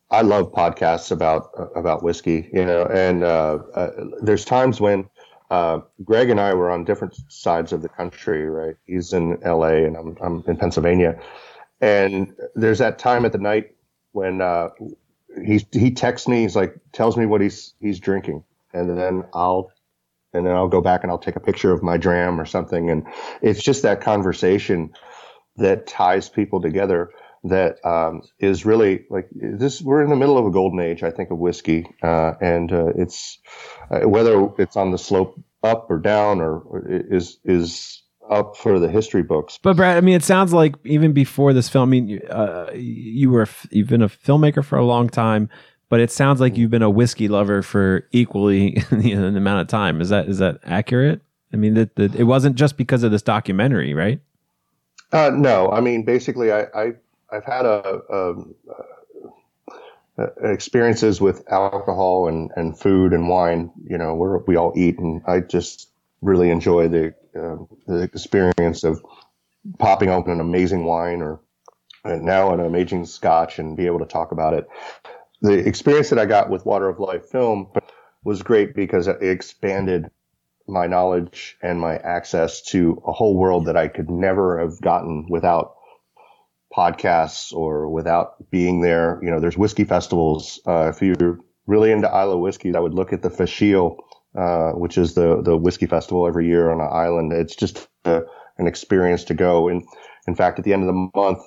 I 0.09 0.21
love 0.21 0.51
podcasts 0.51 1.11
about 1.11 1.49
about 1.75 2.03
whiskey. 2.03 2.49
You 2.53 2.65
know, 2.65 2.85
and 2.85 3.23
uh, 3.23 3.59
uh, 3.75 3.89
there's 4.21 4.45
times 4.45 4.79
when 4.79 5.09
uh, 5.49 5.79
Greg 6.05 6.29
and 6.29 6.39
I 6.39 6.53
were 6.53 6.71
on 6.71 6.85
different 6.85 7.15
sides 7.29 7.73
of 7.73 7.81
the 7.81 7.89
country. 7.89 8.49
Right, 8.49 8.75
he's 8.85 9.11
in 9.11 9.37
L.A. 9.43 9.85
and 9.85 9.97
I'm 9.97 10.17
I'm 10.21 10.43
in 10.47 10.55
Pennsylvania, 10.55 11.19
and 11.81 12.33
there's 12.55 12.79
that 12.79 12.99
time 12.99 13.25
at 13.25 13.31
the 13.33 13.37
night 13.37 13.75
when 14.11 14.41
uh, 14.41 14.69
he 15.43 15.65
he 15.71 15.91
texts 15.91 16.27
me. 16.27 16.41
He's 16.41 16.55
like, 16.55 16.75
tells 16.91 17.17
me 17.17 17.25
what 17.25 17.41
he's 17.41 17.73
he's 17.79 17.99
drinking, 17.99 18.43
and 18.73 18.97
then 18.97 19.25
I'll 19.33 19.71
and 20.33 20.45
then 20.45 20.55
I'll 20.55 20.69
go 20.69 20.81
back 20.81 21.03
and 21.03 21.11
I'll 21.11 21.19
take 21.19 21.35
a 21.35 21.41
picture 21.41 21.71
of 21.71 21.83
my 21.83 21.97
dram 21.97 22.39
or 22.39 22.45
something, 22.45 22.89
and 22.89 23.07
it's 23.41 23.61
just 23.61 23.83
that 23.83 24.01
conversation 24.01 24.93
that 25.57 25.87
ties 25.87 26.29
people 26.29 26.61
together 26.61 27.11
that 27.43 27.83
um, 27.85 28.21
is 28.39 28.65
really 28.65 29.05
like 29.09 29.27
this 29.31 29.81
we're 29.81 30.03
in 30.03 30.09
the 30.09 30.15
middle 30.15 30.37
of 30.37 30.45
a 30.45 30.51
golden 30.51 30.79
age 30.79 31.01
i 31.01 31.09
think 31.09 31.31
of 31.31 31.39
whiskey 31.39 31.87
uh, 32.03 32.33
and 32.39 32.71
uh, 32.71 32.91
it's 32.95 33.39
uh, 33.89 34.07
whether 34.07 34.47
it's 34.59 34.77
on 34.77 34.91
the 34.91 34.97
slope 34.97 35.39
up 35.63 35.89
or 35.89 35.97
down 35.97 36.39
or, 36.39 36.59
or 36.59 36.87
is 36.87 37.39
is 37.43 38.03
up 38.31 38.55
for 38.57 38.79
the 38.79 38.89
history 38.89 39.21
books 39.21 39.59
But 39.61 39.75
Brad, 39.75 39.97
I 39.97 40.01
mean, 40.01 40.15
it 40.15 40.23
sounds 40.23 40.53
like 40.53 40.75
even 40.85 41.11
before 41.13 41.53
this 41.53 41.69
film, 41.69 41.89
I 41.89 41.91
mean, 41.91 42.07
you- 42.07 42.27
uh, 42.29 42.71
you 42.73 43.29
were 43.29 43.47
you've 43.69 43.89
been 43.89 44.01
a 44.01 44.09
filmmaker 44.09 44.63
for 44.63 44.77
a 44.77 44.85
long 44.85 45.09
time, 45.09 45.49
but 45.89 45.99
it 45.99 46.09
sounds 46.09 46.39
like 46.39 46.57
you've 46.57 46.71
been 46.71 46.81
a 46.81 46.89
whiskey 46.89 47.27
lover 47.27 47.61
for 47.61 48.07
equally 48.11 48.81
you 48.91 49.15
know, 49.19 49.27
an 49.27 49.35
amount 49.37 49.61
of 49.61 49.67
time. 49.67 50.01
Is 50.01 50.09
that 50.09 50.27
is 50.27 50.39
that 50.39 50.59
accurate? 50.63 51.21
I 51.53 51.57
mean, 51.57 51.73
that 51.75 51.95
that 51.97 52.15
it 52.15 52.23
wasn't 52.23 52.55
just 52.55 52.77
because 52.77 53.03
of 53.03 53.11
this 53.11 53.21
documentary, 53.21 53.93
right? 53.93 54.21
Uh, 55.11 55.31
no, 55.33 55.69
I 55.69 55.81
mean 55.81 56.05
basically, 56.05 56.51
I, 56.51 56.61
I 56.73 56.93
have 57.31 57.43
had 57.45 57.65
a, 57.65 57.99
a, 58.09 58.33
a, 60.17 60.51
experiences 60.51 61.19
with 61.19 61.43
alcohol 61.51 62.27
and, 62.27 62.51
and 62.55 62.79
food 62.79 63.11
and 63.11 63.27
wine. 63.27 63.71
You 63.83 63.97
know, 63.97 64.15
where 64.15 64.37
we 64.37 64.55
all 64.55 64.71
eat, 64.75 64.97
and 64.99 65.21
I 65.27 65.41
just 65.41 65.90
really 66.21 66.49
enjoy 66.49 66.87
the 66.87 67.13
uh, 67.35 67.57
the 67.87 68.01
experience 68.01 68.83
of 68.83 69.03
popping 69.79 70.09
open 70.09 70.33
an 70.33 70.39
amazing 70.39 70.85
wine 70.85 71.21
or 71.21 71.39
now 72.05 72.53
an 72.53 72.59
amazing 72.59 73.05
scotch 73.05 73.59
and 73.59 73.77
be 73.77 73.85
able 73.85 73.99
to 73.99 74.05
talk 74.05 74.31
about 74.31 74.53
it. 74.53 74.67
The 75.41 75.53
experience 75.67 76.09
that 76.09 76.19
I 76.19 76.25
got 76.25 76.49
with 76.49 76.65
Water 76.65 76.89
of 76.89 76.99
Life 76.99 77.25
film 77.25 77.71
was 78.23 78.43
great 78.43 78.75
because 78.75 79.07
it 79.07 79.17
expanded 79.21 80.09
my 80.67 80.87
knowledge 80.87 81.57
and 81.61 81.79
my 81.79 81.97
access 81.97 82.61
to 82.61 83.01
a 83.05 83.11
whole 83.11 83.35
world 83.35 83.65
that 83.65 83.77
I 83.77 83.87
could 83.87 84.09
never 84.09 84.59
have 84.59 84.79
gotten 84.81 85.27
without 85.29 85.75
podcasts 86.75 87.53
or 87.53 87.89
without 87.89 88.49
being 88.49 88.81
there. 88.81 89.19
You 89.21 89.31
know, 89.31 89.39
there's 89.39 89.57
whiskey 89.57 89.83
festivals. 89.83 90.59
Uh, 90.65 90.91
if 90.93 91.01
you're 91.01 91.39
really 91.67 91.91
into 91.91 92.07
Islay 92.07 92.37
whiskey, 92.37 92.75
I 92.75 92.79
would 92.79 92.93
look 92.93 93.11
at 93.11 93.21
the 93.21 93.29
Fèis 93.29 93.71
Ìle, 93.71 93.97
uh, 94.35 94.71
which 94.71 94.97
is 94.97 95.13
the, 95.13 95.41
the 95.41 95.57
whiskey 95.57 95.87
festival 95.87 96.27
every 96.27 96.47
year 96.47 96.71
on 96.71 96.79
an 96.79 96.89
island. 96.91 97.33
It's 97.33 97.55
just 97.55 97.87
a, 98.05 98.21
an 98.57 98.67
experience 98.67 99.23
to 99.25 99.33
go. 99.33 99.67
And 99.67 99.83
in 100.27 100.35
fact, 100.35 100.59
at 100.59 100.65
the 100.65 100.73
end 100.73 100.83
of 100.83 100.87
the 100.87 101.09
month, 101.15 101.39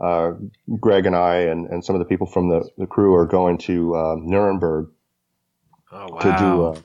uh, 0.00 0.32
Greg 0.80 1.06
and 1.06 1.16
I 1.16 1.36
and, 1.36 1.66
and 1.68 1.84
some 1.84 1.94
of 1.94 2.00
the 2.00 2.06
people 2.06 2.26
from 2.26 2.48
the, 2.48 2.68
the 2.78 2.86
crew 2.86 3.14
are 3.14 3.26
going 3.26 3.58
to 3.58 3.94
uh, 3.94 4.16
Nuremberg 4.18 4.88
oh, 5.92 6.06
wow. 6.08 6.18
to 6.18 6.36
do 6.38 6.64
uh, 6.66 6.80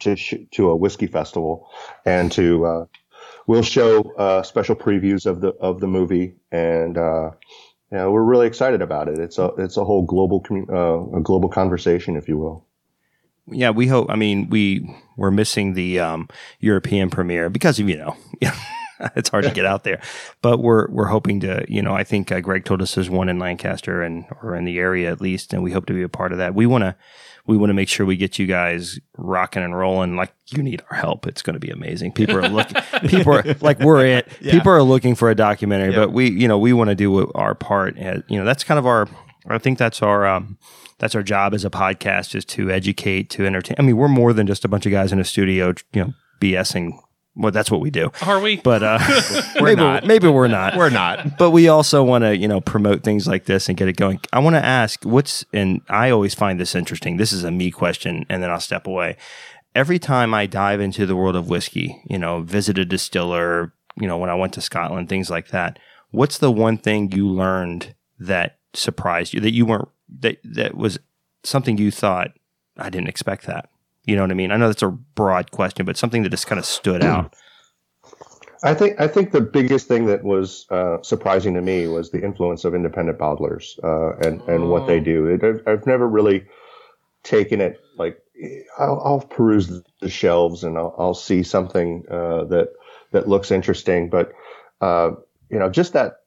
to 0.00 0.16
sh- 0.16 0.34
to 0.52 0.70
a 0.70 0.76
whiskey 0.76 1.06
festival, 1.06 1.68
and 2.06 2.30
to 2.32 2.64
uh, 2.64 2.86
we'll 3.46 3.62
show 3.62 4.12
uh, 4.16 4.42
special 4.42 4.76
previews 4.76 5.26
of 5.26 5.40
the 5.40 5.48
of 5.60 5.80
the 5.80 5.86
movie, 5.86 6.36
and 6.52 6.96
uh, 6.96 7.30
you 7.90 7.98
know, 7.98 8.10
we're 8.10 8.22
really 8.22 8.46
excited 8.46 8.82
about 8.82 9.08
it. 9.08 9.18
It's 9.18 9.38
a 9.38 9.46
it's 9.58 9.76
a 9.76 9.84
whole 9.84 10.04
global 10.04 10.42
commu- 10.42 10.70
uh, 10.70 11.18
a 11.18 11.20
global 11.20 11.48
conversation, 11.48 12.16
if 12.16 12.28
you 12.28 12.38
will. 12.38 12.66
Yeah, 13.46 13.70
we 13.70 13.86
hope. 13.86 14.08
I 14.10 14.16
mean, 14.16 14.48
we 14.48 14.88
we're 15.16 15.30
missing 15.30 15.74
the 15.74 16.00
um, 16.00 16.28
European 16.60 17.10
premiere 17.10 17.50
because 17.50 17.78
of 17.78 17.88
you 17.88 17.96
know. 17.96 18.16
it's 19.16 19.28
hard 19.28 19.44
to 19.44 19.50
get 19.50 19.66
out 19.66 19.84
there, 19.84 20.00
but 20.40 20.58
we're 20.58 20.88
we're 20.90 21.06
hoping 21.06 21.40
to. 21.40 21.64
You 21.68 21.82
know, 21.82 21.94
I 21.94 22.04
think 22.04 22.32
uh, 22.32 22.40
Greg 22.40 22.64
told 22.64 22.80
us 22.80 22.94
there's 22.94 23.10
one 23.10 23.28
in 23.28 23.38
Lancaster 23.38 24.02
and 24.02 24.24
or 24.42 24.54
in 24.54 24.64
the 24.64 24.78
area 24.78 25.10
at 25.10 25.20
least, 25.20 25.52
and 25.52 25.62
we 25.62 25.72
hope 25.72 25.86
to 25.86 25.92
be 25.92 26.02
a 26.02 26.08
part 26.08 26.32
of 26.32 26.38
that. 26.38 26.54
We 26.54 26.66
want 26.66 26.82
to 26.82 26.96
we 27.46 27.56
want 27.56 27.70
to 27.70 27.74
make 27.74 27.88
sure 27.88 28.06
we 28.06 28.16
get 28.16 28.38
you 28.38 28.46
guys 28.46 28.98
rocking 29.16 29.62
and 29.62 29.76
rolling. 29.76 30.16
Like 30.16 30.32
you 30.46 30.62
need 30.62 30.82
our 30.90 30.96
help. 30.96 31.26
It's 31.26 31.42
going 31.42 31.54
to 31.54 31.60
be 31.60 31.70
amazing. 31.70 32.12
People 32.12 32.36
are 32.36 32.48
looking. 32.48 32.80
people 33.08 33.34
are 33.34 33.44
like 33.60 33.80
we're 33.80 34.06
it. 34.06 34.28
Yeah. 34.40 34.52
People 34.52 34.72
are 34.72 34.82
looking 34.82 35.14
for 35.14 35.30
a 35.30 35.34
documentary, 35.34 35.94
but 35.94 36.12
we 36.12 36.30
you 36.30 36.48
know 36.48 36.58
we 36.58 36.72
want 36.72 36.90
to 36.90 36.94
do 36.94 37.30
our 37.32 37.54
part. 37.54 37.96
And, 37.96 38.24
you 38.28 38.38
know 38.38 38.44
that's 38.44 38.64
kind 38.64 38.78
of 38.78 38.86
our. 38.86 39.08
I 39.46 39.58
think 39.58 39.78
that's 39.78 40.02
our. 40.02 40.26
Um, 40.26 40.58
that's 41.04 41.14
our 41.14 41.22
job 41.22 41.52
as 41.52 41.66
a 41.66 41.70
podcast 41.70 42.34
is 42.34 42.46
to 42.46 42.70
educate, 42.70 43.28
to 43.28 43.44
entertain. 43.44 43.76
I 43.78 43.82
mean, 43.82 43.98
we're 43.98 44.08
more 44.08 44.32
than 44.32 44.46
just 44.46 44.64
a 44.64 44.68
bunch 44.68 44.86
of 44.86 44.92
guys 44.92 45.12
in 45.12 45.20
a 45.20 45.24
studio, 45.24 45.74
you 45.92 46.02
know, 46.02 46.14
BSing 46.40 46.98
well, 47.36 47.50
that's 47.50 47.68
what 47.68 47.80
we 47.80 47.90
do. 47.90 48.12
Are 48.22 48.40
we? 48.40 48.56
But 48.58 48.82
uh, 48.84 48.98
we're 49.60 49.66
maybe, 49.66 49.80
not. 49.82 50.06
Maybe 50.06 50.28
we're 50.28 50.46
not. 50.46 50.76
we're 50.76 50.88
not. 50.88 51.36
But 51.36 51.50
we 51.50 51.68
also 51.68 52.04
want 52.04 52.22
to, 52.22 52.34
you 52.36 52.46
know, 52.46 52.60
promote 52.60 53.02
things 53.02 53.26
like 53.26 53.46
this 53.46 53.68
and 53.68 53.76
get 53.76 53.88
it 53.88 53.96
going. 53.96 54.20
I 54.32 54.38
want 54.38 54.54
to 54.54 54.64
ask, 54.64 55.02
what's 55.04 55.44
and 55.52 55.82
I 55.90 56.10
always 56.10 56.32
find 56.32 56.60
this 56.60 56.76
interesting. 56.76 57.16
This 57.16 57.32
is 57.32 57.42
a 57.42 57.50
me 57.50 57.72
question, 57.72 58.24
and 58.30 58.40
then 58.40 58.50
I'll 58.50 58.60
step 58.60 58.86
away. 58.86 59.16
Every 59.74 59.98
time 59.98 60.32
I 60.32 60.46
dive 60.46 60.80
into 60.80 61.06
the 61.06 61.16
world 61.16 61.34
of 61.34 61.48
whiskey, 61.48 62.00
you 62.08 62.18
know, 62.18 62.42
visit 62.42 62.78
a 62.78 62.84
distiller, 62.84 63.74
you 64.00 64.06
know, 64.06 64.16
when 64.16 64.30
I 64.30 64.36
went 64.36 64.54
to 64.54 64.60
Scotland, 64.60 65.08
things 65.08 65.28
like 65.28 65.48
that. 65.48 65.80
What's 66.12 66.38
the 66.38 66.52
one 66.52 66.78
thing 66.78 67.10
you 67.10 67.28
learned 67.28 67.96
that 68.20 68.58
surprised 68.74 69.34
you 69.34 69.40
that 69.40 69.52
you 69.52 69.66
weren't 69.66 69.88
that 70.20 70.38
that 70.44 70.76
was 70.76 70.98
something 71.42 71.78
you 71.78 71.90
thought 71.90 72.32
I 72.76 72.90
didn't 72.90 73.08
expect 73.08 73.46
that? 73.46 73.68
You 74.04 74.16
know 74.16 74.22
what 74.22 74.30
I 74.30 74.34
mean? 74.34 74.52
I 74.52 74.56
know 74.56 74.68
that's 74.68 74.82
a 74.82 74.88
broad 74.88 75.50
question, 75.50 75.86
but 75.86 75.96
something 75.96 76.22
that 76.22 76.30
just 76.30 76.46
kind 76.46 76.58
of 76.58 76.66
stood 76.66 77.02
out. 77.02 77.34
I 78.62 78.72
think 78.72 78.98
I 78.98 79.06
think 79.08 79.32
the 79.32 79.42
biggest 79.42 79.88
thing 79.88 80.06
that 80.06 80.24
was 80.24 80.66
uh, 80.70 81.02
surprising 81.02 81.54
to 81.54 81.60
me 81.60 81.86
was 81.86 82.10
the 82.10 82.24
influence 82.24 82.64
of 82.64 82.74
independent 82.74 83.18
bottlers 83.18 83.78
uh, 83.84 84.16
and 84.26 84.40
and 84.48 84.70
what 84.70 84.86
they 84.86 85.00
do. 85.00 85.26
It, 85.26 85.44
I've, 85.44 85.62
I've, 85.66 85.86
never 85.86 86.08
really 86.08 86.46
taken 87.22 87.60
it 87.60 87.78
like 87.98 88.18
I'll, 88.78 89.00
I'll 89.04 89.20
peruse 89.20 89.82
the 90.00 90.08
shelves 90.08 90.64
and 90.64 90.78
I'll, 90.78 90.94
I'll 90.98 91.14
see 91.14 91.42
something 91.42 92.04
uh, 92.10 92.44
that 92.44 92.68
that 93.12 93.28
looks 93.28 93.50
interesting, 93.50 94.08
but 94.08 94.32
uh, 94.80 95.10
you 95.50 95.58
know 95.58 95.68
just 95.68 95.92
that 95.92 96.23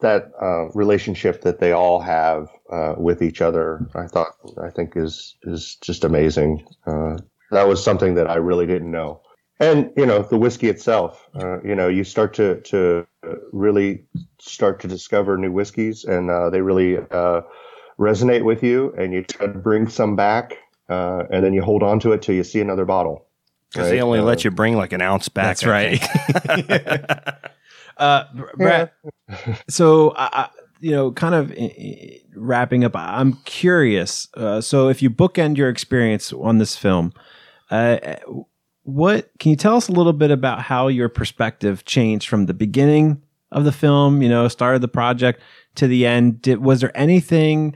that 0.00 0.30
uh, 0.40 0.68
relationship 0.74 1.42
that 1.42 1.60
they 1.60 1.72
all 1.72 2.00
have 2.00 2.48
uh, 2.70 2.94
with 2.96 3.22
each 3.22 3.40
other, 3.40 3.86
I 3.94 4.06
thought, 4.06 4.34
I 4.62 4.70
think 4.70 4.96
is 4.96 5.36
is 5.42 5.76
just 5.76 6.04
amazing. 6.04 6.66
Uh, 6.86 7.16
that 7.50 7.68
was 7.68 7.82
something 7.82 8.14
that 8.14 8.28
I 8.28 8.36
really 8.36 8.66
didn't 8.66 8.90
know. 8.90 9.20
And 9.58 9.90
you 9.96 10.04
know, 10.04 10.22
the 10.22 10.36
whiskey 10.36 10.68
itself, 10.68 11.26
uh, 11.34 11.62
you 11.62 11.74
know, 11.74 11.88
you 11.88 12.04
start 12.04 12.34
to 12.34 12.60
to 12.62 13.06
really 13.52 14.04
start 14.38 14.80
to 14.80 14.88
discover 14.88 15.36
new 15.38 15.52
whiskeys, 15.52 16.04
and 16.04 16.30
uh, 16.30 16.50
they 16.50 16.60
really 16.60 16.98
uh, 16.98 17.42
resonate 17.98 18.44
with 18.44 18.62
you, 18.62 18.92
and 18.98 19.12
you 19.12 19.22
try 19.22 19.46
to 19.46 19.58
bring 19.58 19.88
some 19.88 20.14
back, 20.14 20.58
and 20.88 21.44
then 21.44 21.54
you 21.54 21.62
hold 21.62 21.82
on 21.82 22.00
to 22.00 22.12
it 22.12 22.22
till 22.22 22.34
you 22.34 22.44
see 22.44 22.60
another 22.60 22.84
bottle. 22.84 23.26
Because 23.72 23.86
right? 23.88 23.96
they 23.96 24.02
only 24.02 24.20
let 24.20 24.44
you 24.44 24.50
bring 24.50 24.76
like 24.76 24.92
an 24.92 25.02
ounce 25.02 25.28
back. 25.28 25.58
That's 25.58 25.64
right. 25.64 26.06
Uh, 27.96 28.24
Brad, 28.56 28.90
so 29.68 30.12
I, 30.16 30.50
you 30.80 30.90
know, 30.90 31.12
kind 31.12 31.34
of 31.34 31.52
wrapping 32.34 32.84
up, 32.84 32.92
I'm 32.94 33.34
curious. 33.44 34.28
Uh, 34.34 34.60
so 34.60 34.88
if 34.88 35.02
you 35.02 35.10
bookend 35.10 35.56
your 35.56 35.68
experience 35.68 36.32
on 36.32 36.58
this 36.58 36.76
film, 36.76 37.12
uh, 37.70 38.16
what 38.82 39.30
can 39.38 39.50
you 39.50 39.56
tell 39.56 39.76
us 39.76 39.88
a 39.88 39.92
little 39.92 40.12
bit 40.12 40.30
about 40.30 40.60
how 40.60 40.88
your 40.88 41.08
perspective 41.08 41.84
changed 41.84 42.28
from 42.28 42.46
the 42.46 42.54
beginning 42.54 43.22
of 43.50 43.64
the 43.64 43.72
film, 43.72 44.22
you 44.22 44.28
know, 44.28 44.46
started 44.48 44.80
the 44.80 44.88
project 44.88 45.40
to 45.76 45.86
the 45.86 46.06
end? 46.06 46.42
Did, 46.42 46.58
was 46.58 46.80
there 46.80 46.96
anything 46.96 47.74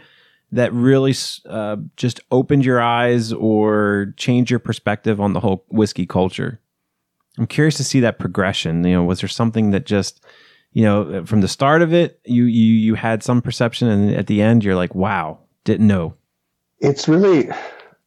that 0.53 0.73
really 0.73 1.15
uh, 1.49 1.77
just 1.97 2.21
opened 2.31 2.65
your 2.65 2.81
eyes 2.81 3.33
or 3.33 4.15
changed 4.17 4.51
your 4.51 4.61
perspective 4.61 5.21
on 5.21 5.33
the 5.33 5.41
whole 5.41 5.65
whiskey 5.69 6.07
culture? 6.07 6.61
I'm 7.39 7.47
curious 7.47 7.77
to 7.77 7.85
see 7.85 8.01
that 8.01 8.19
progression. 8.19 8.85
You 8.85 8.97
know, 8.97 9.05
was 9.05 9.21
there 9.21 9.29
something 9.29 9.71
that 9.71 9.87
just, 9.87 10.25
you 10.73 10.85
know, 10.85 11.25
from 11.25 11.41
the 11.41 11.49
start 11.49 11.83
of 11.83 11.93
it, 11.93 12.21
you 12.25 12.45
you 12.45 12.75
you 12.75 12.95
had 12.95 13.23
some 13.23 13.41
perception, 13.43 13.89
and 13.89 14.15
at 14.15 14.27
the 14.27 14.43
end, 14.43 14.65
you're 14.65 14.77
like, 14.77 14.95
wow, 14.95 15.39
didn't 15.65 15.87
know. 15.87 16.15
It's 16.79 17.09
really 17.09 17.51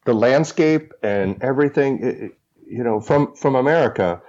the 0.06 0.14
landscape 0.14 0.94
and 1.02 1.42
everything. 1.42 2.04
It, 2.04 2.38
you 2.68 2.84
know, 2.84 3.00
from 3.00 3.36
from 3.36 3.56
America, 3.56 4.22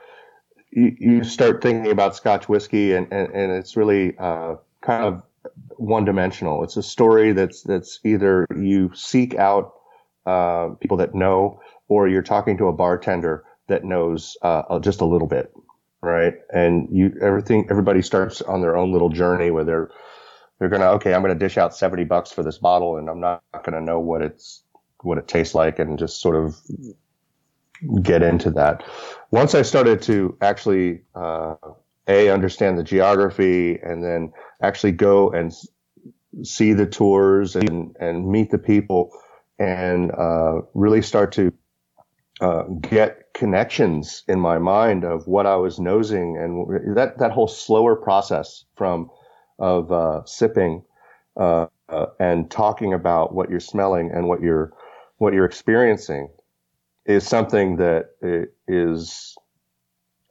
you, 0.71 0.97
you 0.99 1.25
start 1.25 1.63
thinking 1.63 1.91
about 1.91 2.17
Scotch 2.17 2.49
whiskey, 2.49 2.93
and 2.93 3.07
and, 3.13 3.33
and 3.35 3.53
it's 3.53 3.77
really 3.77 4.17
uh, 4.19 4.57
kind 4.81 5.05
of 5.05 5.23
one 5.77 6.05
dimensional. 6.05 6.63
It's 6.63 6.77
a 6.77 6.83
story 6.83 7.33
that's 7.33 7.63
that's 7.63 8.01
either 8.05 8.47
you 8.57 8.91
seek 8.95 9.35
out 9.35 9.75
uh, 10.27 10.71
people 10.81 10.97
that 10.99 11.15
know, 11.15 11.61
or 11.89 12.09
you're 12.09 12.23
talking 12.23 12.57
to 12.59 12.69
a 12.69 12.73
bartender 12.73 13.45
that 13.69 13.85
knows 13.85 14.37
uh, 14.43 14.79
just 14.81 15.01
a 15.01 15.05
little 15.07 15.29
bit, 15.29 15.53
right? 16.03 16.35
And 16.53 16.89
you 16.91 17.17
everything 17.21 17.67
everybody 17.71 18.03
starts 18.03 18.43
on 18.43 18.61
their 18.61 18.77
own 18.77 18.93
little 18.93 19.11
journey 19.11 19.51
where 19.51 19.65
they're 19.65 19.91
they're 20.59 20.69
gonna 20.69 20.91
okay, 20.93 21.15
I'm 21.15 21.23
gonna 21.23 21.35
dish 21.35 21.59
out 21.59 21.75
seventy 21.75 22.05
bucks 22.05 22.33
for 22.33 22.43
this 22.43 22.59
bottle, 22.59 22.97
and 22.97 23.09
I'm 23.09 23.21
not 23.21 23.43
gonna 23.65 23.81
know 23.81 24.01
what 24.01 24.23
it's 24.23 24.63
what 25.03 25.19
it 25.19 25.29
tastes 25.29 25.55
like, 25.55 25.79
and 25.79 25.99
just 25.99 26.21
sort 26.21 26.37
of 26.37 26.57
get 28.03 28.23
into 28.23 28.51
that. 28.53 28.85
Once 29.31 29.55
I 29.55 29.63
started 29.63 30.03
to 30.03 30.37
actually 30.41 31.03
uh, 31.15 31.57
a 32.09 32.31
understand 32.31 32.79
the 32.79 32.85
geography, 32.85 33.79
and 33.83 34.05
then 34.05 34.33
actually 34.63 34.93
go 34.93 35.31
and 35.31 35.53
see 36.43 36.73
the 36.73 36.87
tours 36.87 37.57
and 37.57 37.97
and 38.01 38.29
meet 38.29 38.51
the 38.51 38.59
people, 38.59 39.11
and 39.59 40.11
uh, 40.13 40.63
really 40.75 41.03
start 41.03 41.33
to 41.33 41.53
uh, 42.41 42.65
get 42.65 43.24
connections 43.35 44.23
in 44.29 44.41
my 44.41 44.59
mind 44.59 45.05
of 45.05 45.27
what 45.27 45.45
I 45.45 45.57
was 45.57 45.79
nosing 45.79 46.39
and 46.39 46.97
that, 46.97 47.19
that 47.19 47.33
whole 47.33 47.49
slower 47.49 47.97
process 47.97 48.65
from 48.77 49.11
of 49.59 49.93
uh, 49.93 50.25
sipping 50.25 50.85
uh, 51.37 51.67
uh, 51.89 52.07
and 52.19 52.51
talking 52.51 52.95
about 52.95 53.35
what 53.35 53.51
you're 53.51 53.61
smelling 53.61 54.11
and 54.13 54.29
what 54.29 54.41
you're 54.41 54.73
what 55.19 55.33
you're 55.33 55.45
experiencing 55.45 56.29
is 57.07 57.27
something 57.27 57.77
that 57.77 58.11
is 58.69 59.37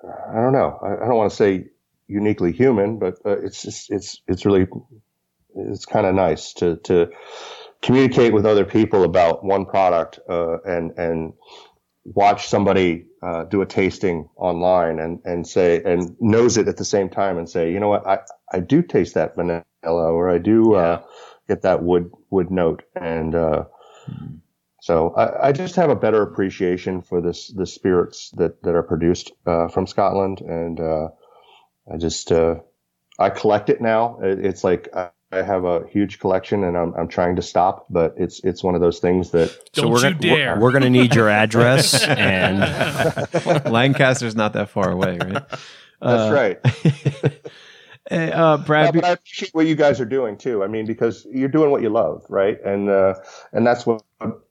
I 0.04 0.36
don't 0.36 0.54
know. 0.54 0.80
I, 0.82 1.04
I 1.04 1.08
don't 1.08 1.16
want 1.16 1.30
to 1.30 1.36
say 1.36 1.68
uniquely 2.08 2.52
human 2.52 3.00
but 3.00 3.16
uh, 3.26 3.38
it's 3.40 3.62
just 3.62 3.92
it's 3.92 4.22
it's 4.28 4.46
really 4.46 4.68
it's 5.56 5.86
kind 5.86 6.06
of 6.06 6.16
nice 6.16 6.54
to 6.54 6.78
to 6.78 7.10
communicate 7.82 8.34
with 8.34 8.46
other 8.46 8.66
people 8.66 9.04
about 9.04 9.44
one 9.44 9.66
product 9.66 10.20
uh, 10.30 10.60
and 10.62 10.92
and 10.98 11.34
watch 12.06 12.48
somebody 12.48 13.06
uh, 13.22 13.44
do 13.46 13.62
a 13.62 13.66
tasting 13.66 14.30
online 14.36 15.00
and, 15.00 15.20
and 15.24 15.48
say 15.48 15.82
and 15.84 16.16
knows 16.20 16.58
it 16.58 16.68
at 16.68 16.78
the 16.78 16.86
same 16.86 17.10
time 17.10 17.38
and 17.38 17.50
say, 17.50 17.72
you 17.72 17.80
know 17.80 17.88
what, 17.88 18.06
I, 18.06 18.20
I 18.52 18.60
do 18.60 18.82
taste 18.82 19.14
that 19.14 19.36
vanilla 19.36 19.64
or 19.84 20.30
I 20.30 20.38
do 20.38 20.76
uh, 20.76 21.02
get 21.48 21.62
that 21.62 21.84
wood 21.84 22.12
wood 22.30 22.52
note 22.52 22.84
and 23.00 23.36
uh, 23.36 23.66
mm-hmm. 24.10 24.36
so 24.82 25.14
I, 25.16 25.48
I, 25.48 25.52
just 25.52 25.76
have 25.76 25.90
a 25.90 25.96
better 25.96 26.22
appreciation 26.22 27.02
for 27.02 27.22
this 27.22 27.48
the 27.48 27.66
spirits 27.66 28.32
that 28.32 28.62
that 28.64 28.76
are 28.76 28.84
produced 28.84 29.32
uh, 29.46 29.70
from 29.70 29.88
Scotland 29.88 30.42
and 30.42 30.80
uh, 30.80 31.08
I 31.92 31.98
just 31.98 32.32
uh, 32.32 32.56
I 33.20 33.30
collect 33.30 33.70
it 33.70 33.82
now. 33.82 34.20
It, 34.22 34.46
it's 34.46 34.64
like 34.64 34.90
I 35.34 35.42
have 35.42 35.66
a 35.66 35.88
huge 35.88 36.20
collection 36.20 36.64
and 36.64 36.78
I'm, 36.78 36.94
I'm 36.94 37.08
trying 37.08 37.36
to 37.38 37.42
stop, 37.42 37.88
but 37.90 38.14
it's 38.18 38.44
it's 38.44 38.64
one 38.64 38.76
of 38.76 38.82
those 38.82 39.00
things 39.00 39.32
that. 39.32 39.50
Don't 39.74 39.86
so 39.86 39.90
we're 39.90 39.98
you 39.98 40.04
gonna, 40.04 40.16
dare! 40.16 40.56
We're, 40.56 40.62
we're 40.62 40.72
going 40.72 40.84
to 40.84 40.90
need 40.90 41.16
your 41.16 41.30
address 41.30 42.04
and 42.08 42.60
Lancaster's 43.72 44.36
not 44.36 44.54
that 44.54 44.70
far 44.70 44.92
away, 44.92 45.18
right? 45.18 45.44
That's 46.02 46.04
uh, 46.04 46.34
right. 46.34 46.60
uh, 48.12 48.58
Brad, 48.58 48.94
yeah, 48.94 49.02
but 49.02 49.06
I 49.06 49.12
appreciate 49.14 49.56
what 49.56 49.66
you 49.66 49.76
guys 49.76 50.00
are 50.00 50.06
doing 50.06 50.38
too. 50.38 50.64
I 50.64 50.68
mean, 50.68 50.86
because 50.86 51.26
you're 51.32 51.50
doing 51.50 51.72
what 51.72 51.82
you 51.82 51.90
love, 51.90 52.24
right? 52.30 52.58
And 52.64 52.90
uh, 52.90 53.16
and 53.54 53.66
that's 53.66 53.86
what 53.86 54.04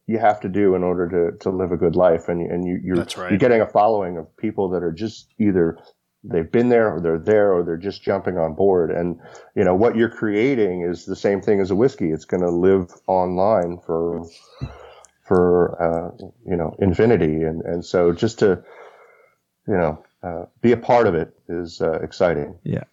you 0.07 0.17
have 0.17 0.41
to 0.41 0.49
do 0.49 0.75
in 0.75 0.83
order 0.83 1.07
to, 1.07 1.37
to 1.39 1.49
live 1.49 1.71
a 1.71 1.77
good 1.77 1.95
life. 1.95 2.27
And 2.27 2.41
and 2.51 2.67
you, 2.67 2.79
you're 2.83 2.97
right. 2.97 3.29
you're 3.29 3.37
getting 3.37 3.61
a 3.61 3.67
following 3.67 4.17
of 4.17 4.35
people 4.35 4.69
that 4.69 4.83
are 4.83 4.91
just 4.91 5.33
either 5.39 5.77
they've 6.23 6.51
been 6.51 6.69
there 6.69 6.93
or 6.93 7.01
they're 7.01 7.19
there 7.19 7.53
or 7.53 7.63
they're 7.63 7.77
just 7.77 8.01
jumping 8.01 8.37
on 8.37 8.53
board. 8.53 8.91
And 8.91 9.19
you 9.55 9.63
know 9.63 9.75
what 9.75 9.95
you're 9.95 10.09
creating 10.09 10.81
is 10.81 11.05
the 11.05 11.15
same 11.15 11.41
thing 11.41 11.59
as 11.59 11.71
a 11.71 11.75
whiskey. 11.75 12.11
It's 12.11 12.25
going 12.25 12.43
to 12.43 12.49
live 12.49 12.91
online 13.07 13.79
for 13.85 14.25
for 15.21 15.81
uh, 15.81 16.25
you 16.45 16.55
know 16.55 16.75
infinity. 16.79 17.43
And 17.43 17.61
and 17.61 17.85
so 17.85 18.11
just 18.11 18.39
to 18.39 18.63
you 19.67 19.75
know 19.75 20.03
uh, 20.23 20.45
be 20.61 20.71
a 20.71 20.77
part 20.77 21.07
of 21.07 21.15
it 21.15 21.35
is 21.49 21.81
uh, 21.81 21.99
exciting. 22.01 22.57
Yeah. 22.63 22.83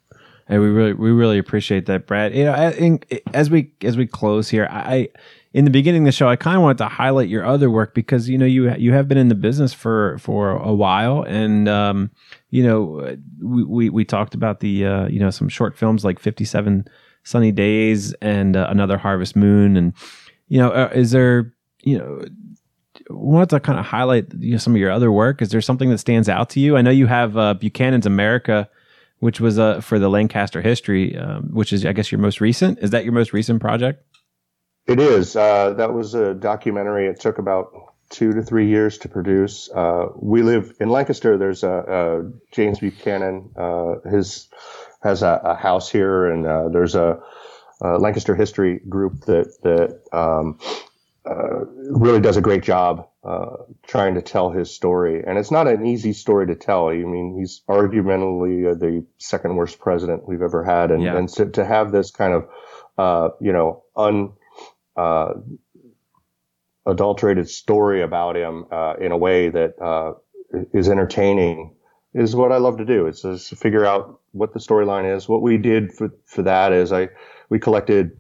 And 0.49 0.61
we 0.61 0.69
really 0.69 0.95
we 0.95 1.11
really 1.13 1.39
appreciate 1.39 1.87
that 1.87 2.07
brad. 2.07 2.35
You 2.35 2.45
know 2.45 2.71
in, 2.71 3.01
as 3.33 3.51
we 3.51 3.73
as 3.83 3.97
we 3.97 4.07
close 4.07 4.49
here 4.49 4.67
i 4.69 5.09
in 5.53 5.65
the 5.65 5.71
beginning 5.71 6.03
of 6.03 6.07
the 6.07 6.13
show, 6.13 6.29
I 6.29 6.37
kind 6.37 6.57
of 6.57 6.63
wanted 6.63 6.79
to 6.79 6.87
highlight 6.87 7.29
your 7.29 7.45
other 7.45 7.71
work 7.71 7.95
because 7.95 8.29
you 8.29 8.39
know 8.39 8.47
you 8.47 8.73
you 8.75 8.93
have 8.93 9.09
been 9.09 9.19
in 9.19 9.29
the 9.29 9.35
business 9.35 9.73
for 9.73 10.19
for 10.19 10.51
a 10.51 10.73
while, 10.73 11.23
and 11.23 11.69
um, 11.69 12.11
you 12.51 12.63
know 12.63 13.17
we, 13.41 13.65
we, 13.65 13.91
we 13.91 14.05
talked 14.05 14.35
about 14.35 14.61
the 14.61 14.85
uh, 14.85 15.09
you 15.09 15.19
know 15.19 15.31
some 15.31 15.49
short 15.49 15.77
films 15.77 16.05
like 16.05 16.19
Fifty 16.19 16.45
Seven 16.45 16.87
Sunny 17.23 17.53
Days 17.53 18.13
and 18.15 18.57
uh, 18.57 18.67
Another 18.71 18.99
Harvest 18.99 19.37
Moon, 19.37 19.77
and 19.77 19.93
you 20.49 20.59
know 20.59 20.71
uh, 20.71 20.91
is 20.95 21.11
there 21.13 21.53
you 21.83 21.99
know 21.99 22.23
wanted 23.09 23.51
to 23.51 23.61
kind 23.61 23.79
of 23.79 23.85
highlight 23.85 24.33
you 24.39 24.53
know, 24.53 24.59
some 24.59 24.75
of 24.75 24.81
your 24.81 24.91
other 24.91 25.11
work. 25.11 25.43
Is 25.43 25.51
there 25.51 25.61
something 25.61 25.91
that 25.91 25.99
stands 25.99 26.29
out 26.29 26.51
to 26.51 26.61
you? 26.61 26.77
I 26.77 26.83
know 26.83 26.91
you 26.91 27.07
have 27.07 27.37
uh, 27.37 27.55
Buchanan's 27.55 28.07
America, 28.07 28.69
which 29.19 29.41
was 29.41 29.59
uh, 29.59 29.81
for 29.81 29.99
the 29.99 30.09
Lancaster 30.09 30.63
history, 30.63 31.17
um, 31.17 31.51
which 31.53 31.73
is 31.73 31.85
I 31.85 31.93
guess 31.93 32.11
your 32.13 32.21
most 32.21 32.41
recent. 32.41 32.79
Is 32.81 32.91
that 32.91 33.05
your 33.05 33.13
most 33.13 33.33
recent 33.33 33.61
project? 33.61 34.05
It 34.87 34.99
is. 34.99 35.37
Uh, 35.37 35.75
that 35.75 35.93
was 35.93 36.15
a 36.15 36.35
documentary. 36.35 37.07
It 37.07 37.21
took 37.21 37.39
about 37.39 37.90
two 38.11 38.33
to 38.33 38.43
three 38.43 38.69
years 38.69 38.99
to 38.99 39.09
produce. 39.09 39.71
Uh, 39.71 40.07
we 40.17 40.43
live 40.43 40.75
in 40.81 40.91
Lancaster. 40.91 41.39
There's 41.39 41.63
a, 41.63 41.71
a 41.71 42.33
James 42.53 42.81
Buchanan. 42.81 43.51
Uh, 43.57 44.01
his 44.09 44.49
has 45.03 45.23
a, 45.23 45.41
a, 45.43 45.55
house 45.55 45.91
here, 45.91 46.27
and 46.27 46.47
uh, 46.47 46.69
there's 46.69 46.95
a, 46.95 47.21
a, 47.81 47.97
Lancaster 47.97 48.35
history 48.35 48.81
group 48.89 49.21
that 49.23 49.55
that 49.63 50.03
um, 50.13 50.59
uh, 51.25 51.65
really 51.65 52.21
does 52.21 52.37
a 52.37 52.43
great 52.43 52.63
job 52.63 53.09
uh, 53.25 53.57
trying 53.87 54.15
to 54.15 54.23
tell 54.23 54.51
his 54.51 54.75
story. 54.75 55.23
And 55.25 55.39
it's 55.39 55.51
not 55.51 55.69
an 55.69 55.87
easy 55.87 56.13
story 56.13 56.49
to 56.49 56.57
tell. 56.57 56.89
I 56.89 56.97
mean, 56.97 57.37
he's 57.39 57.63
argumentally 57.69 58.79
the 58.79 59.07
second 59.19 59.55
worst 59.57 59.79
president 59.79 60.29
we've 60.29 60.43
ever 60.43 60.65
had, 60.65 60.91
and, 60.91 61.03
yeah. 61.03 61.17
and 61.17 61.29
to, 61.31 61.47
to 61.47 61.65
have 61.65 61.93
this 61.93 62.11
kind 62.11 62.35
of 62.35 63.35
you 63.41 63.53
know 63.53 63.85
un 63.97 64.33
uh, 64.97 65.35
adulterated 66.91 67.49
story 67.49 68.03
about 68.03 68.37
him 68.37 68.67
uh, 68.71 68.95
in 69.01 69.13
a 69.13 69.17
way 69.17 69.49
that 69.49 69.81
uh, 69.81 70.13
is 70.73 70.89
entertaining 70.89 71.75
is 72.15 72.35
what 72.35 72.53
I 72.53 72.57
love 72.57 72.79
to 72.79 72.85
do. 72.85 73.07
It's 73.07 73.23
just 73.23 73.57
figure 73.57 73.87
out 73.87 74.21
what 74.33 74.53
the 74.53 74.61
storyline 74.61 75.17
is. 75.17 75.29
What 75.29 75.43
we 75.43 75.57
did 75.59 75.93
for, 75.93 76.11
for 76.27 76.43
that 76.43 76.73
is 76.73 76.93
I 76.93 77.09
we 77.49 77.59
collected 77.59 78.17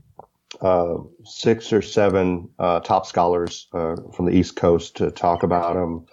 uh, 0.60 0.96
six 1.24 1.72
or 1.72 1.82
seven 1.82 2.48
uh, 2.58 2.80
top 2.80 3.06
scholars 3.06 3.68
uh, 3.72 3.96
from 4.14 4.26
the 4.26 4.32
East 4.32 4.56
Coast 4.56 4.96
to 4.96 5.10
talk 5.10 5.42
about 5.42 5.76
him. 5.76 6.06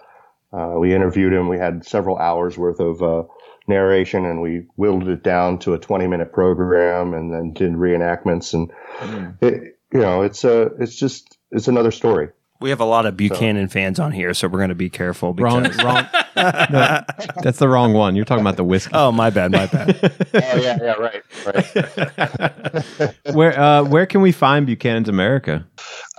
we 0.79 0.93
interviewed 0.93 1.33
him. 1.33 1.47
We 1.47 1.57
had 1.57 1.85
several 1.85 2.17
hours 2.17 2.57
worth 2.57 2.79
of 2.79 3.27
narration, 3.67 4.25
and 4.25 4.41
we 4.41 4.65
whittled 4.75 5.07
it 5.07 5.23
down 5.23 5.59
to 5.59 5.73
a 5.73 5.79
20 5.79 6.07
minute 6.07 6.31
program, 6.31 7.13
and 7.13 7.33
then 7.33 7.53
did 7.53 7.73
reenactments. 7.73 8.53
And 8.53 8.71
mm. 8.99 9.43
it, 9.43 9.79
you 9.91 9.99
know, 9.99 10.21
it's 10.21 10.43
a, 10.43 10.71
it's 10.79 10.95
just, 10.95 11.37
it's 11.51 11.67
another 11.67 11.91
story. 11.91 12.29
We 12.59 12.71
have 12.71 12.79
a 12.79 12.85
lot 12.85 13.05
of 13.05 13.15
Buchanan 13.15 13.69
so. 13.69 13.73
fans 13.73 13.99
on 13.99 14.11
here, 14.11 14.33
so 14.33 14.47
we're 14.47 14.57
going 14.59 14.69
to 14.69 14.75
be 14.75 14.89
careful. 14.89 15.33
Because... 15.33 15.77
Wrong, 15.77 15.85
wrong. 15.85 16.07
No, 16.37 17.01
that's 17.41 17.57
the 17.57 17.67
wrong 17.67 17.93
one. 17.93 18.15
You're 18.15 18.25
talking 18.25 18.41
about 18.41 18.57
the 18.57 18.63
whiskey. 18.63 18.91
Oh, 18.93 19.11
my 19.11 19.31
bad, 19.31 19.51
my 19.51 19.65
bad. 19.65 19.99
oh 20.33 20.61
yeah, 20.61 20.77
yeah, 20.79 20.93
right, 20.93 21.23
right. 21.47 23.15
where, 23.33 23.59
uh, 23.59 23.83
where 23.83 24.05
can 24.05 24.21
we 24.21 24.31
find 24.31 24.67
Buchanan's 24.67 25.09
America? 25.09 25.65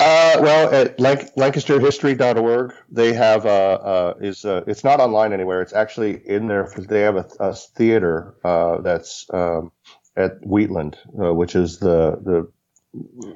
Uh, 0.01 0.39
well, 0.41 0.74
at 0.74 0.99
Lanc- 0.99 1.32
LancasterHistory.org, 1.36 2.74
they 2.91 3.12
have 3.12 3.47
uh, 3.47 3.49
uh, 3.49 4.14
is 4.20 4.45
uh, 4.45 4.64
it's 4.66 4.82
not 4.82 4.99
online 4.99 5.32
anywhere. 5.32 5.62
It's 5.62 5.72
actually 5.72 6.20
in 6.26 6.49
there. 6.49 6.68
They 6.76 7.03
have 7.03 7.16
a, 7.16 7.26
a 7.39 7.55
theater 7.55 8.34
uh, 8.45 8.80
that's 8.80 9.26
um, 9.32 9.70
at 10.16 10.32
Wheatland, 10.45 10.99
uh, 11.22 11.32
which 11.32 11.55
is 11.55 11.78
the 11.78 12.18
the 12.22 12.51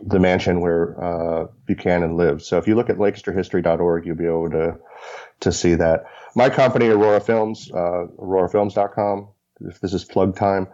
the 0.03 0.19
mansion 0.19 0.61
where 0.61 1.03
uh, 1.03 1.47
Buchanan 1.67 2.17
lived. 2.17 2.43
So 2.43 2.59
if 2.59 2.67
you 2.67 2.75
look 2.75 2.91
at 2.91 2.97
lancasterhistory.org, 2.97 4.07
you'll 4.07 4.17
be 4.17 4.27
able 4.27 4.51
to 4.51 4.79
to 5.41 5.53
see 5.53 5.75
that. 5.75 6.05
My 6.35 6.49
company, 6.49 6.89
Aurora 6.89 7.21
Films, 7.21 7.71
uh, 7.73 8.07
aurorafilms.com. 8.19 9.29
If 9.61 9.81
this 9.81 9.93
is 9.93 10.05
plug 10.05 10.37
time, 10.37 10.69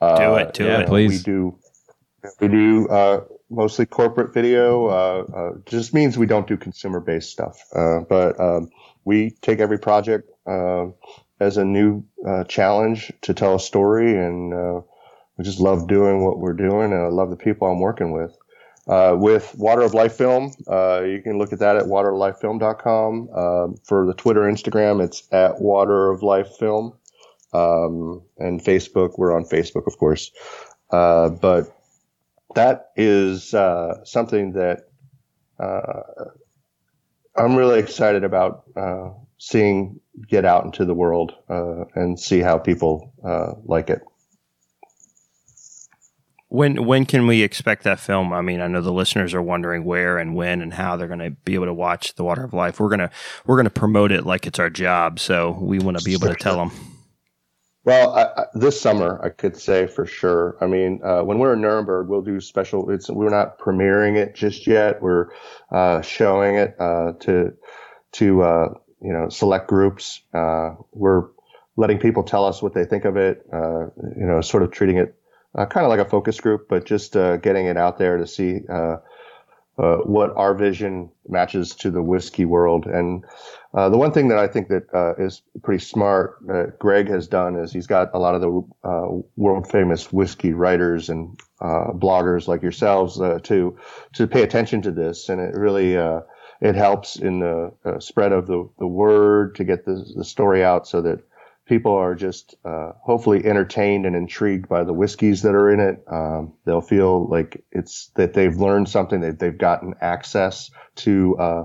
uh, 0.00 0.16
do 0.16 0.36
it, 0.36 0.54
do 0.54 0.66
it, 0.66 0.86
please. 0.86 1.10
We 1.10 1.18
do 1.18 1.58
we 2.40 2.48
do 2.48 2.88
uh, 2.88 3.24
mostly 3.50 3.86
corporate 3.86 4.32
video. 4.32 4.86
Uh, 4.86 5.24
uh, 5.34 5.50
just 5.66 5.94
means 5.94 6.18
we 6.18 6.26
don't 6.26 6.46
do 6.46 6.56
consumer 6.56 7.00
based 7.00 7.30
stuff, 7.30 7.60
uh, 7.74 8.00
but 8.08 8.38
um, 8.40 8.70
we 9.04 9.30
take 9.42 9.60
every 9.60 9.78
project 9.78 10.30
uh, 10.46 10.86
as 11.40 11.56
a 11.56 11.64
new 11.64 12.04
uh, 12.26 12.44
challenge 12.44 13.12
to 13.22 13.34
tell 13.34 13.56
a 13.56 13.60
story 13.60 14.16
and 14.16 14.82
we 15.36 15.44
just 15.44 15.60
love 15.60 15.88
doing 15.88 16.24
what 16.24 16.38
we're 16.38 16.52
doing, 16.52 16.92
and 16.92 17.02
I 17.02 17.08
love 17.08 17.30
the 17.30 17.36
people 17.36 17.68
I'm 17.68 17.80
working 17.80 18.12
with. 18.12 18.36
Uh, 18.86 19.14
with 19.16 19.54
Water 19.56 19.82
of 19.82 19.94
Life 19.94 20.14
Film, 20.14 20.52
uh, 20.66 21.02
you 21.02 21.22
can 21.22 21.38
look 21.38 21.52
at 21.52 21.60
that 21.60 21.76
at 21.76 21.84
wateroflifefilm.com. 21.84 23.28
Uh, 23.32 23.68
for 23.84 24.06
the 24.06 24.14
Twitter, 24.14 24.40
Instagram, 24.40 25.02
it's 25.02 25.22
at 25.32 25.60
Water 25.60 26.10
of 26.10 26.22
Life 26.22 26.56
Film. 26.58 26.92
Um, 27.52 28.22
and 28.38 28.62
Facebook, 28.62 29.18
we're 29.18 29.36
on 29.36 29.44
Facebook, 29.44 29.86
of 29.86 29.96
course. 29.98 30.32
Uh, 30.90 31.28
but 31.28 31.74
that 32.54 32.90
is 32.96 33.54
uh, 33.54 34.04
something 34.04 34.52
that 34.54 34.88
uh, 35.60 36.02
I'm 37.36 37.56
really 37.56 37.78
excited 37.78 38.24
about 38.24 38.64
seeing 39.38 40.00
get 40.28 40.44
out 40.44 40.64
into 40.64 40.84
the 40.84 40.94
world 40.94 41.34
and 41.48 42.18
see 42.18 42.40
how 42.40 42.58
people 42.58 43.12
like 43.64 43.90
it. 43.90 44.02
When 46.52 46.84
when 46.84 47.06
can 47.06 47.26
we 47.26 47.42
expect 47.42 47.84
that 47.84 47.98
film? 47.98 48.30
I 48.30 48.42
mean, 48.42 48.60
I 48.60 48.66
know 48.66 48.82
the 48.82 48.92
listeners 48.92 49.32
are 49.32 49.40
wondering 49.40 49.84
where 49.84 50.18
and 50.18 50.34
when 50.34 50.60
and 50.60 50.74
how 50.74 50.98
they're 50.98 51.08
going 51.08 51.20
to 51.20 51.30
be 51.30 51.54
able 51.54 51.64
to 51.64 51.72
watch 51.72 52.14
The 52.14 52.24
Water 52.24 52.44
of 52.44 52.52
Life. 52.52 52.78
We're 52.78 52.90
gonna 52.90 53.10
we're 53.46 53.56
gonna 53.56 53.70
promote 53.70 54.12
it 54.12 54.26
like 54.26 54.46
it's 54.46 54.58
our 54.58 54.68
job, 54.68 55.18
so 55.18 55.56
we 55.58 55.78
want 55.78 55.98
to 55.98 56.04
be 56.04 56.12
able 56.12 56.28
to 56.28 56.34
tell 56.34 56.58
them. 56.58 56.70
Well, 57.84 58.12
I, 58.14 58.24
I, 58.24 58.44
this 58.52 58.78
summer, 58.78 59.18
I 59.24 59.30
could 59.30 59.56
say 59.56 59.86
for 59.86 60.04
sure. 60.04 60.58
I 60.60 60.66
mean, 60.66 61.00
uh, 61.02 61.22
when 61.22 61.38
we're 61.38 61.54
in 61.54 61.62
Nuremberg, 61.62 62.08
we'll 62.08 62.20
do 62.20 62.38
special. 62.38 62.90
It's 62.90 63.08
we're 63.08 63.30
not 63.30 63.58
premiering 63.58 64.18
it 64.18 64.34
just 64.34 64.66
yet. 64.66 65.00
We're 65.00 65.28
uh, 65.70 66.02
showing 66.02 66.56
it 66.56 66.76
uh, 66.78 67.12
to 67.20 67.54
to 68.12 68.42
uh, 68.42 68.74
you 69.00 69.12
know 69.14 69.30
select 69.30 69.68
groups. 69.68 70.20
Uh, 70.34 70.74
we're 70.92 71.28
letting 71.78 71.98
people 71.98 72.24
tell 72.24 72.44
us 72.44 72.60
what 72.60 72.74
they 72.74 72.84
think 72.84 73.06
of 73.06 73.16
it. 73.16 73.42
Uh, 73.50 73.86
you 74.18 74.26
know, 74.26 74.42
sort 74.42 74.62
of 74.62 74.70
treating 74.70 74.98
it 74.98 75.16
uh, 75.54 75.66
kind 75.66 75.84
of 75.84 75.90
like 75.90 76.00
a 76.00 76.08
focus 76.08 76.40
group, 76.40 76.68
but 76.68 76.84
just 76.84 77.16
uh, 77.16 77.36
getting 77.36 77.66
it 77.66 77.76
out 77.76 77.98
there 77.98 78.16
to 78.18 78.26
see 78.26 78.60
uh, 78.68 78.96
uh 79.78 79.96
what 79.98 80.36
our 80.36 80.54
vision 80.54 81.10
matches 81.26 81.74
to 81.74 81.90
the 81.90 82.02
whiskey 82.02 82.44
world. 82.44 82.86
And 82.86 83.24
uh, 83.72 83.88
the 83.88 83.96
one 83.96 84.12
thing 84.12 84.28
that 84.28 84.38
I 84.38 84.46
think 84.46 84.68
that 84.68 84.92
uh, 84.92 85.14
is 85.16 85.42
pretty 85.62 85.82
smart 85.82 86.78
Greg 86.78 87.08
has 87.08 87.26
done 87.26 87.56
is 87.56 87.72
he's 87.72 87.86
got 87.86 88.10
a 88.12 88.18
lot 88.18 88.34
of 88.34 88.42
the 88.42 89.28
world 89.36 89.70
famous 89.70 90.12
whiskey 90.12 90.52
writers 90.52 91.08
and 91.08 91.38
bloggers 91.60 92.48
like 92.48 92.62
yourselves 92.62 93.16
to 93.16 93.78
to 94.12 94.26
pay 94.26 94.42
attention 94.42 94.82
to 94.82 94.90
this, 94.90 95.30
and 95.30 95.40
it 95.40 95.54
really 95.54 95.94
it 96.60 96.74
helps 96.74 97.16
in 97.16 97.40
the 97.40 97.72
spread 97.98 98.32
of 98.32 98.46
the, 98.46 98.68
the 98.78 98.86
word 98.86 99.54
to 99.54 99.64
get 99.64 99.86
the, 99.86 100.04
the 100.16 100.24
story 100.24 100.62
out 100.62 100.86
so 100.86 101.00
that 101.00 101.20
people 101.66 101.92
are 101.94 102.14
just 102.14 102.54
uh, 102.64 102.92
hopefully 103.00 103.44
entertained 103.44 104.06
and 104.06 104.16
intrigued 104.16 104.68
by 104.68 104.84
the 104.84 104.92
whiskeys 104.92 105.42
that 105.42 105.54
are 105.54 105.70
in 105.70 105.80
it. 105.80 106.02
Um, 106.10 106.54
they'll 106.64 106.80
feel 106.80 107.28
like 107.28 107.64
it's 107.70 108.10
that 108.16 108.34
they've 108.34 108.56
learned 108.56 108.88
something, 108.88 109.20
that 109.20 109.38
they've 109.38 109.56
gotten 109.56 109.94
access 110.00 110.70
to 110.96 111.36
uh, 111.38 111.64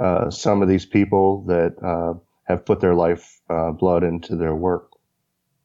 uh, 0.00 0.30
some 0.30 0.62
of 0.62 0.68
these 0.68 0.86
people 0.86 1.44
that 1.44 1.74
uh, 1.82 2.18
have 2.44 2.64
put 2.64 2.80
their 2.80 2.94
life 2.94 3.40
uh, 3.50 3.70
blood 3.70 4.02
into 4.02 4.36
their 4.36 4.54
work. 4.54 4.90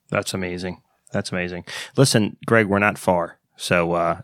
That's 0.10 0.34
amazing. 0.34 0.82
That's 1.12 1.32
amazing. 1.32 1.66
Listen, 1.96 2.38
Greg, 2.46 2.68
we're 2.68 2.80
not 2.80 2.98
far, 2.98 3.40
so 3.56 3.94
uh, 3.94 4.22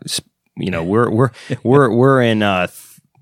you 0.56 0.70
know 0.70 0.82
we're 0.82 1.10
we're 1.10 1.30
we're 1.62 1.90
we're 1.90 2.20
in 2.20 2.42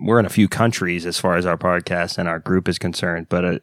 we're 0.01 0.21
in 0.21 0.27
a 0.27 0.31
few 0.31 0.49
countries 0.49 1.05
as 1.05 1.19
far 1.19 1.37
as 1.37 1.45
our 1.45 1.59
podcast 1.59 2.19
and 2.19 2.29
our 2.29 2.39
group 2.39 2.69
is 2.69 2.79
concerned, 2.79 3.29
but 3.29 3.45
uh, 3.45 3.59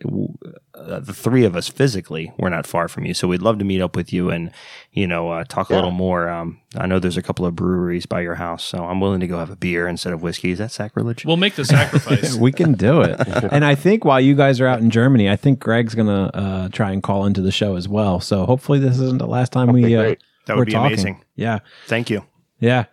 uh, 0.74 1.00
the 1.00 1.14
three 1.14 1.46
of 1.46 1.56
us 1.56 1.70
physically, 1.70 2.34
we're 2.38 2.50
not 2.50 2.68
far 2.68 2.88
from 2.88 3.06
you. 3.06 3.14
So 3.14 3.28
we'd 3.28 3.42
love 3.42 3.60
to 3.60 3.66
meet 3.66 3.82
up 3.82 3.96
with 3.96 4.12
you 4.12 4.30
and, 4.30 4.52
you 4.92 5.08
know, 5.08 5.30
uh, 5.30 5.46
talk 5.46 5.70
yeah. 5.70 5.76
a 5.76 5.78
little 5.78 5.92
more. 5.92 6.28
Um, 6.28 6.60
I 6.76 6.88
know 6.88 7.00
there's 7.00 7.18
a 7.18 7.22
couple 7.22 7.46
of 7.46 7.56
breweries 7.56 8.06
by 8.06 8.22
your 8.22 8.36
house, 8.36 8.64
so 8.64 8.86
I'm 8.86 9.00
willing 9.00 9.22
to 9.22 9.28
go 9.28 9.40
have 9.40 9.50
a 9.50 9.56
beer 9.56 9.88
instead 9.88 10.12
of 10.12 10.22
whiskey. 10.22 10.52
Is 10.52 10.60
that 10.60 10.72
sacrilege? 10.72 11.26
We'll 11.26 11.38
make 11.38 11.56
the 11.56 11.66
sacrifice. 11.66 12.36
we 12.36 12.52
can 12.52 12.74
do 12.74 13.02
it. 13.02 13.20
and 13.52 13.64
I 13.64 13.76
think 13.76 14.04
while 14.04 14.20
you 14.20 14.36
guys 14.36 14.60
are 14.60 14.68
out 14.68 14.80
in 14.80 14.90
Germany, 14.90 15.30
I 15.30 15.38
think 15.38 15.60
Greg's 15.60 15.96
going 15.96 16.08
to 16.08 16.38
uh, 16.38 16.70
try 16.70 16.92
and 16.92 17.02
call 17.02 17.26
into 17.26 17.42
the 17.42 17.52
show 17.52 17.76
as 17.76 17.88
well. 17.88 18.20
So 18.20 18.46
hopefully 18.46 18.80
this 18.80 19.00
isn't 19.00 19.20
the 19.20 19.28
last 19.28 19.54
time 19.54 19.72
we, 19.72 19.96
uh, 19.96 20.16
that 20.48 20.58
would 20.58 20.66
be 20.66 20.74
talking. 20.74 20.94
amazing. 20.94 21.24
Yeah. 21.36 21.60
Thank 21.88 22.10
you. 22.10 22.26
Yeah. 22.60 22.86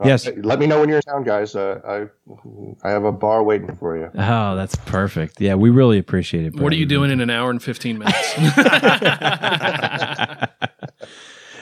Uh, 0.00 0.06
yes. 0.06 0.26
Let 0.38 0.58
me 0.58 0.66
know 0.66 0.80
when 0.80 0.88
you're 0.88 0.98
in 0.98 1.02
town, 1.02 1.24
guys. 1.24 1.54
Uh, 1.54 1.80
I 1.84 2.88
I 2.88 2.90
have 2.90 3.04
a 3.04 3.12
bar 3.12 3.42
waiting 3.42 3.76
for 3.76 3.98
you. 3.98 4.10
Oh, 4.14 4.56
that's 4.56 4.74
perfect. 4.76 5.38
Yeah, 5.40 5.56
we 5.56 5.68
really 5.68 5.98
appreciate 5.98 6.46
it. 6.46 6.56
What 6.56 6.72
are 6.72 6.76
you 6.76 6.86
doing 6.86 7.10
in 7.10 7.20
an 7.20 7.28
hour 7.28 7.50
and 7.50 7.62
fifteen 7.62 7.98
minutes? 7.98 8.38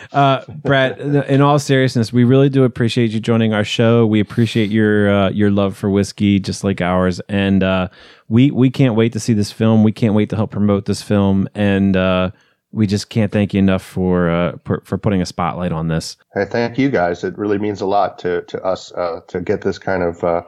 uh, 0.13 0.45
Brad, 0.49 1.01
in 1.01 1.41
all 1.41 1.59
seriousness, 1.59 2.13
we 2.13 2.23
really 2.23 2.49
do 2.49 2.63
appreciate 2.63 3.11
you 3.11 3.19
joining 3.19 3.55
our 3.55 3.65
show. 3.65 4.07
We 4.07 4.21
appreciate 4.21 4.71
your 4.71 5.11
uh, 5.11 5.31
your 5.31 5.51
love 5.51 5.77
for 5.77 5.91
whiskey, 5.91 6.39
just 6.39 6.63
like 6.63 6.81
ours, 6.81 7.21
and 7.29 7.65
uh, 7.65 7.89
we 8.29 8.53
we 8.53 8.71
can't 8.71 8.95
wait 8.95 9.13
to 9.15 9.21
see 9.21 9.33
this 9.33 9.51
film. 9.51 9.83
We 9.83 9.93
can't 9.93 10.15
wait 10.15 10.31
to 10.31 10.37
help 10.37 10.53
promote 10.53 10.85
this 10.85 11.03
film, 11.03 11.49
and 11.57 11.97
uh, 11.97 12.31
we 12.73 12.87
just 12.87 13.09
can't 13.09 13.33
thank 13.33 13.55
you 13.55 13.59
enough 13.59 13.83
for 13.83 14.31
uh, 14.31 14.59
for, 14.65 14.83
for 14.85 14.99
putting 14.99 15.23
a 15.23 15.27
spotlight 15.27 15.73
on 15.73 15.89
this. 15.89 16.17
Hey, 16.35 16.45
thank 16.45 16.79
you 16.79 16.91
guys. 16.91 17.25
It 17.25 17.37
really 17.39 17.59
means 17.59 17.81
a 17.81 17.87
lot 17.87 18.19
to 18.21 18.43
to 18.43 18.63
us 18.63 18.93
uh, 18.93 19.21
to 19.29 19.41
get 19.41 19.63
this 19.63 19.79
kind 19.79 20.03
of 20.03 20.23
uh, 20.23 20.43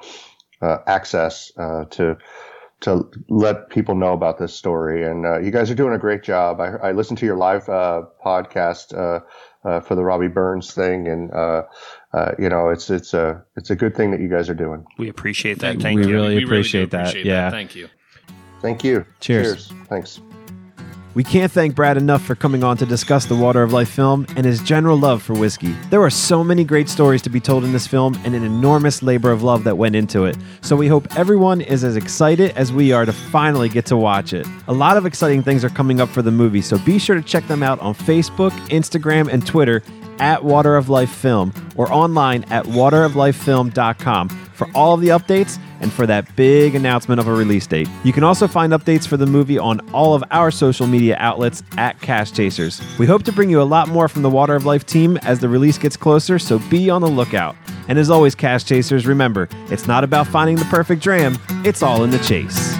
uh 0.62 0.79
access 0.87 1.53
uh, 1.59 1.85
to 1.87 2.18
to 2.81 3.11
let 3.29 3.68
people 3.68 3.95
know 3.95 4.12
about 4.12 4.39
this 4.39 4.55
story. 4.55 5.05
And 5.05 5.27
uh, 5.27 5.39
you 5.41 5.51
guys 5.51 5.71
are 5.71 5.75
doing 5.75 5.95
a 5.95 5.99
great 5.99 6.23
job. 6.23 6.61
I, 6.61 6.77
I 6.77 6.93
listened 6.93 7.18
to 7.18 7.27
your 7.27 7.37
live 7.37 7.66
podcast 7.66 8.93
for 9.62 9.95
the 9.95 10.03
Robbie 10.03 10.29
Burns 10.29 10.73
thing, 10.73 11.07
and 11.09 11.31
you 12.39 12.49
know 12.49 12.68
it's 12.68 12.91
it's 12.91 13.14
a 13.14 13.43
it's 13.57 13.71
a 13.71 13.77
good 13.77 13.97
thing 13.97 14.11
that 14.11 14.21
you 14.21 14.29
guys 14.29 14.51
are 14.51 14.55
doing. 14.55 14.85
We 14.99 15.09
appreciate 15.09 15.61
that. 15.61 15.73
Thank, 15.73 15.83
thank 15.83 15.97
we 16.01 16.07
you. 16.07 16.12
Really 16.12 16.37
we 16.37 16.45
appreciate, 16.45 16.93
really 16.93 17.03
appreciate 17.03 17.23
that. 17.23 17.25
that. 17.25 17.25
Yeah. 17.25 17.51
Thank 17.51 17.75
you. 17.75 17.89
Thank 18.61 18.85
you. 18.85 19.07
Cheers. 19.21 19.68
Cheers. 19.68 19.87
Thanks. 19.89 20.21
We 21.13 21.25
can't 21.25 21.51
thank 21.51 21.75
Brad 21.75 21.97
enough 21.97 22.23
for 22.23 22.37
coming 22.37 22.63
on 22.63 22.77
to 22.77 22.87
discuss 22.87 23.27
the 23.27 23.35
Water 23.35 23.63
of 23.63 23.73
Life 23.73 23.89
film 23.89 24.27
and 24.37 24.47
his 24.47 24.63
general 24.63 24.97
love 24.97 25.23
for 25.23 25.35
whiskey. 25.35 25.75
There 25.91 26.01
are 26.03 26.11
so 26.11 26.45
many 26.45 26.63
great 26.63 26.89
stories 26.89 27.21
to 27.23 27.31
be 27.31 27.41
told 27.41 27.65
in 27.65 27.73
this 27.73 27.87
film 27.87 28.15
and 28.25 28.35
an 28.35 28.45
enormous 28.45 29.03
labor 29.03 29.33
of 29.33 29.43
love 29.43 29.65
that 29.65 29.77
went 29.77 29.97
into 29.97 30.25
it. 30.25 30.37
So 30.61 30.77
we 30.77 30.87
hope 30.87 31.17
everyone 31.17 31.63
is 31.63 31.83
as 31.83 31.97
excited 31.97 32.53
as 32.53 32.73
we 32.73 32.93
are 32.93 33.05
to 33.05 33.13
finally 33.13 33.69
get 33.69 33.87
to 33.87 33.97
watch 33.97 34.33
it. 34.33 34.47
A 34.69 34.73
lot 34.73 34.97
of 34.97 35.05
exciting 35.05 35.43
things 35.43 35.65
are 35.65 35.71
coming 35.71 36.01
up 36.01 36.09
for 36.09 36.23
the 36.23 36.31
movie, 36.31 36.63
so 36.63 36.79
be 36.79 36.99
sure 36.99 37.17
to 37.17 37.23
check 37.23 37.47
them 37.49 37.65
out 37.65 37.81
on 37.81 37.93
Facebook, 37.95 38.53
Instagram, 38.69 39.29
and 39.33 39.45
Twitter 39.45 39.83
at 40.21 40.45
Water 40.45 40.77
of 40.77 40.89
Life 40.89 41.11
Film 41.11 41.53
or 41.75 41.93
online 41.93 42.45
at 42.45 42.67
wateroflifefilm.com 42.67 44.29
for 44.29 44.69
all 44.75 44.95
of 44.95 45.01
the 45.01 45.09
updates 45.09 45.59
and 45.81 45.93
for 45.93 46.07
that 46.07 46.35
big 46.37 46.74
announcement 46.74 47.20
of 47.20 47.26
a 47.26 47.33
release 47.33 47.66
date. 47.66 47.89
You 48.05 48.12
can 48.12 48.24
also 48.24 48.47
find 48.47 48.72
updates 48.72 49.07
for 49.07 49.16
the 49.16 49.26
movie 49.26 49.59
on 49.59 49.81
all 49.93 50.14
of 50.14 50.22
our 50.31 50.51
social 50.51 50.87
media 50.87 51.16
outlets 51.18 51.62
at 51.76 52.01
Cask 52.01 52.35
Chasers. 52.35 52.81
We 52.99 53.07
hope 53.07 53.22
to 53.24 53.33
bring 53.33 53.51
you 53.51 53.61
a 53.61 53.64
lot 53.64 53.89
more 53.89 54.09
from 54.09 54.22
the 54.22 54.31
Water 54.31 54.55
of 54.55 54.64
Life 54.64 54.87
team 54.87 55.16
as 55.18 55.41
the 55.41 55.49
release 55.49 55.78
gets 55.78 55.97
closer, 55.97 56.39
so 56.39 56.59
be 56.70 56.91
on 56.91 57.03
the 57.03 57.09
lookout. 57.09 57.57
And 57.89 57.99
as 57.99 58.11
always, 58.11 58.35
Cask 58.35 58.66
Chasers, 58.66 59.07
remember, 59.07 59.49
it's 59.70 59.87
not 59.87 60.05
about 60.05 60.26
finding 60.26 60.57
the 60.57 60.64
perfect 60.66 61.03
dram, 61.03 61.39
it's 61.64 61.83
all 61.83 62.05
in 62.05 62.11
the 62.11 62.18
chase. 62.20 62.80